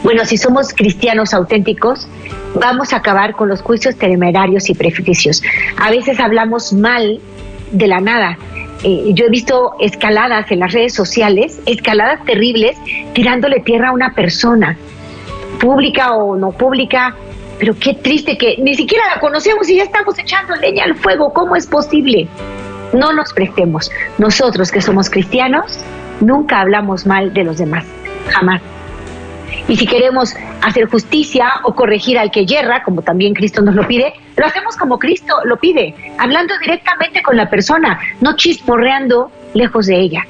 Bueno, 0.03 0.25
si 0.25 0.37
somos 0.37 0.73
cristianos 0.73 1.33
auténticos, 1.33 2.07
vamos 2.55 2.93
a 2.93 2.97
acabar 2.97 3.33
con 3.33 3.49
los 3.49 3.61
juicios 3.61 3.95
temerarios 3.97 4.69
y 4.69 4.73
prejuicios. 4.73 5.41
A 5.77 5.89
veces 5.89 6.19
hablamos 6.19 6.71
mal 6.71 7.19
de 7.71 7.87
la 7.87 7.99
nada. 7.99 8.37
Eh, 8.83 9.11
yo 9.13 9.25
he 9.25 9.29
visto 9.29 9.73
escaladas 9.79 10.51
en 10.51 10.59
las 10.59 10.71
redes 10.71 10.93
sociales, 10.93 11.59
escaladas 11.65 12.23
terribles, 12.25 12.77
tirándole 13.13 13.59
tierra 13.61 13.89
a 13.89 13.91
una 13.91 14.13
persona, 14.13 14.77
pública 15.59 16.13
o 16.13 16.35
no 16.37 16.51
pública, 16.51 17.15
pero 17.59 17.75
qué 17.77 17.95
triste 17.95 18.37
que 18.37 18.55
ni 18.59 18.75
siquiera 18.75 19.03
la 19.13 19.19
conocemos 19.19 19.67
y 19.69 19.77
ya 19.77 19.83
estamos 19.83 20.17
echando 20.19 20.55
leña 20.55 20.83
al 20.83 20.95
fuego. 20.95 21.33
¿Cómo 21.33 21.55
es 21.55 21.65
posible? 21.65 22.27
No 22.93 23.13
nos 23.13 23.33
prestemos. 23.33 23.91
Nosotros 24.17 24.71
que 24.71 24.81
somos 24.81 25.09
cristianos, 25.09 25.79
nunca 26.21 26.61
hablamos 26.61 27.05
mal 27.05 27.33
de 27.33 27.43
los 27.43 27.57
demás, 27.57 27.85
jamás. 28.29 28.61
Y 29.67 29.75
si 29.75 29.85
queremos 29.85 30.33
hacer 30.61 30.85
justicia 30.89 31.51
o 31.63 31.75
corregir 31.75 32.17
al 32.17 32.31
que 32.31 32.45
yerra, 32.45 32.83
como 32.83 33.01
también 33.01 33.33
Cristo 33.33 33.61
nos 33.61 33.75
lo 33.75 33.85
pide, 33.87 34.13
lo 34.37 34.45
hacemos 34.45 34.77
como 34.77 34.97
Cristo 34.97 35.35
lo 35.43 35.57
pide, 35.57 35.93
hablando 36.17 36.57
directamente 36.59 37.21
con 37.21 37.35
la 37.35 37.49
persona, 37.49 37.99
no 38.21 38.35
chismorreando 38.35 39.31
lejos 39.53 39.87
de 39.87 39.99
ella, 39.99 40.25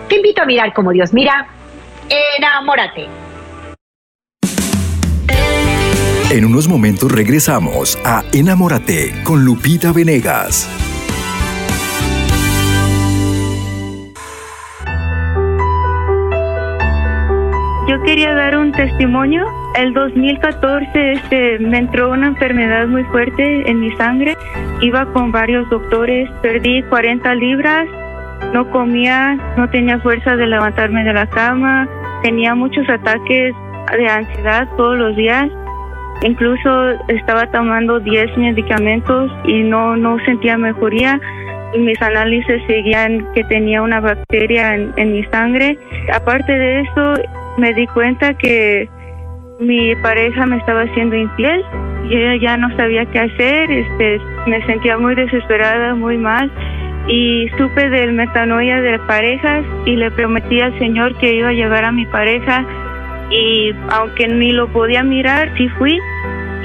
Te 0.08 0.16
invito 0.16 0.42
a 0.42 0.46
mirar 0.46 0.72
como 0.72 0.92
Dios 0.92 1.12
mira. 1.12 1.46
Enamórate. 2.38 3.08
En 6.30 6.44
unos 6.44 6.66
momentos 6.68 7.10
regresamos 7.12 7.98
a 8.04 8.24
Enamórate 8.32 9.14
con 9.22 9.44
Lupita 9.44 9.92
Venegas. 9.92 10.85
Yo 17.88 18.02
quería 18.02 18.34
dar 18.34 18.56
un 18.56 18.72
testimonio. 18.72 19.46
El 19.76 19.94
2014 19.94 21.12
este, 21.12 21.58
me 21.60 21.78
entró 21.78 22.10
una 22.10 22.26
enfermedad 22.26 22.88
muy 22.88 23.04
fuerte 23.04 23.70
en 23.70 23.78
mi 23.78 23.92
sangre. 23.92 24.36
Iba 24.80 25.06
con 25.12 25.30
varios 25.30 25.70
doctores, 25.70 26.28
perdí 26.42 26.82
40 26.82 27.32
libras, 27.36 27.86
no 28.52 28.68
comía, 28.70 29.38
no 29.56 29.70
tenía 29.70 30.00
fuerza 30.00 30.34
de 30.34 30.48
levantarme 30.48 31.04
de 31.04 31.12
la 31.12 31.26
cama, 31.26 31.88
tenía 32.22 32.56
muchos 32.56 32.88
ataques 32.88 33.54
de 33.96 34.08
ansiedad 34.08 34.66
todos 34.76 34.98
los 34.98 35.14
días. 35.14 35.48
Incluso 36.22 36.90
estaba 37.06 37.46
tomando 37.52 38.00
10 38.00 38.36
medicamentos 38.36 39.30
y 39.44 39.62
no, 39.62 39.96
no 39.96 40.18
sentía 40.24 40.58
mejoría 40.58 41.20
mis 41.78 42.00
análisis 42.00 42.62
seguían 42.66 43.32
que 43.34 43.44
tenía 43.44 43.82
una 43.82 44.00
bacteria 44.00 44.74
en, 44.74 44.94
en, 44.96 45.12
mi 45.12 45.24
sangre. 45.24 45.76
Aparte 46.10 46.50
de 46.52 46.80
eso, 46.80 47.14
me 47.58 47.72
di 47.74 47.86
cuenta 47.88 48.34
que 48.34 48.88
mi 49.60 49.94
pareja 49.96 50.46
me 50.46 50.56
estaba 50.58 50.82
haciendo 50.82 51.16
infiel. 51.16 51.62
Yo 52.10 52.34
ya 52.40 52.56
no 52.56 52.74
sabía 52.76 53.04
qué 53.06 53.20
hacer, 53.20 53.70
este, 53.70 54.20
me 54.46 54.64
sentía 54.66 54.96
muy 54.98 55.14
desesperada, 55.14 55.94
muy 55.94 56.18
mal 56.18 56.50
y 57.08 57.48
supe 57.56 57.88
del 57.88 58.12
metanoia 58.12 58.80
de 58.80 58.98
parejas 59.00 59.64
y 59.84 59.96
le 59.96 60.10
prometí 60.10 60.60
al 60.60 60.76
Señor 60.78 61.16
que 61.18 61.34
iba 61.34 61.48
a 61.48 61.52
llevar 61.52 61.84
a 61.84 61.92
mi 61.92 62.04
pareja 62.06 62.64
y 63.30 63.72
aunque 63.90 64.28
ni 64.28 64.52
lo 64.52 64.68
podía 64.68 65.02
mirar, 65.02 65.50
sí 65.56 65.68
fui 65.70 65.98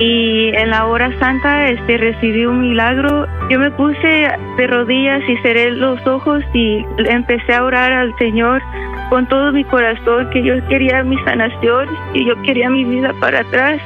y 0.02 0.50
en 0.56 0.72
la 0.72 0.88
hora 0.88 1.12
santa 1.20 1.68
este 1.68 1.96
recibí 1.96 2.48
un 2.48 2.62
milagro. 2.62 3.28
Yo 3.52 3.60
me 3.60 3.70
puse 3.70 4.32
de 4.58 4.68
rodillas 4.68 5.22
y 5.30 5.38
cerré 5.44 5.70
los 5.72 6.06
ojos 6.08 6.44
y 6.56 6.84
empecé 6.98 7.54
a 7.54 7.64
orar 7.64 7.92
al 7.92 8.18
Señor 8.18 8.64
con 9.10 9.28
todo 9.28 9.52
mi 9.52 9.64
corazón 9.64 10.28
que 10.32 10.42
yo 10.42 10.56
quería 10.70 11.04
mi 11.04 11.18
sanación 11.24 11.88
y 12.16 12.26
yo 12.26 12.42
quería 12.42 12.72
mi 12.72 12.84
vida 12.84 13.14
para 13.20 13.42
atrás. 13.42 13.80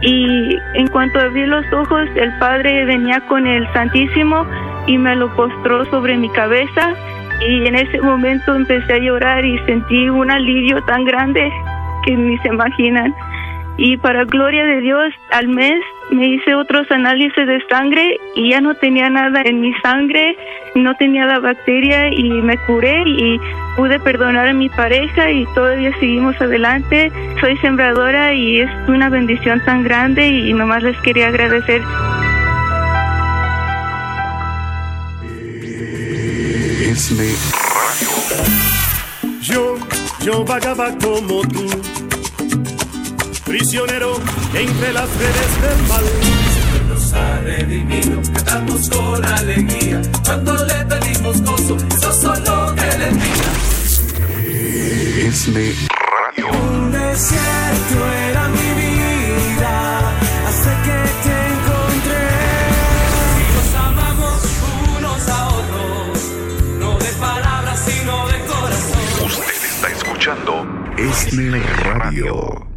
Y 0.00 0.56
en 0.74 0.86
cuanto 0.86 1.20
abrí 1.20 1.44
los 1.44 1.70
ojos, 1.70 2.08
el 2.16 2.32
Padre 2.38 2.86
venía 2.86 3.20
con 3.28 3.46
el 3.46 3.70
Santísimo 3.74 4.46
y 4.86 4.96
me 4.96 5.14
lo 5.16 5.28
postró 5.36 5.84
sobre 5.90 6.16
mi 6.16 6.30
cabeza 6.30 6.94
y 7.46 7.66
en 7.66 7.74
ese 7.74 8.00
momento 8.00 8.54
empecé 8.54 8.94
a 8.94 8.98
llorar 8.98 9.44
y 9.44 9.58
sentí 9.66 10.08
un 10.08 10.30
alivio 10.30 10.82
tan 10.84 11.04
grande 11.04 11.52
que 12.06 12.16
ni 12.16 12.38
se 12.38 12.48
imaginan 12.48 13.14
y 13.76 13.96
para 13.96 14.24
gloria 14.24 14.64
de 14.64 14.80
Dios 14.80 15.12
al 15.30 15.48
mes 15.48 15.82
me 16.10 16.28
hice 16.28 16.54
otros 16.54 16.90
análisis 16.90 17.46
de 17.46 17.58
sangre 17.68 18.18
y 18.36 18.50
ya 18.50 18.60
no 18.60 18.74
tenía 18.74 19.08
nada 19.08 19.40
en 19.44 19.60
mi 19.60 19.72
sangre, 19.80 20.36
no 20.74 20.94
tenía 20.96 21.24
la 21.24 21.38
bacteria 21.38 22.12
y 22.12 22.30
me 22.42 22.58
curé 22.58 23.02
y 23.06 23.40
pude 23.76 23.98
perdonar 24.00 24.48
a 24.48 24.52
mi 24.52 24.68
pareja 24.68 25.30
y 25.30 25.46
todavía 25.54 25.90
seguimos 25.98 26.38
adelante. 26.40 27.10
Soy 27.40 27.56
sembradora 27.58 28.34
y 28.34 28.60
es 28.60 28.70
una 28.88 29.08
bendición 29.08 29.62
tan 29.64 29.82
grande 29.82 30.28
y 30.28 30.52
nomás 30.52 30.82
les 30.82 31.00
quería 31.00 31.28
agradecer. 31.28 31.80
Yo, 39.40 39.76
yo 40.20 40.44
vagaba 40.44 40.90
como 40.98 41.40
tú 41.42 42.11
prisionero 43.44 44.14
entre 44.54 44.92
las 44.92 45.08
redes 45.16 45.62
del 45.62 45.88
mal. 45.88 46.04
Señor 46.54 46.82
nos 46.88 47.12
ha 47.12 47.40
redimido, 47.40 48.22
cantamos 48.34 48.88
con 48.88 49.24
alegría, 49.24 50.02
cuando 50.24 50.64
le 50.64 50.84
pedimos 50.86 51.42
gozo, 51.42 51.76
eso 51.76 52.12
solo 52.12 52.74
que 52.74 52.98
le 52.98 53.10
diga. 53.10 53.52
Es 55.28 55.48
mi 55.48 55.72
radio. 55.72 56.50
Un 56.50 56.92
desierto 56.92 58.12
era 58.28 58.48
mi 58.48 58.68
vida, 58.82 59.98
hasta 60.48 60.82
que 60.82 60.98
te 61.24 61.36
encontré. 61.52 62.28
Y 63.38 63.44
nos 63.54 63.74
amamos 63.74 64.40
unos 64.98 65.28
a 65.28 65.48
otros, 65.48 66.18
no 66.78 66.98
de 66.98 67.12
palabras, 67.20 67.82
sino 67.86 68.26
de 68.28 68.38
corazón. 68.46 69.26
Usted 69.26 69.64
está 69.64 69.88
escuchando 69.88 70.66
Es 70.96 71.32
mi 71.32 71.50
radio. 71.50 72.71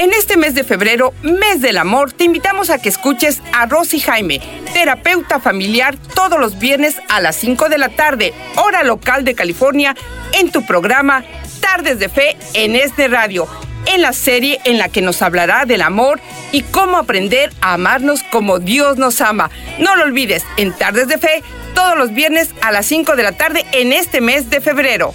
En 0.00 0.12
este 0.12 0.36
mes 0.36 0.56
de 0.56 0.64
febrero, 0.64 1.14
mes 1.22 1.60
del 1.60 1.78
amor, 1.78 2.12
te 2.12 2.24
invitamos 2.24 2.68
a 2.68 2.78
que 2.78 2.88
escuches 2.88 3.40
a 3.52 3.66
Rosy 3.66 4.00
Jaime, 4.00 4.40
terapeuta 4.72 5.38
familiar, 5.38 5.96
todos 6.16 6.40
los 6.40 6.58
viernes 6.58 6.96
a 7.08 7.20
las 7.20 7.36
5 7.36 7.68
de 7.68 7.78
la 7.78 7.90
tarde, 7.90 8.34
hora 8.56 8.82
local 8.82 9.24
de 9.24 9.36
California, 9.36 9.94
en 10.32 10.50
tu 10.50 10.66
programa 10.66 11.24
Tardes 11.60 12.00
de 12.00 12.08
Fe 12.08 12.36
en 12.54 12.74
este 12.74 13.06
radio, 13.06 13.46
en 13.86 14.02
la 14.02 14.12
serie 14.12 14.60
en 14.64 14.78
la 14.78 14.88
que 14.88 15.00
nos 15.00 15.22
hablará 15.22 15.64
del 15.64 15.80
amor 15.80 16.20
y 16.50 16.62
cómo 16.62 16.96
aprender 16.96 17.52
a 17.60 17.74
amarnos 17.74 18.24
como 18.24 18.58
Dios 18.58 18.96
nos 18.96 19.20
ama. 19.20 19.48
No 19.78 19.94
lo 19.94 20.02
olvides, 20.02 20.44
en 20.56 20.72
Tardes 20.72 21.06
de 21.06 21.18
Fe, 21.18 21.44
todos 21.76 21.96
los 21.96 22.12
viernes 22.12 22.50
a 22.62 22.72
las 22.72 22.86
5 22.86 23.14
de 23.14 23.22
la 23.22 23.32
tarde 23.32 23.64
en 23.70 23.92
este 23.92 24.20
mes 24.20 24.50
de 24.50 24.60
febrero. 24.60 25.14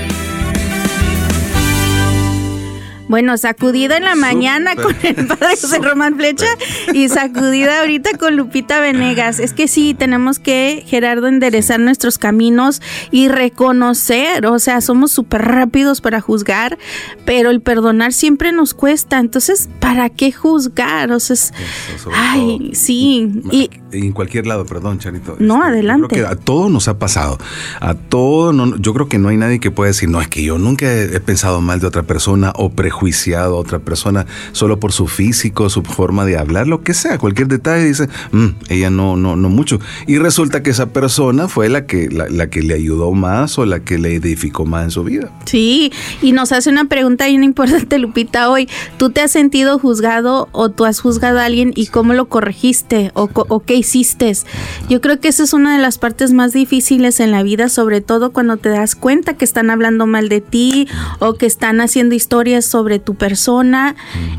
Bueno, 3.11 3.37
sacudida 3.37 3.97
en 3.97 4.05
la 4.05 4.15
mañana 4.15 4.73
con 4.77 4.95
el 5.03 5.27
padre 5.27 5.57
José 5.59 5.79
Román 5.79 6.15
Flecha 6.15 6.47
y 6.93 7.09
sacudida 7.09 7.81
ahorita 7.81 8.17
con 8.17 8.37
Lupita 8.37 8.79
Venegas. 8.79 9.41
Es 9.41 9.51
que 9.51 9.67
sí, 9.67 9.93
tenemos 9.93 10.39
que, 10.39 10.85
Gerardo, 10.87 11.27
enderezar 11.27 11.81
nuestros 11.81 12.17
caminos 12.17 12.81
y 13.11 13.27
reconocer, 13.27 14.45
o 14.45 14.59
sea, 14.59 14.79
somos 14.79 15.11
súper 15.11 15.41
rápidos 15.41 15.99
para 15.99 16.21
juzgar, 16.21 16.77
pero 17.25 17.49
el 17.49 17.59
perdonar 17.59 18.13
siempre 18.13 18.53
nos 18.53 18.73
cuesta. 18.73 19.19
Entonces, 19.19 19.67
¿para 19.81 20.07
qué 20.09 20.31
juzgar? 20.31 21.11
O 21.11 21.19
sea, 21.19 21.33
es, 21.33 21.51
ay, 22.13 22.71
sí. 22.73 23.29
Y, 23.51 23.71
en 23.91 24.11
cualquier 24.11 24.47
lado, 24.47 24.65
perdón, 24.65 24.99
Charito. 24.99 25.35
No, 25.39 25.55
Este, 25.57 25.67
adelante. 25.69 26.07
Creo 26.09 26.27
que 26.27 26.33
a 26.33 26.35
todos 26.35 26.71
nos 26.71 26.87
ha 26.87 26.97
pasado. 26.99 27.37
A 27.79 27.93
todos, 27.93 28.53
no, 28.53 28.75
yo 28.77 28.93
creo 28.93 29.07
que 29.07 29.17
no 29.19 29.29
hay 29.29 29.37
nadie 29.37 29.59
que 29.59 29.71
pueda 29.71 29.87
decir, 29.89 30.09
no, 30.09 30.21
es 30.21 30.27
que 30.27 30.43
yo 30.43 30.57
nunca 30.57 30.85
he, 30.91 31.15
he 31.15 31.19
pensado 31.19 31.61
mal 31.61 31.79
de 31.79 31.87
otra 31.87 32.03
persona 32.03 32.53
o 32.55 32.69
prejuiciado 32.69 33.55
a 33.55 33.59
otra 33.59 33.79
persona 33.79 34.25
solo 34.51 34.79
por 34.79 34.91
su 34.91 35.07
físico, 35.07 35.69
su 35.69 35.81
forma 35.83 36.25
de 36.25 36.37
hablar, 36.37 36.67
lo 36.67 36.83
que 36.83 36.93
sea, 36.93 37.17
cualquier 37.17 37.47
detalle 37.47 37.85
dice, 37.85 38.07
"Mm, 38.31 38.47
ella 38.69 38.89
no, 38.89 39.15
no, 39.17 39.35
no 39.35 39.49
mucho. 39.49 39.79
Y 40.07 40.17
resulta 40.17 40.63
que 40.63 40.69
esa 40.71 40.87
persona 40.93 41.47
fue 41.47 41.69
la 41.69 41.85
que, 41.85 42.09
la, 42.09 42.27
la 42.29 42.49
que 42.49 42.61
le 42.61 42.73
ayudó 42.73 43.11
más 43.11 43.57
o 43.59 43.65
la 43.65 43.79
que 43.81 43.97
le 43.97 44.15
edificó 44.15 44.65
más 44.65 44.85
en 44.85 44.91
su 44.91 45.03
vida. 45.03 45.31
Sí, 45.45 45.91
y 46.21 46.31
nos 46.31 46.51
hace 46.51 46.69
una 46.69 46.85
pregunta 46.85 47.27
bien 47.27 47.43
importante, 47.43 47.97
Lupita, 47.99 48.49
hoy. 48.49 48.67
¿Tú 48.97 49.09
te 49.09 49.21
has 49.21 49.31
sentido 49.31 49.79
juzgado 49.79 50.49
o 50.51 50.69
tú 50.69 50.85
has 50.85 50.99
juzgado 50.99 51.39
a 51.39 51.45
alguien 51.45 51.71
y 51.75 51.87
cómo 51.87 52.13
lo 52.13 52.27
corregiste 52.29 53.11
o, 53.13 53.27
co- 53.27 53.45
o 53.49 53.61
qué 53.61 53.75
hiciste? 53.81 54.31
Yo 54.89 55.01
creo 55.01 55.19
que 55.19 55.27
esa 55.27 55.43
es 55.43 55.53
una 55.53 55.75
de 55.75 55.81
las 55.81 55.97
partes 55.97 56.31
más 56.33 56.53
difíciles 56.53 57.19
en 57.19 57.31
la 57.31 57.43
vida, 57.43 57.67
sobre 57.69 57.99
todo 58.01 58.31
cuando 58.31 58.57
te 58.57 58.69
das 58.69 58.95
cuenta 58.95 59.35
que 59.35 59.45
están 59.45 59.69
hablando 59.69 60.07
mal 60.07 60.29
de 60.29 60.41
ti 60.41 60.87
o 61.19 61.33
que 61.33 61.45
están 61.45 61.81
haciendo 61.81 62.15
historias 62.15 62.65
sobre 62.65 62.99
tu 62.99 63.15
persona. 63.15 63.95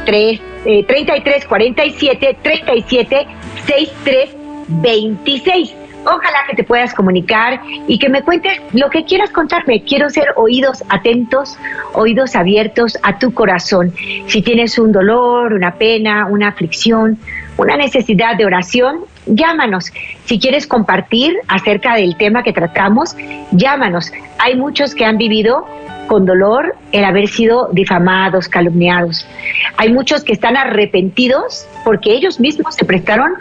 3, 0.05 0.41
eh, 0.65 0.83
33 0.85 1.45
47 1.45 2.37
37 2.43 3.27
63 3.65 4.35
26. 4.67 5.78
Ojalá 6.11 6.39
que 6.49 6.55
te 6.55 6.63
puedas 6.63 6.93
comunicar 6.93 7.61
y 7.87 7.99
que 7.99 8.09
me 8.09 8.23
cuentes 8.23 8.59
lo 8.73 8.89
que 8.89 9.05
quieras 9.05 9.29
contarme. 9.29 9.83
Quiero 9.83 10.09
ser 10.09 10.33
oídos 10.35 10.83
atentos, 10.89 11.57
oídos 11.93 12.35
abiertos 12.35 12.97
a 13.03 13.19
tu 13.19 13.33
corazón. 13.33 13.93
Si 14.27 14.41
tienes 14.41 14.79
un 14.79 14.91
dolor, 14.91 15.53
una 15.53 15.75
pena, 15.75 16.25
una 16.25 16.47
aflicción, 16.47 17.19
una 17.57 17.77
necesidad 17.77 18.35
de 18.37 18.45
oración, 18.45 19.01
llámanos. 19.29 19.91
Si 20.25 20.39
quieres 20.39 20.67
compartir 20.67 21.35
acerca 21.47 21.95
del 21.95 22.15
tema 22.17 22.43
que 22.43 22.53
tratamos, 22.53 23.15
llámanos. 23.51 24.11
Hay 24.39 24.55
muchos 24.55 24.95
que 24.95 25.05
han 25.05 25.17
vivido 25.17 25.65
con 26.09 26.25
dolor 26.25 26.75
el 26.91 27.05
haber 27.05 27.27
sido 27.27 27.69
difamados, 27.71 28.49
calumniados. 28.49 29.27
Hay 29.77 29.93
muchos 29.93 30.23
que 30.23 30.33
están 30.33 30.57
arrepentidos 30.57 31.67
porque 31.85 32.11
ellos 32.11 32.39
mismos 32.39 32.75
se 32.75 32.83
prestaron 32.83 33.33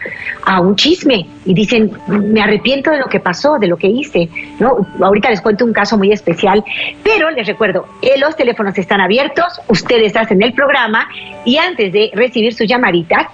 a 0.44 0.60
un 0.60 0.76
chisme 0.76 1.26
y 1.46 1.54
dicen, 1.54 1.90
me 2.06 2.42
arrepiento 2.42 2.90
de 2.90 2.98
lo 2.98 3.06
que 3.06 3.20
pasó, 3.20 3.58
de 3.58 3.68
lo 3.68 3.78
que 3.78 3.88
hice. 3.88 4.28
¿no? 4.60 4.86
Ahorita 5.00 5.30
les 5.30 5.40
cuento 5.40 5.64
un 5.64 5.72
caso 5.72 5.96
muy 5.96 6.12
especial, 6.12 6.62
pero 7.02 7.30
les 7.30 7.46
recuerdo, 7.46 7.86
eh, 8.02 8.18
los 8.18 8.36
teléfonos 8.36 8.76
están 8.76 9.00
abiertos, 9.00 9.60
ustedes 9.68 10.14
hacen 10.14 10.42
el 10.42 10.52
programa 10.52 11.08
y 11.46 11.56
antes 11.56 11.90
de 11.90 12.10
recibir 12.14 12.52
sus 12.52 12.68
llamaditas, 12.68 13.28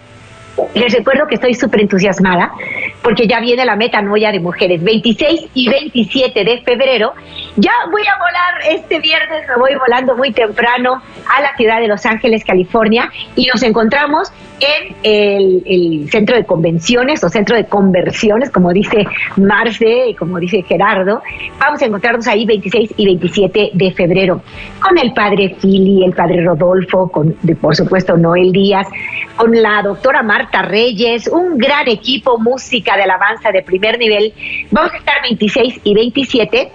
les 0.75 0.93
recuerdo 0.93 1.27
que 1.27 1.37
estoy 1.37 1.55
súper 1.55 1.81
entusiasmada 1.81 2.53
porque 3.03 3.27
ya 3.27 3.41
viene 3.41 3.65
la 3.65 3.77
metanoia 3.77 4.33
de 4.33 4.41
mujeres, 4.41 4.83
26 4.83 5.49
y 5.55 5.69
27 5.69 6.45
de 6.45 6.63
febrero. 6.63 7.13
Ya 7.57 7.73
voy 7.91 8.03
a 8.03 8.19
volar 8.19 8.77
este 8.77 8.99
viernes, 9.01 9.47
me 9.49 9.57
voy 9.57 9.75
volando 9.77 10.17
muy 10.17 10.33
temprano 10.33 11.03
a 11.29 11.41
la 11.43 11.55
ciudad 11.57 11.81
de 11.81 11.89
Los 11.89 12.07
Ángeles, 12.07 12.45
California, 12.45 13.11
y 13.37 13.47
nos 13.47 13.63
encontramos 13.63 14.33
en 14.65 14.95
el, 15.03 15.63
el 15.67 16.11
centro 16.11 16.37
de 16.37 16.45
convenciones 16.45 17.23
o 17.23 17.29
centro 17.29 17.57
de 17.57 17.67
conversiones, 17.67 18.51
como 18.51 18.73
dice 18.73 19.05
Marce 19.37 20.09
y 20.09 20.15
como 20.15 20.39
dice 20.39 20.63
Gerardo. 20.63 21.23
Vamos 21.59 21.83
a 21.83 21.87
encontrarnos 21.87 22.27
ahí 22.27 22.45
26 22.47 22.95
y 22.97 23.05
27 23.07 23.71
de 23.75 23.93
febrero 23.93 24.43
con 24.81 24.97
el 24.99 25.13
padre 25.13 25.57
Fili, 25.61 26.05
el 26.05 26.13
padre 26.13 26.43
Rodolfo, 26.45 27.09
con 27.11 27.37
de- 27.43 27.57
por 27.57 27.77
supuesto 27.77 28.17
Noel 28.17 28.53
Díaz, 28.53 28.87
con 29.37 29.53
la 29.61 29.83
doctora 29.83 30.23
Marta 30.23 30.63
Reyes, 30.63 31.29
un 31.29 31.59
gran 31.59 31.89
equipo 31.89 32.39
música 32.39 32.97
de 32.97 33.03
alabanza 33.03 33.51
de 33.53 33.63
primer 33.63 33.99
nivel. 33.99 34.33
Vamos 34.71 34.93
a 34.93 34.97
estar 34.97 35.15
26 35.23 35.81
y 35.85 35.95
27 35.95 36.71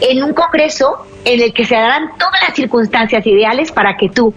en 0.00 0.22
un 0.24 0.32
congreso 0.32 1.06
en 1.24 1.40
el 1.42 1.52
que 1.52 1.64
se 1.64 1.74
darán 1.74 2.10
todas 2.18 2.40
las 2.46 2.56
circunstancias 2.56 3.26
ideales 3.26 3.70
para 3.70 3.96
que 3.96 4.08
tú 4.08 4.32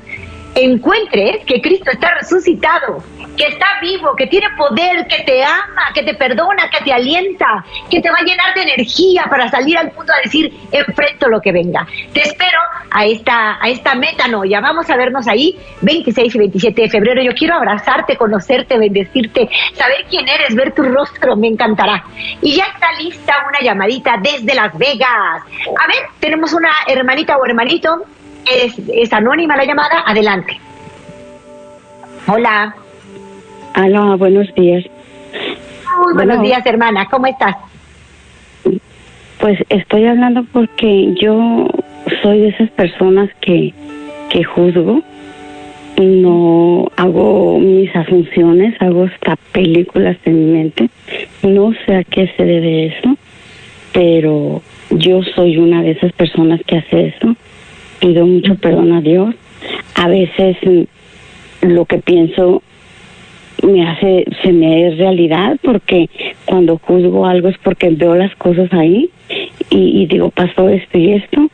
encuentres 0.55 1.43
que 1.45 1.61
Cristo 1.61 1.91
está 1.91 2.13
resucitado, 2.15 3.03
que 3.35 3.47
está 3.47 3.65
vivo, 3.81 4.15
que 4.15 4.27
tiene 4.27 4.47
poder, 4.57 5.07
que 5.07 5.23
te 5.23 5.43
ama, 5.43 5.91
que 5.93 6.03
te 6.03 6.13
perdona, 6.13 6.69
que 6.69 6.83
te 6.83 6.93
alienta, 6.93 7.65
que 7.89 8.01
te 8.01 8.09
va 8.09 8.17
a 8.17 8.23
llenar 8.23 8.53
de 8.53 8.61
energía 8.61 9.25
para 9.29 9.49
salir 9.49 9.77
al 9.77 9.91
mundo 9.93 10.13
a 10.13 10.21
decir, 10.23 10.53
enfrento 10.71 11.27
lo 11.29 11.41
que 11.41 11.51
venga. 11.51 11.87
Te 12.13 12.21
espero 12.21 12.59
a 12.91 13.05
esta, 13.05 13.57
a 13.63 13.69
esta 13.69 13.95
metanoia. 13.95 14.61
Vamos 14.61 14.89
a 14.89 14.95
vernos 14.95 15.27
ahí 15.27 15.57
26 15.81 16.35
y 16.35 16.37
27 16.37 16.81
de 16.83 16.89
febrero. 16.89 17.23
Yo 17.23 17.33
quiero 17.33 17.55
abrazarte, 17.55 18.15
conocerte, 18.15 18.77
bendecirte, 18.77 19.49
saber 19.73 20.05
quién 20.09 20.27
eres, 20.27 20.55
ver 20.55 20.73
tu 20.73 20.83
rostro, 20.83 21.35
me 21.35 21.47
encantará. 21.47 22.05
Y 22.41 22.55
ya 22.55 22.65
está 22.65 22.91
lista 22.99 23.33
una 23.47 23.59
llamadita 23.61 24.17
desde 24.21 24.53
Las 24.53 24.77
Vegas. 24.77 25.41
A 25.79 25.87
ver, 25.87 26.09
tenemos 26.19 26.53
una 26.53 26.71
hermanita 26.87 27.37
o 27.37 27.45
hermanito. 27.45 28.05
Es, 28.51 28.73
es 28.93 29.13
anónima 29.13 29.55
la 29.57 29.65
llamada. 29.65 30.03
Adelante. 30.05 30.59
Hola. 32.27 32.75
Aló, 33.73 34.17
buenos 34.17 34.53
días. 34.55 34.83
Muy 35.97 36.13
buenos 36.13 36.37
Bueno. 36.37 36.43
días, 36.43 36.65
hermana. 36.65 37.07
¿Cómo 37.09 37.27
estás? 37.27 37.55
Pues 39.39 39.59
estoy 39.69 40.05
hablando 40.05 40.45
porque 40.51 41.13
yo 41.19 41.67
soy 42.21 42.39
de 42.41 42.47
esas 42.49 42.69
personas 42.71 43.29
que, 43.41 43.73
que 44.29 44.43
juzgo, 44.43 45.01
no 45.97 46.87
hago 46.95 47.59
mis 47.59 47.93
asunciones, 47.95 48.81
hago 48.81 49.03
hasta 49.03 49.35
películas 49.51 50.17
en 50.25 50.45
mi 50.45 50.51
mente. 50.59 50.89
No 51.43 51.73
sé 51.85 51.95
a 51.95 52.03
qué 52.03 52.31
se 52.37 52.45
debe 52.45 52.85
eso, 52.87 53.17
pero 53.91 54.61
yo 54.91 55.21
soy 55.35 55.57
una 55.57 55.81
de 55.81 55.91
esas 55.91 56.13
personas 56.13 56.61
que 56.65 56.77
hace 56.77 57.07
eso. 57.07 57.35
Pido 58.03 58.27
mucho 58.27 58.55
perdón 58.55 58.91
a 58.91 58.99
Dios. 58.99 59.33
A 59.95 60.09
veces 60.09 60.57
mm, 60.61 61.67
lo 61.67 61.85
que 61.85 61.99
pienso 61.99 62.61
me 63.65 63.87
hace, 63.87 64.25
se 64.43 64.51
me 64.51 64.89
es 64.89 64.97
realidad 64.97 65.57
porque 65.63 66.09
cuando 66.43 66.77
juzgo 66.79 67.25
algo 67.25 67.47
es 67.47 67.57
porque 67.59 67.89
veo 67.91 68.15
las 68.15 68.35
cosas 68.35 68.67
ahí 68.73 69.09
y, 69.69 70.01
y 70.01 70.05
digo, 70.07 70.31
pasó 70.31 70.67
esto 70.67 70.97
y 70.97 71.13
esto 71.13 71.49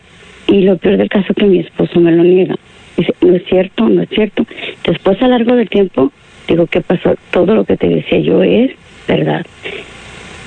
y 0.48 0.62
lo 0.62 0.78
peor 0.78 0.98
del 0.98 1.08
caso 1.08 1.28
es 1.30 1.36
que 1.36 1.46
mi 1.46 1.60
esposo 1.60 2.00
me 2.00 2.12
lo 2.12 2.24
niega. 2.24 2.56
Dice, 2.98 3.14
no 3.22 3.36
es 3.36 3.46
cierto, 3.46 3.88
no 3.88 4.02
es 4.02 4.10
cierto. 4.10 4.44
Después 4.84 5.22
a 5.22 5.28
lo 5.28 5.38
largo 5.38 5.56
del 5.56 5.70
tiempo 5.70 6.12
digo, 6.48 6.66
¿qué 6.66 6.82
pasó? 6.82 7.14
Todo 7.30 7.54
lo 7.54 7.64
que 7.64 7.78
te 7.78 7.90
decía 7.90 8.22
yo 8.22 8.42
es 8.42 8.72
verdad. 9.08 9.46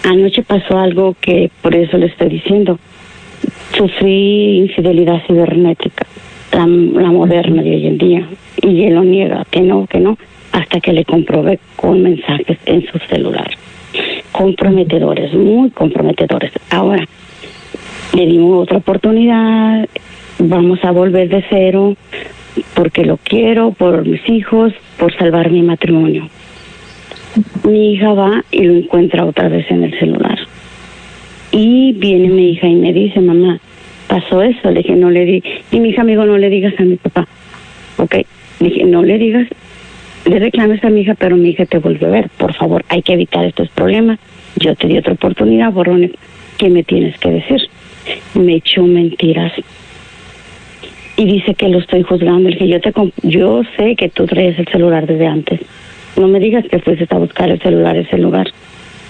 Anoche 0.02 0.42
pasó 0.42 0.80
algo 0.80 1.14
que 1.20 1.48
por 1.62 1.76
eso 1.76 1.96
le 1.96 2.06
estoy 2.06 2.28
diciendo. 2.28 2.80
Sufrí 3.76 4.58
infidelidad 4.58 5.22
cibernética, 5.26 6.06
la, 6.52 6.66
la 6.66 7.10
moderna 7.10 7.62
de 7.62 7.70
hoy 7.70 7.86
en 7.86 7.98
día, 7.98 8.28
y 8.60 8.84
él 8.84 8.94
lo 8.94 9.04
niega, 9.04 9.44
que 9.50 9.60
no, 9.60 9.86
que 9.86 9.98
no, 9.98 10.18
hasta 10.52 10.80
que 10.80 10.92
le 10.92 11.04
comprobé 11.04 11.58
con 11.76 12.02
mensajes 12.02 12.58
en 12.66 12.86
su 12.86 12.98
celular. 13.08 13.50
Comprometedores, 14.32 15.32
muy 15.34 15.70
comprometedores. 15.70 16.52
Ahora, 16.70 17.06
le 18.14 18.26
dimos 18.26 18.62
otra 18.62 18.78
oportunidad, 18.78 19.88
vamos 20.38 20.84
a 20.84 20.90
volver 20.90 21.28
de 21.28 21.44
cero, 21.48 21.96
porque 22.74 23.04
lo 23.04 23.16
quiero, 23.16 23.72
por 23.72 24.06
mis 24.06 24.26
hijos, 24.28 24.72
por 24.98 25.14
salvar 25.16 25.50
mi 25.50 25.62
matrimonio. 25.62 26.28
Mi 27.64 27.94
hija 27.94 28.12
va 28.12 28.44
y 28.50 28.62
lo 28.64 28.74
encuentra 28.74 29.24
otra 29.24 29.48
vez 29.48 29.70
en 29.70 29.84
el 29.84 29.98
celular. 29.98 30.31
Y 31.52 31.92
viene 31.92 32.28
mi 32.28 32.50
hija 32.50 32.66
y 32.66 32.74
me 32.74 32.92
dice, 32.92 33.20
mamá, 33.20 33.60
pasó 34.08 34.42
eso. 34.42 34.70
Le 34.70 34.80
dije, 34.80 34.96
no 34.96 35.10
le 35.10 35.24
di. 35.24 35.42
Y 35.70 35.80
mi 35.80 35.90
hija, 35.90 36.00
amigo, 36.00 36.24
no 36.24 36.38
le 36.38 36.48
digas 36.48 36.74
a 36.78 36.82
mi 36.82 36.96
papá. 36.96 37.28
Ok. 37.98 38.16
Le 38.60 38.68
dije, 38.68 38.84
no 38.84 39.02
le 39.02 39.18
digas, 39.18 39.46
le 40.24 40.38
reclames 40.38 40.82
a 40.82 40.88
mi 40.90 41.02
hija, 41.02 41.14
pero 41.14 41.36
mi 41.36 41.50
hija 41.50 41.66
te 41.66 41.78
vuelve 41.78 42.06
a 42.06 42.10
ver. 42.10 42.30
Por 42.38 42.54
favor, 42.54 42.84
hay 42.88 43.02
que 43.02 43.12
evitar 43.12 43.44
estos 43.44 43.68
problemas. 43.68 44.18
Yo 44.56 44.74
te 44.74 44.88
di 44.88 44.96
otra 44.96 45.12
oportunidad, 45.12 45.72
borrón. 45.72 46.10
¿Qué 46.56 46.70
me 46.70 46.84
tienes 46.84 47.18
que 47.18 47.30
decir? 47.30 47.60
Me 48.34 48.56
echó 48.56 48.84
mentiras. 48.84 49.52
Y 51.16 51.24
dice 51.26 51.54
que 51.54 51.68
lo 51.68 51.78
estoy 51.78 52.02
juzgando. 52.02 52.48
Le 52.48 52.56
dije, 52.56 52.68
yo, 52.68 52.80
te 52.80 52.92
yo 53.22 53.62
sé 53.76 53.94
que 53.96 54.08
tú 54.08 54.26
traes 54.26 54.58
el 54.58 54.66
celular 54.68 55.06
desde 55.06 55.26
antes. 55.26 55.60
No 56.16 56.28
me 56.28 56.40
digas 56.40 56.64
que 56.70 56.78
fuiste 56.78 57.06
a 57.10 57.18
buscar 57.18 57.50
el 57.50 57.60
celular 57.60 57.96
en 57.96 58.06
ese 58.06 58.18
lugar. 58.18 58.46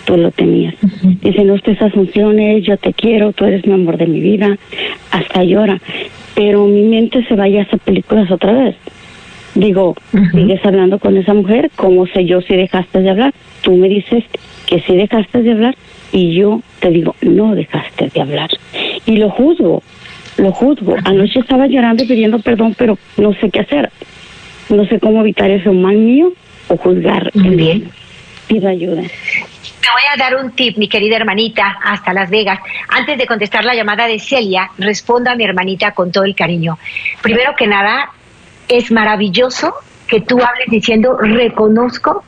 Tú 0.04 0.16
lo 0.16 0.30
tenías. 0.30 0.74
Dice, 1.22 1.44
no 1.44 1.54
estés 1.54 1.80
asunciones, 1.80 2.64
yo 2.64 2.76
te 2.76 2.92
quiero, 2.92 3.32
tú 3.32 3.44
eres 3.44 3.64
mi 3.66 3.72
amor 3.72 3.96
de 3.96 4.06
mi 4.06 4.20
vida. 4.20 4.58
Hasta 5.10 5.44
llora. 5.44 5.80
Pero 6.34 6.66
mi 6.66 6.82
mente 6.82 7.24
se 7.26 7.34
vaya 7.34 7.60
a 7.60 7.62
hacer 7.64 7.78
películas 7.80 8.30
otra 8.30 8.52
vez. 8.52 8.76
Digo, 9.54 9.94
sigues 10.32 10.64
hablando 10.64 10.98
con 10.98 11.16
esa 11.16 11.34
mujer, 11.34 11.70
¿cómo 11.76 12.06
sé 12.06 12.24
yo 12.24 12.40
si 12.40 12.56
dejaste 12.56 13.02
de 13.02 13.10
hablar? 13.10 13.34
Tú 13.62 13.76
me 13.76 13.88
dices 13.88 14.24
que 14.66 14.80
sí 14.80 14.96
dejaste 14.96 15.42
de 15.42 15.52
hablar 15.52 15.76
y 16.10 16.34
yo 16.34 16.62
te 16.80 16.90
digo, 16.90 17.14
no 17.20 17.54
dejaste 17.54 18.08
de 18.08 18.20
hablar. 18.20 18.50
Y 19.04 19.18
lo 19.18 19.28
juzgo, 19.30 19.82
lo 20.38 20.52
juzgo. 20.52 20.96
Anoche 21.04 21.40
estaba 21.40 21.66
llorando 21.66 22.02
y 22.02 22.06
pidiendo 22.06 22.38
perdón, 22.38 22.74
pero 22.78 22.98
no 23.18 23.34
sé 23.34 23.50
qué 23.50 23.60
hacer. 23.60 23.90
No 24.70 24.86
sé 24.86 24.98
cómo 24.98 25.20
evitar 25.20 25.50
ese 25.50 25.70
mal 25.70 25.96
mío 25.96 26.32
o 26.68 26.76
juzgar 26.78 27.30
el 27.34 27.56
bien. 27.56 27.88
Pido 28.48 28.68
ayuda. 28.68 29.02
Te 29.82 29.88
voy 29.92 30.02
a 30.14 30.16
dar 30.16 30.36
un 30.36 30.52
tip, 30.52 30.78
mi 30.78 30.88
querida 30.88 31.16
hermanita, 31.16 31.76
hasta 31.82 32.12
Las 32.12 32.30
Vegas. 32.30 32.60
Antes 32.88 33.18
de 33.18 33.26
contestar 33.26 33.64
la 33.64 33.74
llamada 33.74 34.06
de 34.06 34.20
Celia, 34.20 34.70
respondo 34.78 35.28
a 35.28 35.34
mi 35.34 35.42
hermanita 35.42 35.90
con 35.90 36.12
todo 36.12 36.22
el 36.22 36.36
cariño. 36.36 36.78
Primero 37.20 37.56
que 37.56 37.66
nada, 37.66 38.10
es 38.68 38.92
maravilloso 38.92 39.74
que 40.06 40.20
tú 40.20 40.40
hables 40.40 40.68
diciendo, 40.68 41.16
reconozco 41.18 42.22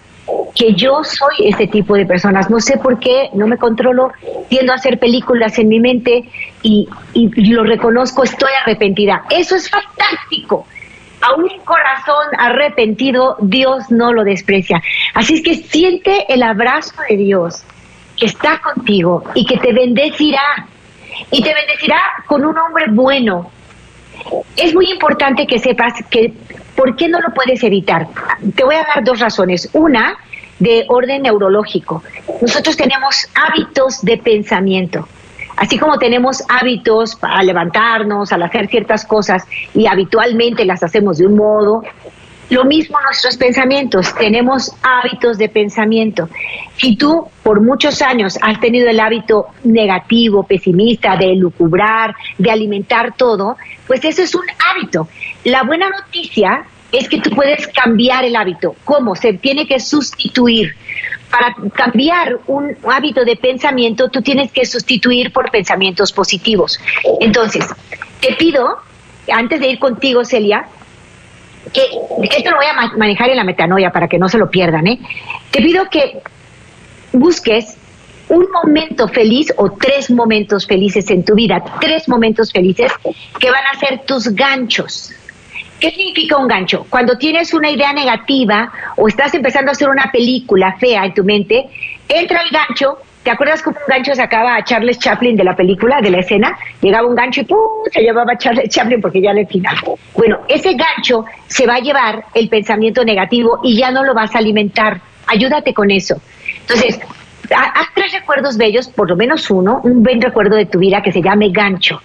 que 0.56 0.74
yo 0.74 1.04
soy 1.04 1.46
ese 1.46 1.68
tipo 1.68 1.94
de 1.94 2.06
personas. 2.06 2.50
No 2.50 2.58
sé 2.58 2.76
por 2.78 2.98
qué, 2.98 3.30
no 3.34 3.46
me 3.46 3.56
controlo, 3.56 4.10
tiendo 4.48 4.72
a 4.72 4.76
hacer 4.76 4.98
películas 4.98 5.56
en 5.56 5.68
mi 5.68 5.78
mente 5.78 6.24
y, 6.60 6.88
y 7.12 7.28
lo 7.52 7.62
reconozco, 7.62 8.24
estoy 8.24 8.50
arrepentida. 8.64 9.26
Eso 9.30 9.54
es 9.54 9.70
fantástico. 9.70 10.66
A 11.26 11.34
un 11.36 11.48
corazón 11.64 12.26
arrepentido, 12.38 13.36
Dios 13.40 13.90
no 13.90 14.12
lo 14.12 14.24
desprecia. 14.24 14.82
Así 15.14 15.34
es 15.34 15.42
que 15.42 15.54
siente 15.54 16.26
el 16.28 16.42
abrazo 16.42 16.94
de 17.08 17.16
Dios 17.16 17.62
que 18.18 18.26
está 18.26 18.60
contigo 18.60 19.24
y 19.34 19.46
que 19.46 19.56
te 19.56 19.72
bendecirá. 19.72 20.66
Y 21.30 21.42
te 21.42 21.54
bendecirá 21.54 21.98
con 22.26 22.44
un 22.44 22.58
hombre 22.58 22.86
bueno. 22.90 23.50
Es 24.56 24.74
muy 24.74 24.90
importante 24.90 25.46
que 25.46 25.58
sepas 25.58 25.94
que 26.10 26.34
¿por 26.76 26.94
qué 26.94 27.08
no 27.08 27.20
lo 27.20 27.32
puedes 27.32 27.62
evitar? 27.62 28.06
Te 28.54 28.62
voy 28.62 28.74
a 28.74 28.84
dar 28.84 29.02
dos 29.02 29.20
razones. 29.20 29.70
Una, 29.72 30.18
de 30.58 30.84
orden 30.88 31.22
neurológico. 31.22 32.02
Nosotros 32.40 32.76
tenemos 32.76 33.28
hábitos 33.34 34.02
de 34.02 34.18
pensamiento. 34.18 35.08
Así 35.56 35.78
como 35.78 35.98
tenemos 35.98 36.42
hábitos 36.48 37.14
para 37.16 37.42
levantarnos, 37.42 38.32
al 38.32 38.42
hacer 38.42 38.68
ciertas 38.68 39.04
cosas 39.04 39.44
y 39.74 39.86
habitualmente 39.86 40.64
las 40.64 40.82
hacemos 40.82 41.18
de 41.18 41.26
un 41.26 41.36
modo, 41.36 41.82
lo 42.50 42.64
mismo 42.64 42.98
nuestros 43.00 43.36
pensamientos, 43.36 44.14
tenemos 44.14 44.74
hábitos 44.82 45.38
de 45.38 45.48
pensamiento. 45.48 46.28
Si 46.76 46.96
tú 46.96 47.26
por 47.42 47.62
muchos 47.62 48.02
años 48.02 48.38
has 48.42 48.60
tenido 48.60 48.88
el 48.88 49.00
hábito 49.00 49.46
negativo, 49.64 50.42
pesimista, 50.42 51.16
de 51.16 51.34
lucubrar, 51.36 52.14
de 52.36 52.50
alimentar 52.50 53.14
todo, 53.16 53.56
pues 53.86 54.04
eso 54.04 54.22
es 54.22 54.34
un 54.34 54.44
hábito. 54.70 55.08
La 55.44 55.62
buena 55.62 55.88
noticia 55.88 56.64
es 56.98 57.08
que 57.08 57.20
tú 57.20 57.30
puedes 57.30 57.66
cambiar 57.68 58.24
el 58.24 58.36
hábito. 58.36 58.76
¿Cómo? 58.84 59.14
Se 59.16 59.32
tiene 59.34 59.66
que 59.66 59.80
sustituir. 59.80 60.74
Para 61.30 61.54
cambiar 61.74 62.38
un 62.46 62.76
hábito 62.88 63.24
de 63.24 63.34
pensamiento, 63.34 64.08
tú 64.08 64.22
tienes 64.22 64.52
que 64.52 64.64
sustituir 64.64 65.32
por 65.32 65.50
pensamientos 65.50 66.12
positivos. 66.12 66.78
Entonces, 67.20 67.66
te 68.20 68.34
pido, 68.34 68.78
antes 69.32 69.60
de 69.60 69.68
ir 69.68 69.78
contigo, 69.80 70.24
Celia, 70.24 70.66
que 71.72 71.82
esto 72.36 72.50
lo 72.50 72.58
voy 72.58 72.66
a 72.66 72.96
manejar 72.96 73.30
en 73.30 73.36
la 73.36 73.44
metanoia 73.44 73.90
para 73.90 74.06
que 74.06 74.18
no 74.18 74.28
se 74.28 74.38
lo 74.38 74.48
pierdan, 74.48 74.86
¿eh? 74.86 75.00
Te 75.50 75.60
pido 75.60 75.88
que 75.90 76.20
busques 77.12 77.78
un 78.28 78.46
momento 78.50 79.08
feliz 79.08 79.52
o 79.56 79.72
tres 79.72 80.10
momentos 80.10 80.66
felices 80.66 81.10
en 81.10 81.24
tu 81.24 81.34
vida, 81.34 81.62
tres 81.80 82.08
momentos 82.08 82.52
felices 82.52 82.92
que 83.38 83.50
van 83.50 83.64
a 83.72 83.78
ser 83.78 84.02
tus 84.06 84.28
ganchos. 84.28 85.12
¿Qué 85.84 85.90
significa 85.90 86.38
un 86.38 86.48
gancho? 86.48 86.86
Cuando 86.88 87.18
tienes 87.18 87.52
una 87.52 87.70
idea 87.70 87.92
negativa 87.92 88.72
o 88.96 89.06
estás 89.06 89.34
empezando 89.34 89.70
a 89.70 89.72
hacer 89.72 89.90
una 89.90 90.10
película 90.10 90.74
fea 90.80 91.04
en 91.04 91.12
tu 91.12 91.22
mente, 91.24 91.66
entra 92.08 92.40
el 92.40 92.48
gancho. 92.48 92.96
¿Te 93.22 93.30
acuerdas 93.30 93.60
cómo 93.60 93.76
un 93.76 93.86
gancho 93.86 94.14
sacaba 94.14 94.56
a 94.56 94.64
Charles 94.64 94.98
Chaplin 94.98 95.36
de 95.36 95.44
la 95.44 95.54
película, 95.54 96.00
de 96.00 96.08
la 96.08 96.20
escena? 96.20 96.56
Llegaba 96.80 97.06
un 97.06 97.14
gancho 97.14 97.42
y 97.42 97.44
¡pum! 97.44 97.58
se 97.92 98.00
llevaba 98.00 98.32
a 98.32 98.38
Charles 98.38 98.70
Chaplin 98.70 99.02
porque 99.02 99.20
ya 99.20 99.34
le 99.34 99.44
final. 99.44 99.76
Bueno, 100.16 100.38
ese 100.48 100.72
gancho 100.72 101.26
se 101.48 101.66
va 101.66 101.74
a 101.74 101.80
llevar 101.80 102.24
el 102.32 102.48
pensamiento 102.48 103.04
negativo 103.04 103.60
y 103.62 103.76
ya 103.76 103.90
no 103.90 104.04
lo 104.04 104.14
vas 104.14 104.34
a 104.34 104.38
alimentar. 104.38 105.02
Ayúdate 105.26 105.74
con 105.74 105.90
eso. 105.90 106.16
Entonces, 106.62 106.98
haz 107.54 107.88
tres 107.94 108.10
recuerdos 108.14 108.56
bellos, 108.56 108.88
por 108.88 109.10
lo 109.10 109.16
menos 109.16 109.50
uno, 109.50 109.82
un 109.84 110.02
buen 110.02 110.22
recuerdo 110.22 110.56
de 110.56 110.64
tu 110.64 110.78
vida 110.78 111.02
que 111.02 111.12
se 111.12 111.20
llame 111.20 111.50
gancho. 111.50 112.00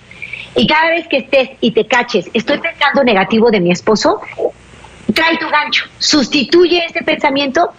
Y 0.55 0.67
cada 0.67 0.89
vez 0.89 1.07
que 1.07 1.17
estés 1.17 1.49
y 1.61 1.71
te 1.71 1.85
caches, 1.85 2.29
estoy 2.33 2.59
pensando 2.59 3.03
negativo 3.03 3.51
de 3.51 3.59
mi 3.59 3.71
esposo, 3.71 4.21
trae 5.13 5.37
tu 5.37 5.49
gancho, 5.49 5.85
sustituye 5.97 6.85
ese 6.85 7.03
pensamiento 7.03 7.71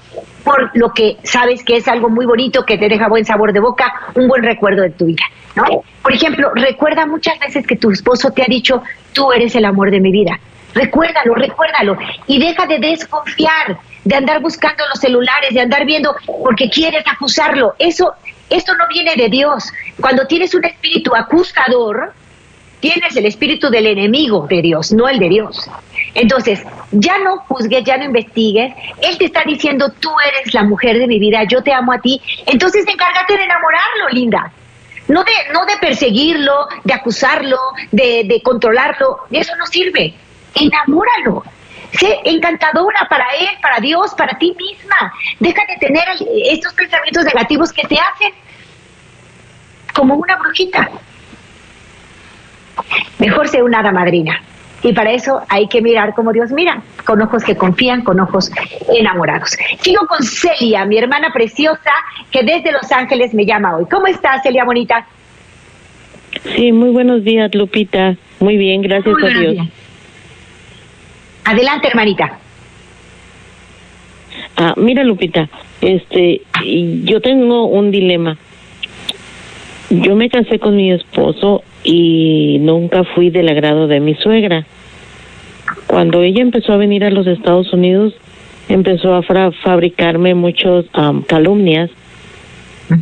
por 0.45 0.71
lo 0.75 0.93
que 0.93 1.19
sabes 1.23 1.63
que 1.65 1.77
es 1.77 1.89
algo 1.89 2.09
muy 2.09 2.27
bonito, 2.27 2.65
que 2.65 2.79
te 2.79 2.89
deja 2.89 3.09
buen 3.09 3.25
sabor 3.25 3.53
de 3.53 3.61
boca, 3.61 3.93
un 4.15 4.29
buen 4.29 4.43
recuerdo 4.43 4.83
de 4.83 4.91
tu 4.91 5.07
vida, 5.07 5.25
¿no? 5.55 5.65
Por 6.03 6.13
ejemplo, 6.13 6.51
recuerda 6.55 7.07
muchas 7.07 7.39
veces 7.39 7.67
que 7.67 7.77
tu 7.77 7.91
esposo 7.91 8.31
te 8.33 8.43
ha 8.43 8.47
dicho, 8.47 8.83
tú 9.13 9.33
eres 9.33 9.55
el 9.55 9.65
amor 9.65 9.91
de 9.91 10.01
mi 10.01 10.11
vida. 10.11 10.39
Recuérdalo, 10.73 11.35
recuérdalo 11.35 11.99
y 12.27 12.39
deja 12.39 12.67
de 12.67 12.79
desconfiar, 12.79 13.79
de 14.05 14.15
andar 14.15 14.41
buscando 14.41 14.85
los 14.89 15.01
celulares, 15.01 15.53
de 15.53 15.61
andar 15.61 15.85
viendo 15.85 16.15
porque 16.43 16.71
quieres 16.71 17.05
acusarlo. 17.07 17.75
Eso, 17.79 18.13
esto 18.49 18.75
no 18.77 18.87
viene 18.89 19.15
de 19.17 19.29
Dios. 19.29 19.73
Cuando 20.01 20.27
tienes 20.27 20.55
un 20.55 20.65
espíritu 20.65 21.15
acusador, 21.15 22.15
tienes 22.81 23.17
el 23.17 23.27
espíritu 23.27 23.71
del 23.71 23.87
enemigo 23.87 24.47
de 24.49 24.63
Dios, 24.63 24.93
no 24.93 25.09
el 25.09 25.19
de 25.19 25.29
Dios. 25.29 25.71
Entonces, 26.15 26.63
ya 26.91 27.19
no 27.19 27.39
juzgues, 27.39 27.85
ya 27.85 27.97
no 27.97 28.05
investigues. 28.05 28.73
Él 29.03 29.19
te 29.19 29.27
está 29.27 29.45
diciendo, 29.45 29.93
tú 30.01 30.11
eres 30.27 30.53
la 30.55 30.65
mujer 30.65 30.99
de 30.99 31.07
mi 31.07 31.19
vida, 31.19 31.45
yo 31.45 31.63
te 31.63 31.73
amo 31.73 31.93
a 31.93 32.01
ti. 32.01 32.21
Entonces, 32.47 32.87
encárgate 32.87 33.37
de 33.37 33.45
enamorarlo, 33.45 34.09
linda. 34.11 34.53
No 35.09 35.25
de, 35.25 35.33
no 35.53 35.65
de 35.67 35.77
perseguirlo, 35.79 36.69
de 36.85 36.95
acusarlo, 36.95 37.59
de, 37.91 38.25
de 38.25 38.43
controlarlo. 38.43 39.21
Eso 39.31 39.55
no 39.57 39.67
sirve. 39.67 40.15
Enamóralo. 40.55 41.45
Sé 41.93 42.21
encantadora 42.25 43.07
para 43.09 43.27
él, 43.35 43.49
para 43.61 43.81
Dios, 43.81 44.15
para 44.15 44.39
ti 44.39 44.55
misma. 44.57 45.13
Deja 45.41 45.63
de 45.67 45.77
tener 45.77 46.05
estos 46.45 46.73
pensamientos 46.75 47.25
negativos 47.25 47.73
que 47.73 47.83
te 47.83 47.97
hacen 47.97 48.33
como 49.93 50.15
una 50.15 50.37
brujita. 50.37 50.89
Mejor 53.19 53.49
sea 53.49 53.65
una 53.65 53.81
hada 53.81 53.93
madrina. 53.93 54.41
Y 54.83 54.93
para 54.95 55.13
eso 55.13 55.43
hay 55.49 55.69
que 55.69 55.83
mirar 55.83 56.15
como 56.15 56.33
Dios 56.33 56.51
mira, 56.53 56.83
con 57.05 57.21
ojos 57.21 57.45
que 57.45 57.55
confían, 57.55 58.03
con 58.03 58.19
ojos 58.19 58.51
enamorados. 58.95 59.57
Sigo 59.81 60.07
con 60.07 60.23
Celia, 60.23 60.87
mi 60.87 60.97
hermana 60.97 61.33
preciosa, 61.33 61.93
que 62.31 62.43
desde 62.43 62.73
Los 62.73 62.91
Ángeles 62.91 63.35
me 63.35 63.45
llama 63.45 63.77
hoy. 63.77 63.85
¿Cómo 63.91 64.07
estás, 64.07 64.43
Celia 64.43 64.65
Bonita? 64.65 65.07
Sí, 66.57 66.73
muy 66.73 66.91
buenos 66.91 67.25
días, 67.25 67.55
Lupita. 67.55 68.17
Muy 68.39 68.57
bien, 68.57 68.81
gracias 68.81 69.15
Muy 69.15 69.25
a 69.25 69.39
Dios. 69.39 69.53
días. 69.53 69.69
Adelante, 71.45 71.89
hermanita. 71.89 72.39
Ah, 74.57 74.75
mira, 74.77 75.05
Lupita, 75.05 75.49
este, 75.81 76.43
yo 77.05 77.21
tengo 77.21 77.67
un 77.67 77.91
dilema. 77.91 78.37
Yo 79.91 80.15
me 80.15 80.31
casé 80.31 80.59
con 80.59 80.77
mi 80.77 80.93
esposo 80.93 81.65
y 81.85 82.59
nunca 82.61 83.05
fui 83.05 83.31
del 83.31 83.49
agrado 83.49 83.87
de 83.87 84.01
mi 84.01 84.15
suegra. 84.15 84.67
Cuando 85.87 86.23
ella 86.23 86.43
empezó 86.43 86.73
a 86.73 86.77
venir 86.77 87.05
a 87.05 87.11
los 87.11 87.27
Estados 87.27 87.73
Unidos, 87.73 88.15
empezó 88.69 89.15
a 89.15 89.23
fabricarme 89.23 90.35
muchas 90.35 90.85
calumnias, 91.27 91.91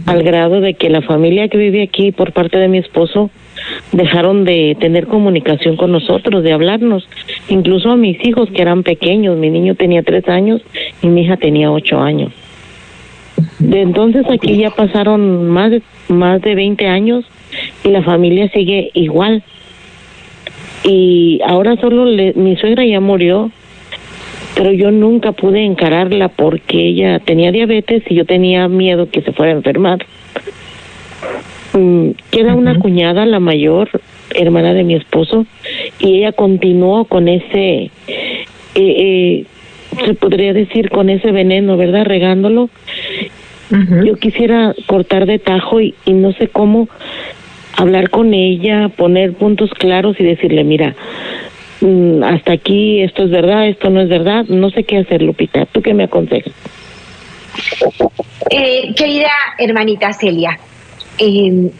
al 0.06 0.22
grado 0.22 0.60
de 0.60 0.74
que 0.74 0.90
la 0.90 1.00
familia 1.00 1.48
que 1.48 1.56
vive 1.56 1.82
aquí 1.82 2.12
por 2.12 2.32
parte 2.32 2.58
de 2.58 2.68
mi 2.68 2.78
esposo 2.78 3.30
dejaron 3.92 4.44
de 4.44 4.76
tener 4.78 5.06
comunicación 5.06 5.76
con 5.76 5.92
nosotros, 5.92 6.42
de 6.42 6.52
hablarnos, 6.52 7.08
incluso 7.48 7.90
a 7.90 7.96
mis 7.96 8.22
hijos 8.24 8.50
que 8.50 8.62
eran 8.62 8.82
pequeños. 8.82 9.38
Mi 9.38 9.50
niño 9.50 9.74
tenía 9.74 10.02
tres 10.02 10.28
años 10.28 10.60
y 11.02 11.08
mi 11.08 11.22
hija 11.22 11.36
tenía 11.38 11.70
ocho 11.70 11.98
años. 12.00 12.32
De 13.58 13.80
entonces 13.80 14.26
aquí 14.30 14.56
ya 14.56 14.70
pasaron 14.70 15.48
más 15.48 15.70
de, 15.70 15.82
más 16.08 16.42
de 16.42 16.54
20 16.54 16.86
años 16.86 17.24
la 17.84 18.02
familia 18.02 18.48
sigue 18.50 18.90
igual. 18.94 19.42
Y 20.84 21.40
ahora 21.46 21.76
solo 21.76 22.04
le- 22.04 22.32
mi 22.34 22.56
suegra 22.56 22.84
ya 22.84 23.00
murió, 23.00 23.50
pero 24.54 24.72
yo 24.72 24.90
nunca 24.90 25.32
pude 25.32 25.64
encararla 25.64 26.28
porque 26.28 26.88
ella 26.88 27.18
tenía 27.20 27.52
diabetes 27.52 28.02
y 28.08 28.14
yo 28.14 28.24
tenía 28.24 28.68
miedo 28.68 29.10
que 29.10 29.22
se 29.22 29.32
fuera 29.32 29.52
a 29.52 29.56
enfermar. 29.56 30.04
Mm, 31.74 32.10
que 32.30 32.40
era 32.40 32.54
una 32.54 32.78
cuñada, 32.78 33.26
la 33.26 33.40
mayor, 33.40 33.88
hermana 34.34 34.72
de 34.74 34.84
mi 34.84 34.94
esposo, 34.94 35.46
y 35.98 36.18
ella 36.18 36.32
continuó 36.32 37.04
con 37.04 37.28
ese, 37.28 37.90
eh, 37.90 37.90
eh, 38.74 39.44
se 40.04 40.14
podría 40.14 40.52
decir, 40.52 40.90
con 40.90 41.10
ese 41.10 41.32
veneno, 41.32 41.76
¿verdad? 41.76 42.04
Regándolo. 42.04 42.70
Yo 44.06 44.14
quisiera 44.16 44.74
cortar 44.86 45.26
de 45.26 45.38
tajo 45.38 45.80
y, 45.82 45.94
y 46.06 46.12
no 46.14 46.32
sé 46.32 46.48
cómo 46.48 46.88
hablar 47.78 48.10
con 48.10 48.34
ella, 48.34 48.88
poner 48.88 49.34
puntos 49.34 49.70
claros 49.70 50.18
y 50.18 50.24
decirle, 50.24 50.64
mira, 50.64 50.94
mm, 51.80 52.22
hasta 52.24 52.52
aquí 52.52 53.02
esto 53.02 53.24
es 53.24 53.30
verdad, 53.30 53.68
esto 53.68 53.88
no 53.88 54.00
es 54.00 54.08
verdad, 54.08 54.44
no 54.48 54.70
sé 54.70 54.82
qué 54.84 54.98
hacer, 54.98 55.22
Lupita. 55.22 55.64
¿Tú 55.66 55.80
qué 55.80 55.94
me 55.94 56.04
aconsejas? 56.04 56.52
Eh, 58.50 58.94
querida 58.96 59.30
hermanita 59.58 60.12
Celia, 60.12 60.58
eh, 61.18 61.70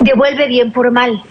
devuelve 0.00 0.48
bien 0.48 0.72
por 0.72 0.90
mal. 0.90 1.22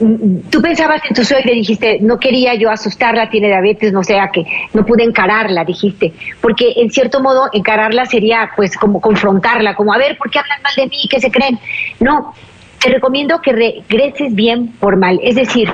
Mm, 0.00 0.48
Tú 0.50 0.62
pensabas 0.62 1.02
en 1.06 1.14
tu 1.14 1.22
suegra 1.22 1.52
y 1.52 1.56
dijiste, 1.56 1.98
no 2.00 2.18
quería 2.18 2.54
yo 2.54 2.70
asustarla, 2.70 3.28
tiene 3.28 3.48
diabetes, 3.48 3.92
no 3.92 4.02
sea 4.02 4.30
que 4.32 4.44
no 4.72 4.86
pude 4.86 5.04
encararla, 5.04 5.64
dijiste, 5.64 6.14
porque 6.40 6.72
en 6.76 6.90
cierto 6.90 7.20
modo 7.20 7.48
encararla 7.52 8.06
sería 8.06 8.50
pues 8.56 8.74
como 8.76 9.02
confrontarla, 9.02 9.74
como 9.74 9.92
a 9.92 9.98
ver, 9.98 10.16
¿por 10.16 10.30
qué 10.30 10.38
hablan 10.38 10.62
mal 10.62 10.74
de 10.76 10.86
mí? 10.86 10.96
¿Qué 11.10 11.20
se 11.20 11.30
creen? 11.30 11.58
No, 12.00 12.34
te 12.82 12.90
recomiendo 12.90 13.40
que 13.40 13.52
regreses 13.52 14.34
bien 14.34 14.68
por 14.80 14.96
mal, 14.96 15.20
es 15.22 15.36
decir, 15.36 15.72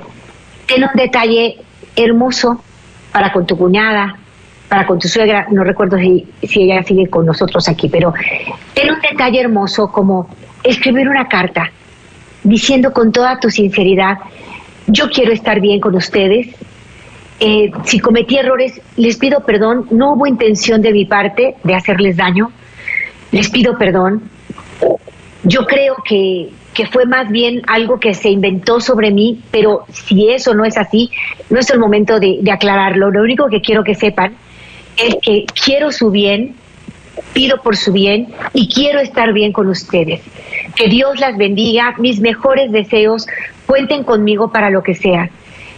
ten 0.67 0.85
un 0.85 0.91
detalle 0.95 1.57
hermoso 1.97 2.63
para 3.13 3.33
con 3.33 3.47
tu 3.47 3.57
cuñada, 3.57 4.17
para 4.69 4.87
con 4.87 4.99
tu 4.99 5.09
suegra, 5.09 5.47
no 5.51 5.65
recuerdo 5.65 5.97
si, 5.97 6.27
si 6.43 6.65
ella 6.65 6.83
sigue 6.83 7.09
con 7.09 7.25
nosotros 7.25 7.67
aquí, 7.69 7.89
pero 7.89 8.13
era 8.75 8.93
un 8.93 9.01
detalle 9.01 9.41
hermoso 9.41 9.91
como 9.91 10.29
escribir 10.63 11.09
una 11.09 11.27
carta 11.29 11.71
diciendo 12.45 12.93
con 12.93 13.11
toda 13.11 13.41
tu 13.41 13.49
sinceridad, 13.49 14.19
yo 14.87 15.09
quiero 15.11 15.33
estar 15.33 15.61
bien 15.61 15.81
con 15.81 15.95
ustedes, 15.95 16.49
eh, 17.41 17.71
si 17.85 18.01
cometí 18.01 18.37
errores, 18.37 18.81
les 18.97 19.17
pido 19.17 19.41
perdón, 19.41 19.87
no 19.91 20.13
hubo 20.13 20.27
intención 20.27 20.83
de 20.83 20.93
mi 20.93 21.07
parte 21.07 21.55
de 21.63 21.75
hacerles 21.75 22.17
daño, 22.17 22.51
les 23.31 23.49
pido 23.49 23.79
perdón. 23.79 24.23
Yo 25.45 25.67
creo 25.67 25.97
que, 26.05 26.51
que 26.79 26.87
fue 26.87 27.07
más 27.07 27.29
bien 27.29 27.63
algo 27.67 27.99
que 27.99 28.15
se 28.15 28.31
inventó 28.31 28.81
sobre 28.81 29.11
mí, 29.11 29.41
pero 29.51 29.85
si 29.89 30.31
eso 30.31 30.55
no 30.55 30.65
es 30.65 30.79
así, 30.79 31.11
no 31.51 31.59
es 31.59 31.69
el 31.71 31.81
momento 31.81 32.21
de, 32.21 32.39
de 32.41 32.53
aclararlo. 32.53 33.11
Lo 33.11 33.21
único 33.21 33.49
que 33.49 33.61
quiero 33.61 33.83
que 33.83 33.97
sepan 33.97 34.37
es 34.97 35.17
que 35.21 35.45
quiero 35.65 35.91
su 35.91 36.13
bien, 36.13 36.55
pido 37.33 37.61
por 37.63 37.77
su 37.77 37.93
bien 37.93 38.29
y 38.55 38.73
quiero 38.73 39.01
estar 39.01 39.33
bien 39.33 39.53
con 39.53 39.67
ustedes. 39.67 40.21
Que 40.77 40.87
Dios 40.87 41.19
las 41.19 41.37
bendiga, 41.37 41.97
mis 41.99 42.21
mejores 42.21 42.71
deseos, 42.71 43.27
cuenten 43.67 44.05
conmigo 44.05 44.53
para 44.53 44.71
lo 44.71 44.85
que 44.85 44.95
sea. 44.95 45.31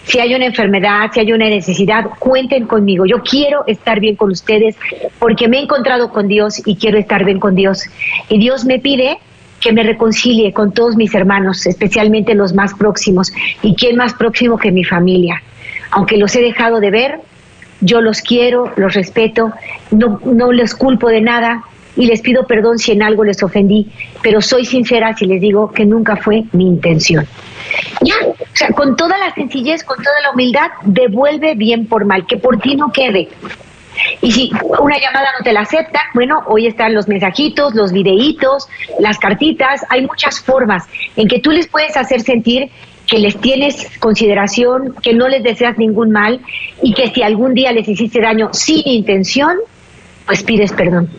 Si 0.04 0.18
hay 0.18 0.34
una 0.34 0.44
enfermedad, 0.44 1.10
si 1.14 1.20
hay 1.20 1.32
una 1.32 1.48
necesidad, 1.48 2.10
cuenten 2.18 2.66
conmigo. 2.66 3.06
Yo 3.06 3.22
quiero 3.22 3.64
estar 3.66 4.00
bien 4.00 4.16
con 4.16 4.32
ustedes 4.32 4.76
porque 5.18 5.48
me 5.48 5.60
he 5.60 5.62
encontrado 5.62 6.12
con 6.12 6.28
Dios 6.28 6.60
y 6.66 6.76
quiero 6.76 6.98
estar 6.98 7.24
bien 7.24 7.40
con 7.40 7.54
Dios. 7.54 7.84
Y 8.28 8.36
Dios 8.36 8.66
me 8.66 8.78
pide 8.80 9.16
que 9.60 9.72
me 9.72 9.82
reconcilie 9.82 10.52
con 10.52 10.72
todos 10.72 10.96
mis 10.96 11.14
hermanos, 11.14 11.66
especialmente 11.66 12.34
los 12.34 12.54
más 12.54 12.74
próximos. 12.74 13.32
¿Y 13.62 13.74
quién 13.74 13.96
más 13.96 14.14
próximo 14.14 14.58
que 14.58 14.72
mi 14.72 14.84
familia? 14.84 15.42
Aunque 15.90 16.16
los 16.16 16.34
he 16.34 16.40
dejado 16.40 16.80
de 16.80 16.90
ver, 16.90 17.20
yo 17.80 18.00
los 18.00 18.20
quiero, 18.20 18.72
los 18.76 18.94
respeto, 18.94 19.52
no, 19.90 20.20
no 20.24 20.52
les 20.52 20.74
culpo 20.74 21.08
de 21.08 21.20
nada 21.20 21.62
y 21.96 22.06
les 22.06 22.20
pido 22.20 22.46
perdón 22.46 22.78
si 22.78 22.92
en 22.92 23.02
algo 23.02 23.24
les 23.24 23.42
ofendí, 23.42 23.90
pero 24.22 24.40
soy 24.40 24.64
sincera 24.64 25.14
si 25.16 25.26
les 25.26 25.40
digo 25.40 25.72
que 25.72 25.84
nunca 25.84 26.16
fue 26.16 26.44
mi 26.52 26.66
intención. 26.66 27.26
Ya, 28.02 28.14
o 28.26 28.36
sea, 28.54 28.68
con 28.68 28.96
toda 28.96 29.18
la 29.18 29.34
sencillez, 29.34 29.84
con 29.84 29.96
toda 29.96 30.20
la 30.22 30.32
humildad, 30.32 30.70
devuelve 30.84 31.54
bien 31.54 31.86
por 31.86 32.04
mal, 32.04 32.26
que 32.26 32.36
por 32.36 32.58
ti 32.58 32.76
no 32.76 32.92
quede. 32.92 33.28
Y 34.20 34.32
si 34.32 34.50
una 34.78 34.98
llamada 34.98 35.28
no 35.38 35.44
te 35.44 35.52
la 35.52 35.60
acepta, 35.60 36.00
bueno, 36.14 36.42
hoy 36.46 36.66
están 36.66 36.94
los 36.94 37.08
mensajitos, 37.08 37.74
los 37.74 37.92
videitos, 37.92 38.68
las 38.98 39.18
cartitas, 39.18 39.84
hay 39.88 40.06
muchas 40.06 40.40
formas 40.40 40.88
en 41.16 41.28
que 41.28 41.40
tú 41.40 41.50
les 41.50 41.68
puedes 41.68 41.96
hacer 41.96 42.20
sentir 42.20 42.70
que 43.06 43.18
les 43.18 43.36
tienes 43.40 43.98
consideración, 43.98 44.94
que 45.02 45.14
no 45.14 45.26
les 45.28 45.42
deseas 45.42 45.76
ningún 45.78 46.12
mal 46.12 46.40
y 46.80 46.94
que 46.94 47.08
si 47.08 47.22
algún 47.22 47.54
día 47.54 47.72
les 47.72 47.88
hiciste 47.88 48.20
daño 48.20 48.50
sin 48.52 48.82
intención, 48.84 49.56
pues 50.26 50.44
pides 50.44 50.72
perdón 50.72 51.10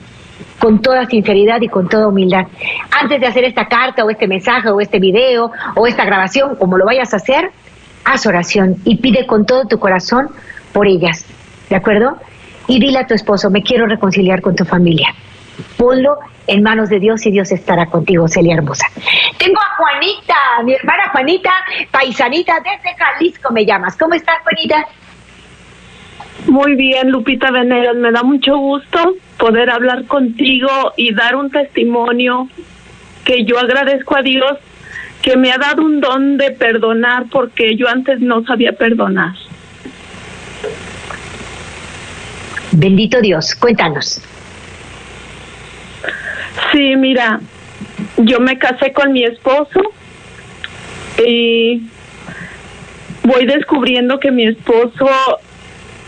con 0.61 0.81
toda 0.81 1.05
sinceridad 1.07 1.59
y 1.61 1.67
con 1.67 1.89
toda 1.89 2.07
humildad. 2.07 2.45
Antes 2.91 3.19
de 3.19 3.27
hacer 3.27 3.43
esta 3.43 3.67
carta 3.67 4.05
o 4.05 4.09
este 4.09 4.27
mensaje 4.27 4.69
o 4.69 4.79
este 4.79 4.99
video 4.99 5.51
o 5.75 5.87
esta 5.87 6.05
grabación, 6.05 6.55
como 6.55 6.77
lo 6.77 6.85
vayas 6.85 7.13
a 7.13 7.17
hacer, 7.17 7.51
haz 8.05 8.25
oración 8.27 8.77
y 8.85 8.97
pide 8.97 9.25
con 9.25 9.45
todo 9.45 9.65
tu 9.65 9.79
corazón 9.79 10.29
por 10.71 10.87
ellas, 10.87 11.25
¿de 11.69 11.75
acuerdo? 11.75 12.17
Y 12.67 12.79
dile 12.79 12.99
a 12.99 13.07
tu 13.07 13.13
esposo, 13.13 13.49
me 13.49 13.63
quiero 13.63 13.85
reconciliar 13.85 14.41
con 14.41 14.55
tu 14.55 14.65
familia. 14.65 15.13
Ponlo 15.77 16.17
en 16.47 16.63
manos 16.63 16.89
de 16.89 16.99
Dios 16.99 17.25
y 17.25 17.31
Dios 17.31 17.51
estará 17.51 17.87
contigo, 17.87 18.27
Celia 18.27 18.55
Hermosa. 18.55 18.87
Tengo 19.37 19.59
a 19.59 19.75
Juanita, 19.77 20.35
mi 20.63 20.73
hermana 20.73 21.09
Juanita, 21.11 21.51
paisanita 21.91 22.55
desde 22.59 22.97
Jalisco 22.97 23.51
me 23.51 23.65
llamas. 23.65 23.97
¿Cómo 23.97 24.13
estás, 24.13 24.37
Juanita? 24.43 24.85
Muy 26.47 26.75
bien, 26.75 27.11
Lupita 27.11 27.51
Venegas, 27.51 27.95
me 27.95 28.11
da 28.11 28.23
mucho 28.23 28.57
gusto 28.57 29.15
poder 29.37 29.69
hablar 29.69 30.05
contigo 30.05 30.69
y 30.97 31.13
dar 31.13 31.35
un 31.35 31.51
testimonio 31.51 32.47
que 33.23 33.45
yo 33.45 33.59
agradezco 33.59 34.17
a 34.17 34.21
Dios 34.21 34.57
que 35.21 35.37
me 35.37 35.51
ha 35.51 35.57
dado 35.57 35.83
un 35.83 36.01
don 36.01 36.37
de 36.37 36.51
perdonar 36.51 37.25
porque 37.31 37.75
yo 37.75 37.87
antes 37.87 38.19
no 38.19 38.43
sabía 38.43 38.73
perdonar. 38.73 39.35
Bendito 42.71 43.19
Dios, 43.21 43.55
cuéntanos. 43.55 44.21
Sí, 46.71 46.95
mira, 46.95 47.41
yo 48.17 48.39
me 48.39 48.57
casé 48.57 48.93
con 48.93 49.11
mi 49.11 49.23
esposo 49.23 49.81
y 51.25 51.83
voy 53.23 53.45
descubriendo 53.45 54.19
que 54.19 54.31
mi 54.31 54.47
esposo 54.47 55.09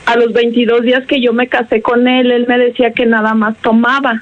a 0.05 0.15
los 0.15 0.33
22 0.33 0.83
días 0.83 1.05
que 1.05 1.21
yo 1.21 1.33
me 1.33 1.47
casé 1.47 1.81
con 1.81 2.07
él, 2.07 2.31
él 2.31 2.45
me 2.47 2.57
decía 2.57 2.91
que 2.91 3.05
nada 3.05 3.33
más 3.33 3.57
tomaba. 3.57 4.21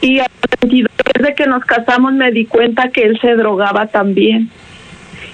Y 0.00 0.20
a 0.20 0.22
los 0.22 0.60
22 0.62 0.90
días 0.96 1.26
de 1.28 1.34
que 1.34 1.46
nos 1.46 1.64
casamos 1.64 2.12
me 2.12 2.30
di 2.32 2.46
cuenta 2.46 2.90
que 2.90 3.02
él 3.02 3.18
se 3.20 3.34
drogaba 3.34 3.86
también 3.86 4.50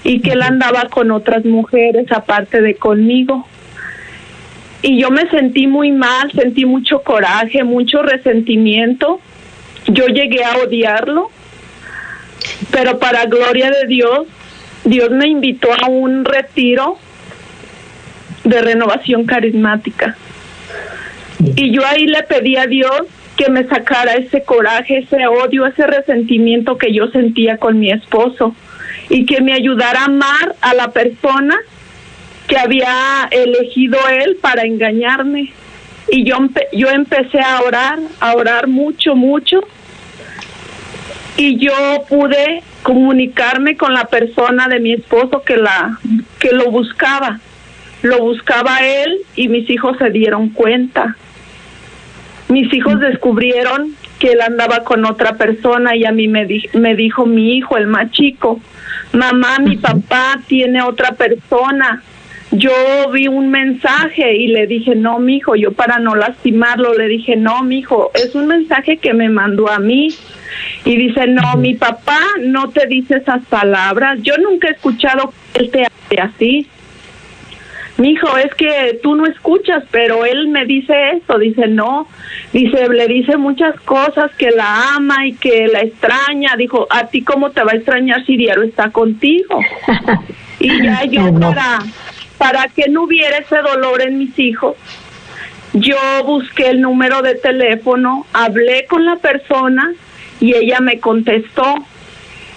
y 0.04 0.20
que 0.20 0.30
él 0.32 0.42
andaba 0.42 0.88
con 0.88 1.10
otras 1.10 1.44
mujeres 1.44 2.10
aparte 2.12 2.60
de 2.60 2.76
conmigo. 2.76 3.46
Y 4.82 5.00
yo 5.00 5.10
me 5.10 5.28
sentí 5.30 5.66
muy 5.66 5.90
mal, 5.90 6.30
sentí 6.32 6.64
mucho 6.64 7.02
coraje, 7.02 7.64
mucho 7.64 8.02
resentimiento. 8.02 9.20
Yo 9.86 10.06
llegué 10.06 10.44
a 10.44 10.58
odiarlo, 10.58 11.30
pero 12.70 12.98
para 12.98 13.26
gloria 13.26 13.70
de 13.70 13.86
Dios, 13.86 14.26
Dios 14.84 15.10
me 15.10 15.28
invitó 15.28 15.68
a 15.82 15.88
un 15.88 16.24
retiro 16.24 16.98
de 18.44 18.62
renovación 18.62 19.24
carismática. 19.24 20.16
Y 21.56 21.72
yo 21.72 21.84
ahí 21.84 22.06
le 22.06 22.22
pedí 22.22 22.56
a 22.56 22.66
Dios 22.66 23.02
que 23.36 23.50
me 23.50 23.64
sacara 23.64 24.14
ese 24.14 24.42
coraje, 24.42 24.98
ese 24.98 25.26
odio, 25.26 25.66
ese 25.66 25.86
resentimiento 25.86 26.78
que 26.78 26.92
yo 26.92 27.08
sentía 27.08 27.58
con 27.58 27.78
mi 27.78 27.90
esposo 27.90 28.54
y 29.08 29.26
que 29.26 29.40
me 29.40 29.52
ayudara 29.52 30.00
a 30.00 30.04
amar 30.06 30.56
a 30.60 30.74
la 30.74 30.88
persona 30.88 31.56
que 32.46 32.58
había 32.58 33.28
elegido 33.30 33.98
él 34.08 34.38
para 34.40 34.64
engañarme. 34.64 35.52
Y 36.08 36.24
yo, 36.24 36.36
yo 36.72 36.88
empecé 36.88 37.40
a 37.40 37.60
orar, 37.62 37.98
a 38.20 38.34
orar 38.34 38.68
mucho, 38.68 39.16
mucho. 39.16 39.60
Y 41.36 41.58
yo 41.58 41.72
pude 42.08 42.62
comunicarme 42.82 43.76
con 43.76 43.92
la 43.92 44.04
persona 44.04 44.68
de 44.68 44.80
mi 44.80 44.92
esposo 44.92 45.42
que, 45.42 45.56
la, 45.56 45.98
que 46.38 46.52
lo 46.52 46.70
buscaba 46.70 47.40
lo 48.06 48.20
buscaba 48.20 48.78
él 48.86 49.18
y 49.34 49.48
mis 49.48 49.68
hijos 49.68 49.96
se 49.98 50.10
dieron 50.10 50.50
cuenta. 50.50 51.16
Mis 52.48 52.72
hijos 52.72 53.00
descubrieron 53.00 53.94
que 54.18 54.32
él 54.32 54.40
andaba 54.40 54.84
con 54.84 55.04
otra 55.04 55.34
persona 55.34 55.96
y 55.96 56.04
a 56.04 56.12
mí 56.12 56.28
me, 56.28 56.46
me 56.74 56.94
dijo 56.94 57.26
mi 57.26 57.56
hijo, 57.56 57.76
el 57.76 57.86
más 57.86 58.10
chico, 58.12 58.60
mamá, 59.12 59.58
mi 59.58 59.76
papá 59.76 60.40
tiene 60.46 60.82
otra 60.82 61.12
persona. 61.12 62.02
Yo 62.52 62.70
vi 63.12 63.26
un 63.28 63.50
mensaje 63.50 64.34
y 64.36 64.48
le 64.48 64.66
dije, 64.66 64.94
no, 64.94 65.18
mi 65.18 65.36
hijo, 65.36 65.56
yo 65.56 65.72
para 65.72 65.98
no 65.98 66.14
lastimarlo 66.14 66.94
le 66.94 67.08
dije, 67.08 67.36
no, 67.36 67.62
mi 67.62 67.78
hijo, 67.78 68.12
es 68.14 68.34
un 68.34 68.46
mensaje 68.46 68.98
que 68.98 69.12
me 69.14 69.28
mandó 69.28 69.70
a 69.70 69.78
mí. 69.78 70.08
Y 70.84 70.96
dice, 70.96 71.26
no, 71.26 71.56
mi 71.56 71.74
papá 71.74 72.20
no 72.40 72.70
te 72.70 72.86
dice 72.86 73.16
esas 73.16 73.44
palabras. 73.46 74.20
Yo 74.22 74.36
nunca 74.38 74.68
he 74.68 74.72
escuchado 74.72 75.34
que 75.52 75.64
él 75.64 75.70
te 75.70 75.84
hable 75.84 76.22
así 76.22 76.68
mi 77.98 78.10
hijo, 78.10 78.36
es 78.36 78.54
que 78.54 78.98
tú 79.02 79.14
no 79.14 79.26
escuchas, 79.26 79.84
pero 79.90 80.24
él 80.26 80.48
me 80.48 80.66
dice 80.66 81.12
esto, 81.12 81.38
dice 81.38 81.66
no, 81.66 82.06
dice, 82.52 82.88
le 82.88 83.08
dice 83.08 83.38
muchas 83.38 83.78
cosas, 83.80 84.30
que 84.36 84.50
la 84.50 84.96
ama 84.96 85.26
y 85.26 85.34
que 85.34 85.66
la 85.68 85.80
extraña, 85.80 86.56
dijo, 86.58 86.86
a 86.90 87.06
ti 87.06 87.22
cómo 87.22 87.50
te 87.50 87.62
va 87.62 87.72
a 87.72 87.76
extrañar 87.76 88.24
si 88.26 88.36
diario 88.36 88.64
está 88.64 88.90
contigo. 88.90 89.60
y 90.60 90.82
ya 90.82 91.04
yo 91.04 91.32
para, 91.40 91.78
para 92.38 92.68
que 92.68 92.88
no 92.88 93.04
hubiera 93.04 93.38
ese 93.38 93.56
dolor 93.56 94.02
en 94.02 94.18
mis 94.18 94.38
hijos, 94.38 94.76
yo 95.72 95.96
busqué 96.24 96.70
el 96.70 96.80
número 96.80 97.22
de 97.22 97.34
teléfono, 97.34 98.26
hablé 98.32 98.86
con 98.86 99.04
la 99.04 99.16
persona 99.16 99.92
y 100.40 100.54
ella 100.54 100.80
me 100.80 101.00
contestó. 101.00 101.74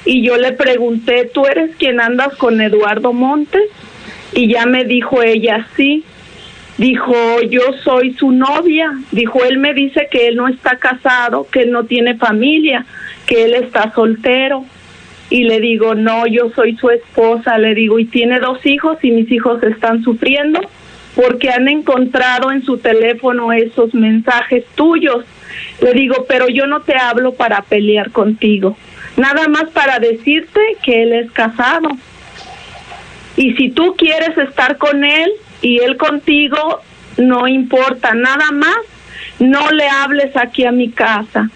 Y 0.06 0.24
yo 0.26 0.38
le 0.38 0.54
pregunté, 0.54 1.30
¿tú 1.34 1.46
eres 1.46 1.76
quien 1.76 2.00
andas 2.00 2.36
con 2.38 2.62
Eduardo 2.62 3.12
Montes? 3.12 3.64
Y 4.34 4.48
ya 4.48 4.66
me 4.66 4.86
dijo 4.86 5.22
ella, 5.22 5.68
sí. 5.76 6.06
Dijo, 6.78 7.14
yo 7.42 7.74
soy 7.84 8.14
su 8.14 8.32
novia. 8.32 8.92
Dijo, 9.12 9.44
él 9.44 9.58
me 9.58 9.74
dice 9.74 10.08
que 10.10 10.30
él 10.30 10.38
no 10.38 10.48
está 10.48 10.78
casado, 10.78 11.46
que 11.52 11.64
él 11.64 11.72
no 11.72 11.84
tiene 11.84 12.16
familia, 12.16 12.86
que 13.26 13.44
él 13.44 13.54
está 13.56 13.94
soltero. 13.94 14.64
Y 15.30 15.44
le 15.44 15.60
digo, 15.60 15.96
no, 15.96 16.26
yo 16.28 16.50
soy 16.56 16.76
su 16.78 16.90
esposa. 16.90 17.58
Le 17.58 17.76
digo, 17.76 18.00
y 18.00 18.06
tiene 18.06 18.40
dos 18.40 18.66
hijos 18.66 18.98
y 19.04 19.12
mis 19.12 19.32
hijos 19.32 19.62
están 19.64 20.04
sufriendo 20.04 20.60
porque 21.16 21.50
han 21.50 21.68
encontrado 21.68 22.52
en 22.52 22.64
su 22.64 22.78
teléfono 22.78 23.52
esos 23.52 23.94
mensajes 23.94 24.66
tuyos. 24.76 25.26
Le 25.82 25.94
digo, 25.94 26.26
pero 26.28 26.48
yo 26.48 26.68
no 26.68 26.82
te 26.82 26.96
hablo 26.96 27.34
para 27.34 27.62
pelear 27.62 28.12
contigo, 28.12 28.78
nada 29.18 29.48
más 29.48 29.70
para 29.72 30.00
decirte 30.00 30.60
que 30.84 31.04
él 31.04 31.14
es 31.14 31.32
casado 31.32 31.90
y 33.40 33.54
si 33.54 33.70
tú 33.70 33.96
quieres 33.98 34.38
estar 34.38 34.78
con 34.78 35.06
él 35.06 35.32
y 35.62 35.80
él 35.80 35.96
contigo, 35.96 36.82
no 37.18 37.48
importa, 37.48 38.14
nada 38.14 38.52
más 38.52 38.78
no 39.40 39.72
le 39.72 39.88
hables 39.88 40.36
aquí 40.36 40.66
a 40.66 40.74
mi 40.74 40.90
casa. 40.90 41.50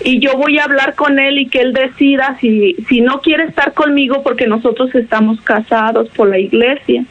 Y 0.00 0.20
yo 0.20 0.34
voy 0.34 0.58
a 0.58 0.64
hablar 0.64 0.94
con 0.94 1.18
él 1.18 1.38
y 1.38 1.46
que 1.46 1.60
él 1.60 1.72
decida 1.72 2.36
si, 2.40 2.76
si 2.88 3.00
no 3.00 3.20
quiere 3.20 3.44
estar 3.44 3.74
conmigo 3.74 4.22
porque 4.22 4.46
nosotros 4.46 4.94
estamos 4.94 5.40
casados 5.40 6.08
por 6.10 6.28
la 6.28 6.38
iglesia. 6.38 7.04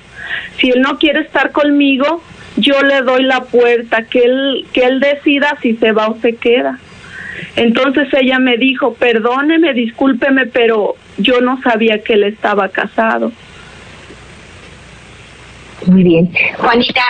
Si 0.58 0.70
él 0.70 0.82
no 0.82 0.98
quiere 0.98 1.22
estar 1.22 1.52
conmigo, 1.52 2.24
yo 2.56 2.82
le 2.82 3.02
doy 3.02 3.24
la 3.24 3.42
puerta, 3.42 4.04
que 4.04 4.24
él, 4.24 4.66
que 4.74 4.86
él 4.86 5.00
decida 5.00 5.58
si 5.62 5.76
se 5.76 5.92
va 5.92 6.08
o 6.08 6.18
se 6.20 6.36
queda. 6.36 6.80
Entonces 7.56 8.08
ella 8.14 8.40
me 8.40 8.58
dijo, 8.58 8.94
perdóneme, 8.94 9.74
discúlpeme, 9.74 10.48
pero 10.48 10.96
yo 11.18 11.42
no 11.42 11.62
sabía 11.62 12.02
que 12.04 12.14
él 12.14 12.24
estaba 12.24 12.70
casado. 12.70 13.32
Muy 15.86 16.04
bien. 16.04 16.32
Juanita, 16.58 17.04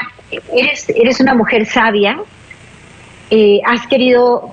eres, 0.54 0.90
eres 0.90 1.20
una 1.20 1.34
mujer 1.34 1.66
sabia, 1.66 2.20
eh, 3.30 3.60
has 3.66 3.86
querido 3.88 4.52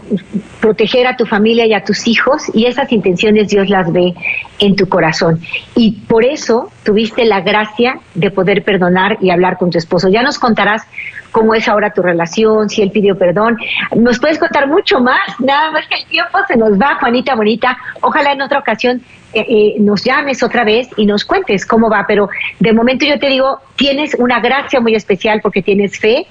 proteger 0.61 1.07
a 1.07 1.17
tu 1.17 1.27
familia 1.27 1.67
y 1.67 1.75
a 1.75 1.85
tus 1.85 2.09
hijos 2.09 2.51
y 2.53 2.67
esas 2.67 2.91
intenciones 2.91 3.49
Dios 3.49 3.69
las 3.69 3.93
ve 3.93 4.15
en 4.59 4.75
tu 4.75 4.89
corazón. 4.89 5.41
Y 5.77 5.93
por 6.09 6.25
eso 6.25 6.71
tuviste 6.83 7.25
la 7.25 7.41
gracia 7.41 8.01
de 8.15 8.31
poder 8.31 8.65
perdonar 8.65 9.19
y 9.21 9.31
hablar 9.31 9.59
con 9.59 9.71
tu 9.71 9.79
esposo. 9.79 10.09
Ya 10.09 10.23
nos 10.23 10.39
contarás 10.39 10.83
cómo 11.31 11.55
es 11.55 11.69
ahora 11.69 11.93
tu 11.93 12.03
relación, 12.03 12.69
si 12.69 12.83
él 12.83 12.91
pidió 12.91 13.19
perdón. 13.19 13.59
Nos 13.97 14.19
puedes 14.19 14.39
contar 14.39 14.69
mucho 14.69 15.01
más, 15.01 15.21
nada 15.41 15.71
más 15.71 15.87
que 15.89 15.97
el 15.97 16.07
tiempo 16.07 16.39
se 16.49 16.57
nos 16.57 16.73
va, 16.73 16.97
Juanita 17.01 17.35
Bonita. 17.35 17.77
Ojalá 18.01 18.33
en 18.33 18.43
otra 18.43 18.59
ocasión 18.59 19.03
eh, 19.33 19.45
eh, 19.49 19.75
nos 19.81 20.05
llames 20.05 20.43
otra 20.43 20.65
vez 20.65 20.89
y 20.97 21.07
nos 21.07 21.25
cuentes 21.25 21.67
cómo 21.67 21.91
va, 21.91 22.05
pero 22.07 22.29
de 22.61 22.73
momento 22.73 23.05
yo 23.05 23.19
te 23.19 23.29
digo, 23.29 23.59
tienes 23.77 24.15
una 24.15 24.39
gracia 24.41 24.81
muy 24.81 24.95
especial 24.95 25.41
porque 25.43 25.61
tienes 25.61 25.99
fe 25.99 26.27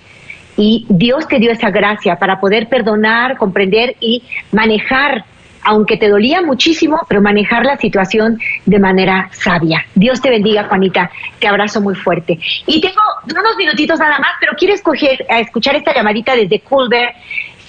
y 0.57 0.85
Dios 0.89 1.27
te 1.27 1.39
dio 1.39 1.51
esa 1.51 1.71
gracia 1.71 2.17
para 2.17 2.39
poder 2.39 2.67
perdonar, 2.67 3.37
comprender 3.37 3.95
y 3.99 4.23
manejar, 4.51 5.25
aunque 5.63 5.97
te 5.97 6.09
dolía 6.09 6.41
muchísimo, 6.41 6.99
pero 7.07 7.21
manejar 7.21 7.65
la 7.65 7.77
situación 7.77 8.39
de 8.65 8.79
manera 8.79 9.29
sabia. 9.31 9.85
Dios 9.95 10.21
te 10.21 10.29
bendiga, 10.29 10.65
Juanita. 10.65 11.09
Te 11.39 11.47
abrazo 11.47 11.81
muy 11.81 11.95
fuerte. 11.95 12.37
Y 12.67 12.81
tengo 12.81 13.01
unos 13.23 13.57
minutitos 13.57 13.99
nada 13.99 14.19
más, 14.19 14.31
pero 14.39 14.53
quiero 14.57 14.73
escoger, 14.73 15.25
a 15.29 15.39
escuchar 15.39 15.75
esta 15.75 15.93
llamadita 15.93 16.35
desde 16.35 16.59
Culver 16.59 17.13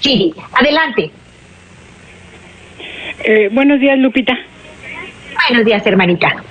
City. 0.01 0.35
Adelante. 0.53 1.11
Eh, 3.25 3.49
buenos 3.53 3.81
días, 3.81 3.99
Lupita. 3.99 4.37
Buenos 5.49 5.65
días, 5.65 5.87
hermanita. 5.87 6.43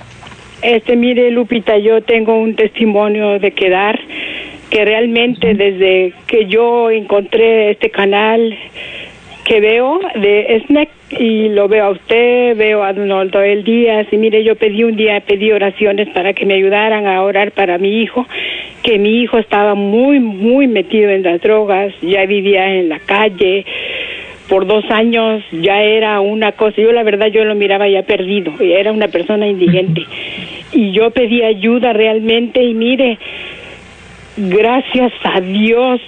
Este, 0.62 0.96
mire, 0.96 1.30
Lupita, 1.30 1.76
yo 1.76 2.02
tengo 2.02 2.38
un 2.38 2.56
testimonio 2.56 3.38
de 3.38 3.52
quedar 3.52 4.00
que 4.74 4.84
realmente 4.84 5.54
desde 5.54 6.12
que 6.26 6.46
yo 6.46 6.90
encontré 6.90 7.70
este 7.70 7.90
canal 7.90 8.58
que 9.44 9.60
veo 9.60 10.00
de 10.16 10.64
SNEC 10.66 10.88
y 11.16 11.48
lo 11.50 11.68
veo 11.68 11.84
a 11.84 11.90
usted, 11.90 12.56
veo 12.56 12.82
a 12.82 12.92
Don 12.92 13.30
el 13.44 13.62
Díaz 13.62 14.08
y 14.10 14.16
mire, 14.16 14.42
yo 14.42 14.56
pedí 14.56 14.82
un 14.82 14.96
día, 14.96 15.20
pedí 15.20 15.52
oraciones 15.52 16.08
para 16.08 16.32
que 16.32 16.44
me 16.44 16.54
ayudaran 16.54 17.06
a 17.06 17.22
orar 17.22 17.52
para 17.52 17.78
mi 17.78 18.02
hijo, 18.02 18.26
que 18.82 18.98
mi 18.98 19.20
hijo 19.20 19.38
estaba 19.38 19.76
muy, 19.76 20.18
muy 20.18 20.66
metido 20.66 21.08
en 21.10 21.22
las 21.22 21.40
drogas, 21.40 21.94
ya 22.02 22.26
vivía 22.26 22.74
en 22.74 22.88
la 22.88 22.98
calle, 22.98 23.64
por 24.48 24.66
dos 24.66 24.84
años 24.90 25.44
ya 25.52 25.82
era 25.82 26.18
una 26.18 26.50
cosa, 26.50 26.82
yo 26.82 26.90
la 26.90 27.04
verdad 27.04 27.28
yo 27.28 27.44
lo 27.44 27.54
miraba 27.54 27.88
ya 27.88 28.02
perdido, 28.02 28.52
era 28.60 28.90
una 28.90 29.06
persona 29.06 29.46
indigente 29.46 30.02
y 30.72 30.90
yo 30.90 31.12
pedí 31.12 31.44
ayuda 31.44 31.92
realmente 31.92 32.60
y 32.60 32.74
mire, 32.74 33.18
gracias 34.36 35.12
a 35.24 35.40
Dios 35.40 36.00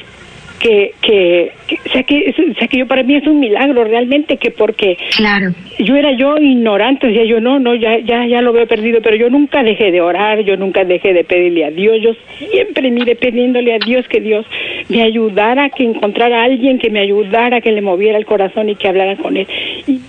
que, 0.59 0.95
que, 1.01 1.53
que, 1.66 1.79
o 1.87 1.93
sea 1.93 2.03
que, 2.03 2.35
o 2.51 2.59
sea 2.59 2.68
que 2.68 2.79
yo 2.79 2.87
para 2.87 3.03
mí 3.03 3.14
es 3.14 3.27
un 3.27 3.41
milagro 3.41 3.85
realmente 3.85 4.39
que 4.39 4.51
porque 4.51 4.97
claro. 5.16 5.53
yo 5.79 5.97
era 5.97 6.12
yo 6.12 6.39
ignorante, 6.39 7.09
decía 7.09 7.24
yo 7.24 7.41
no, 7.41 7.59
no, 7.59 7.74
ya, 7.74 7.99
ya, 7.99 8.27
ya 8.27 8.41
lo 8.41 8.53
veo 8.53 8.66
perdido, 8.66 9.01
pero 9.03 9.16
yo 9.16 9.29
nunca 9.31 9.62
dejé 9.62 9.91
de 9.91 10.01
orar, 10.01 10.41
yo 10.41 10.57
nunca 10.57 10.85
dejé 10.85 11.12
de 11.12 11.24
pedirle 11.24 11.66
a 11.66 11.70
Dios, 11.70 11.97
yo 12.03 12.12
siempre 12.39 12.91
mire 12.91 13.16
pidiéndole 13.16 13.74
a 13.74 13.79
Dios 13.79 14.07
que 14.09 14.20
Dios 14.20 14.47
me 14.89 15.03
ayudara, 15.03 15.70
que 15.70 15.85
encontrara 15.85 16.41
a 16.41 16.45
alguien 16.45 16.79
que 16.79 16.91
me 16.91 17.01
ayudara, 17.01 17.61
que 17.61 17.72
le 17.72 17.83
moviera 17.83 18.18
el 18.18 18.27
corazón 18.27 18.68
y 18.68 18.77
que 18.77 18.89
hablara 18.89 19.16
con 19.16 19.37
él. 19.37 19.47
Y 19.87 20.01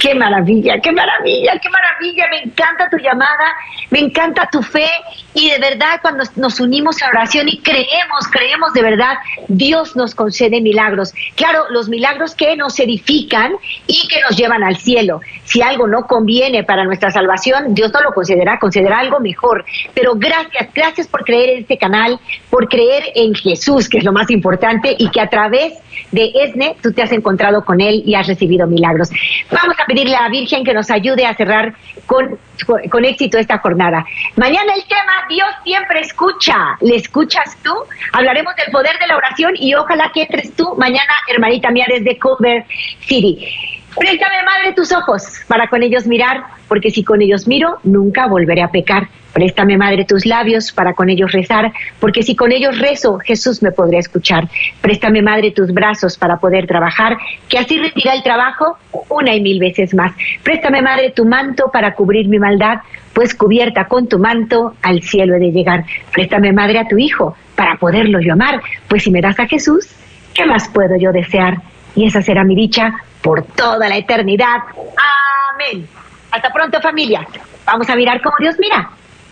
Qué 0.00 0.14
maravilla, 0.14 0.80
qué 0.80 0.92
maravilla, 0.92 1.52
qué 1.62 1.68
maravilla. 1.68 2.26
Me 2.30 2.38
encanta 2.50 2.88
tu 2.88 2.96
llamada, 2.96 3.54
me 3.90 3.98
encanta 3.98 4.48
tu 4.50 4.62
fe 4.62 4.88
y 5.34 5.50
de 5.50 5.58
verdad 5.58 6.00
cuando 6.02 6.24
nos 6.36 6.60
unimos 6.60 7.00
a 7.02 7.08
oración 7.08 7.48
y 7.48 7.58
creemos, 7.58 8.26
creemos 8.30 8.72
de 8.72 8.82
verdad, 8.82 9.14
Dios 9.48 9.94
nos 9.96 10.14
concede 10.14 10.60
milagros. 10.60 11.12
Claro, 11.36 11.64
los 11.70 11.88
milagros 11.88 12.34
que 12.34 12.56
nos 12.56 12.78
edifican 12.80 13.52
y 13.86 14.08
que 14.08 14.20
nos 14.22 14.36
llevan 14.36 14.64
al 14.64 14.76
cielo. 14.76 15.20
Si 15.44 15.62
algo 15.62 15.86
no 15.86 16.06
conviene 16.06 16.64
para 16.64 16.84
nuestra 16.84 17.10
salvación, 17.10 17.74
Dios 17.74 17.92
no 17.92 18.00
lo 18.00 18.12
concederá, 18.12 18.58
concederá 18.58 18.98
algo 18.98 19.20
mejor. 19.20 19.64
Pero 19.94 20.14
gracias, 20.16 20.68
gracias 20.74 21.06
por 21.06 21.24
creer 21.24 21.50
en 21.50 21.58
este 21.60 21.78
canal, 21.78 22.18
por 22.50 22.68
creer 22.68 23.04
en 23.14 23.34
Jesús, 23.34 23.88
que 23.88 23.98
es 23.98 24.04
lo 24.04 24.12
más 24.12 24.30
importante, 24.30 24.94
y 24.98 25.10
que 25.10 25.20
a 25.20 25.28
través 25.28 25.74
de 26.12 26.32
ESNE 26.34 26.76
tú 26.82 26.92
te 26.92 27.02
has 27.02 27.12
encontrado 27.12 27.64
con 27.64 27.80
Él 27.80 28.02
y 28.04 28.14
has 28.14 28.26
recibido 28.26 28.66
milagros. 28.66 29.10
Vamos 29.50 29.76
a 29.78 29.86
pedirle 29.86 30.16
a 30.16 30.22
la 30.22 30.28
Virgen 30.28 30.64
que 30.64 30.74
nos 30.74 30.90
ayude 30.90 31.24
a 31.26 31.34
cerrar 31.34 31.74
con, 32.06 32.38
con 32.64 33.04
éxito 33.04 33.38
esta 33.38 33.58
jornada. 33.58 34.04
Mañana 34.36 34.72
el 34.74 34.84
tema 34.84 35.26
Dios 35.28 35.48
siempre 35.64 36.00
escucha. 36.00 36.76
¿Le 36.80 36.96
escuchas 36.96 37.56
tú? 37.62 37.72
Hablaremos 38.12 38.54
del 38.56 38.70
poder 38.72 38.98
de 38.98 39.06
la 39.06 39.16
oración 39.16 39.52
y 39.56 39.74
ojalá 39.74 40.10
que 40.12 40.22
entres 40.22 40.54
tú 40.54 40.74
mañana, 40.76 41.12
hermanita 41.28 41.70
mía, 41.70 41.86
desde 41.88 42.18
Culver 42.18 42.64
City. 43.00 43.46
Préstame, 43.96 44.42
Madre, 44.44 44.72
tus 44.72 44.92
ojos 44.92 45.40
para 45.48 45.68
con 45.68 45.82
ellos 45.82 46.06
mirar, 46.06 46.44
porque 46.68 46.90
si 46.90 47.02
con 47.02 47.20
ellos 47.20 47.48
miro, 47.48 47.78
nunca 47.82 48.26
volveré 48.26 48.62
a 48.62 48.68
pecar. 48.68 49.08
Préstame, 49.32 49.76
Madre, 49.76 50.04
tus 50.04 50.26
labios 50.26 50.72
para 50.72 50.94
con 50.94 51.08
ellos 51.08 51.32
rezar, 51.32 51.72
porque 52.00 52.22
si 52.22 52.34
con 52.34 52.52
ellos 52.52 52.78
rezo, 52.78 53.18
Jesús 53.18 53.62
me 53.62 53.70
podrá 53.70 53.98
escuchar. 53.98 54.48
Préstame, 54.80 55.22
Madre, 55.22 55.52
tus 55.52 55.72
brazos 55.72 56.18
para 56.18 56.38
poder 56.38 56.66
trabajar, 56.66 57.16
que 57.48 57.58
así 57.58 57.78
retira 57.78 58.14
el 58.14 58.22
trabajo 58.22 58.76
una 59.08 59.34
y 59.34 59.40
mil 59.40 59.60
veces 59.60 59.94
más. 59.94 60.12
Préstame, 60.42 60.82
Madre, 60.82 61.10
tu 61.10 61.24
manto 61.24 61.70
para 61.72 61.94
cubrir 61.94 62.28
mi 62.28 62.38
maldad, 62.38 62.78
pues 63.12 63.34
cubierta 63.34 63.86
con 63.86 64.08
tu 64.08 64.18
manto 64.18 64.74
al 64.82 65.02
cielo 65.02 65.36
he 65.36 65.38
de 65.38 65.52
llegar. 65.52 65.84
Préstame, 66.12 66.52
Madre, 66.52 66.78
a 66.80 66.88
tu 66.88 66.98
Hijo 66.98 67.36
para 67.54 67.76
poderlo 67.76 68.20
yo 68.20 68.32
amar, 68.32 68.60
pues 68.88 69.02
si 69.02 69.10
me 69.10 69.20
das 69.20 69.38
a 69.38 69.46
Jesús, 69.46 69.86
¿qué 70.34 70.46
más 70.46 70.68
puedo 70.68 70.96
yo 70.96 71.12
desear? 71.12 71.58
Y 71.94 72.06
esa 72.06 72.22
será 72.22 72.42
mi 72.42 72.54
dicha 72.54 72.94
por 73.20 73.42
toda 73.42 73.88
la 73.88 73.96
eternidad. 73.96 74.60
Amén. 75.54 75.86
Hasta 76.30 76.50
pronto 76.52 76.80
familia. 76.80 77.26
Vamos 77.66 77.88
a 77.90 77.96
mirar 77.96 78.22
cómo 78.22 78.36
Dios 78.38 78.56
mira. 78.58 78.90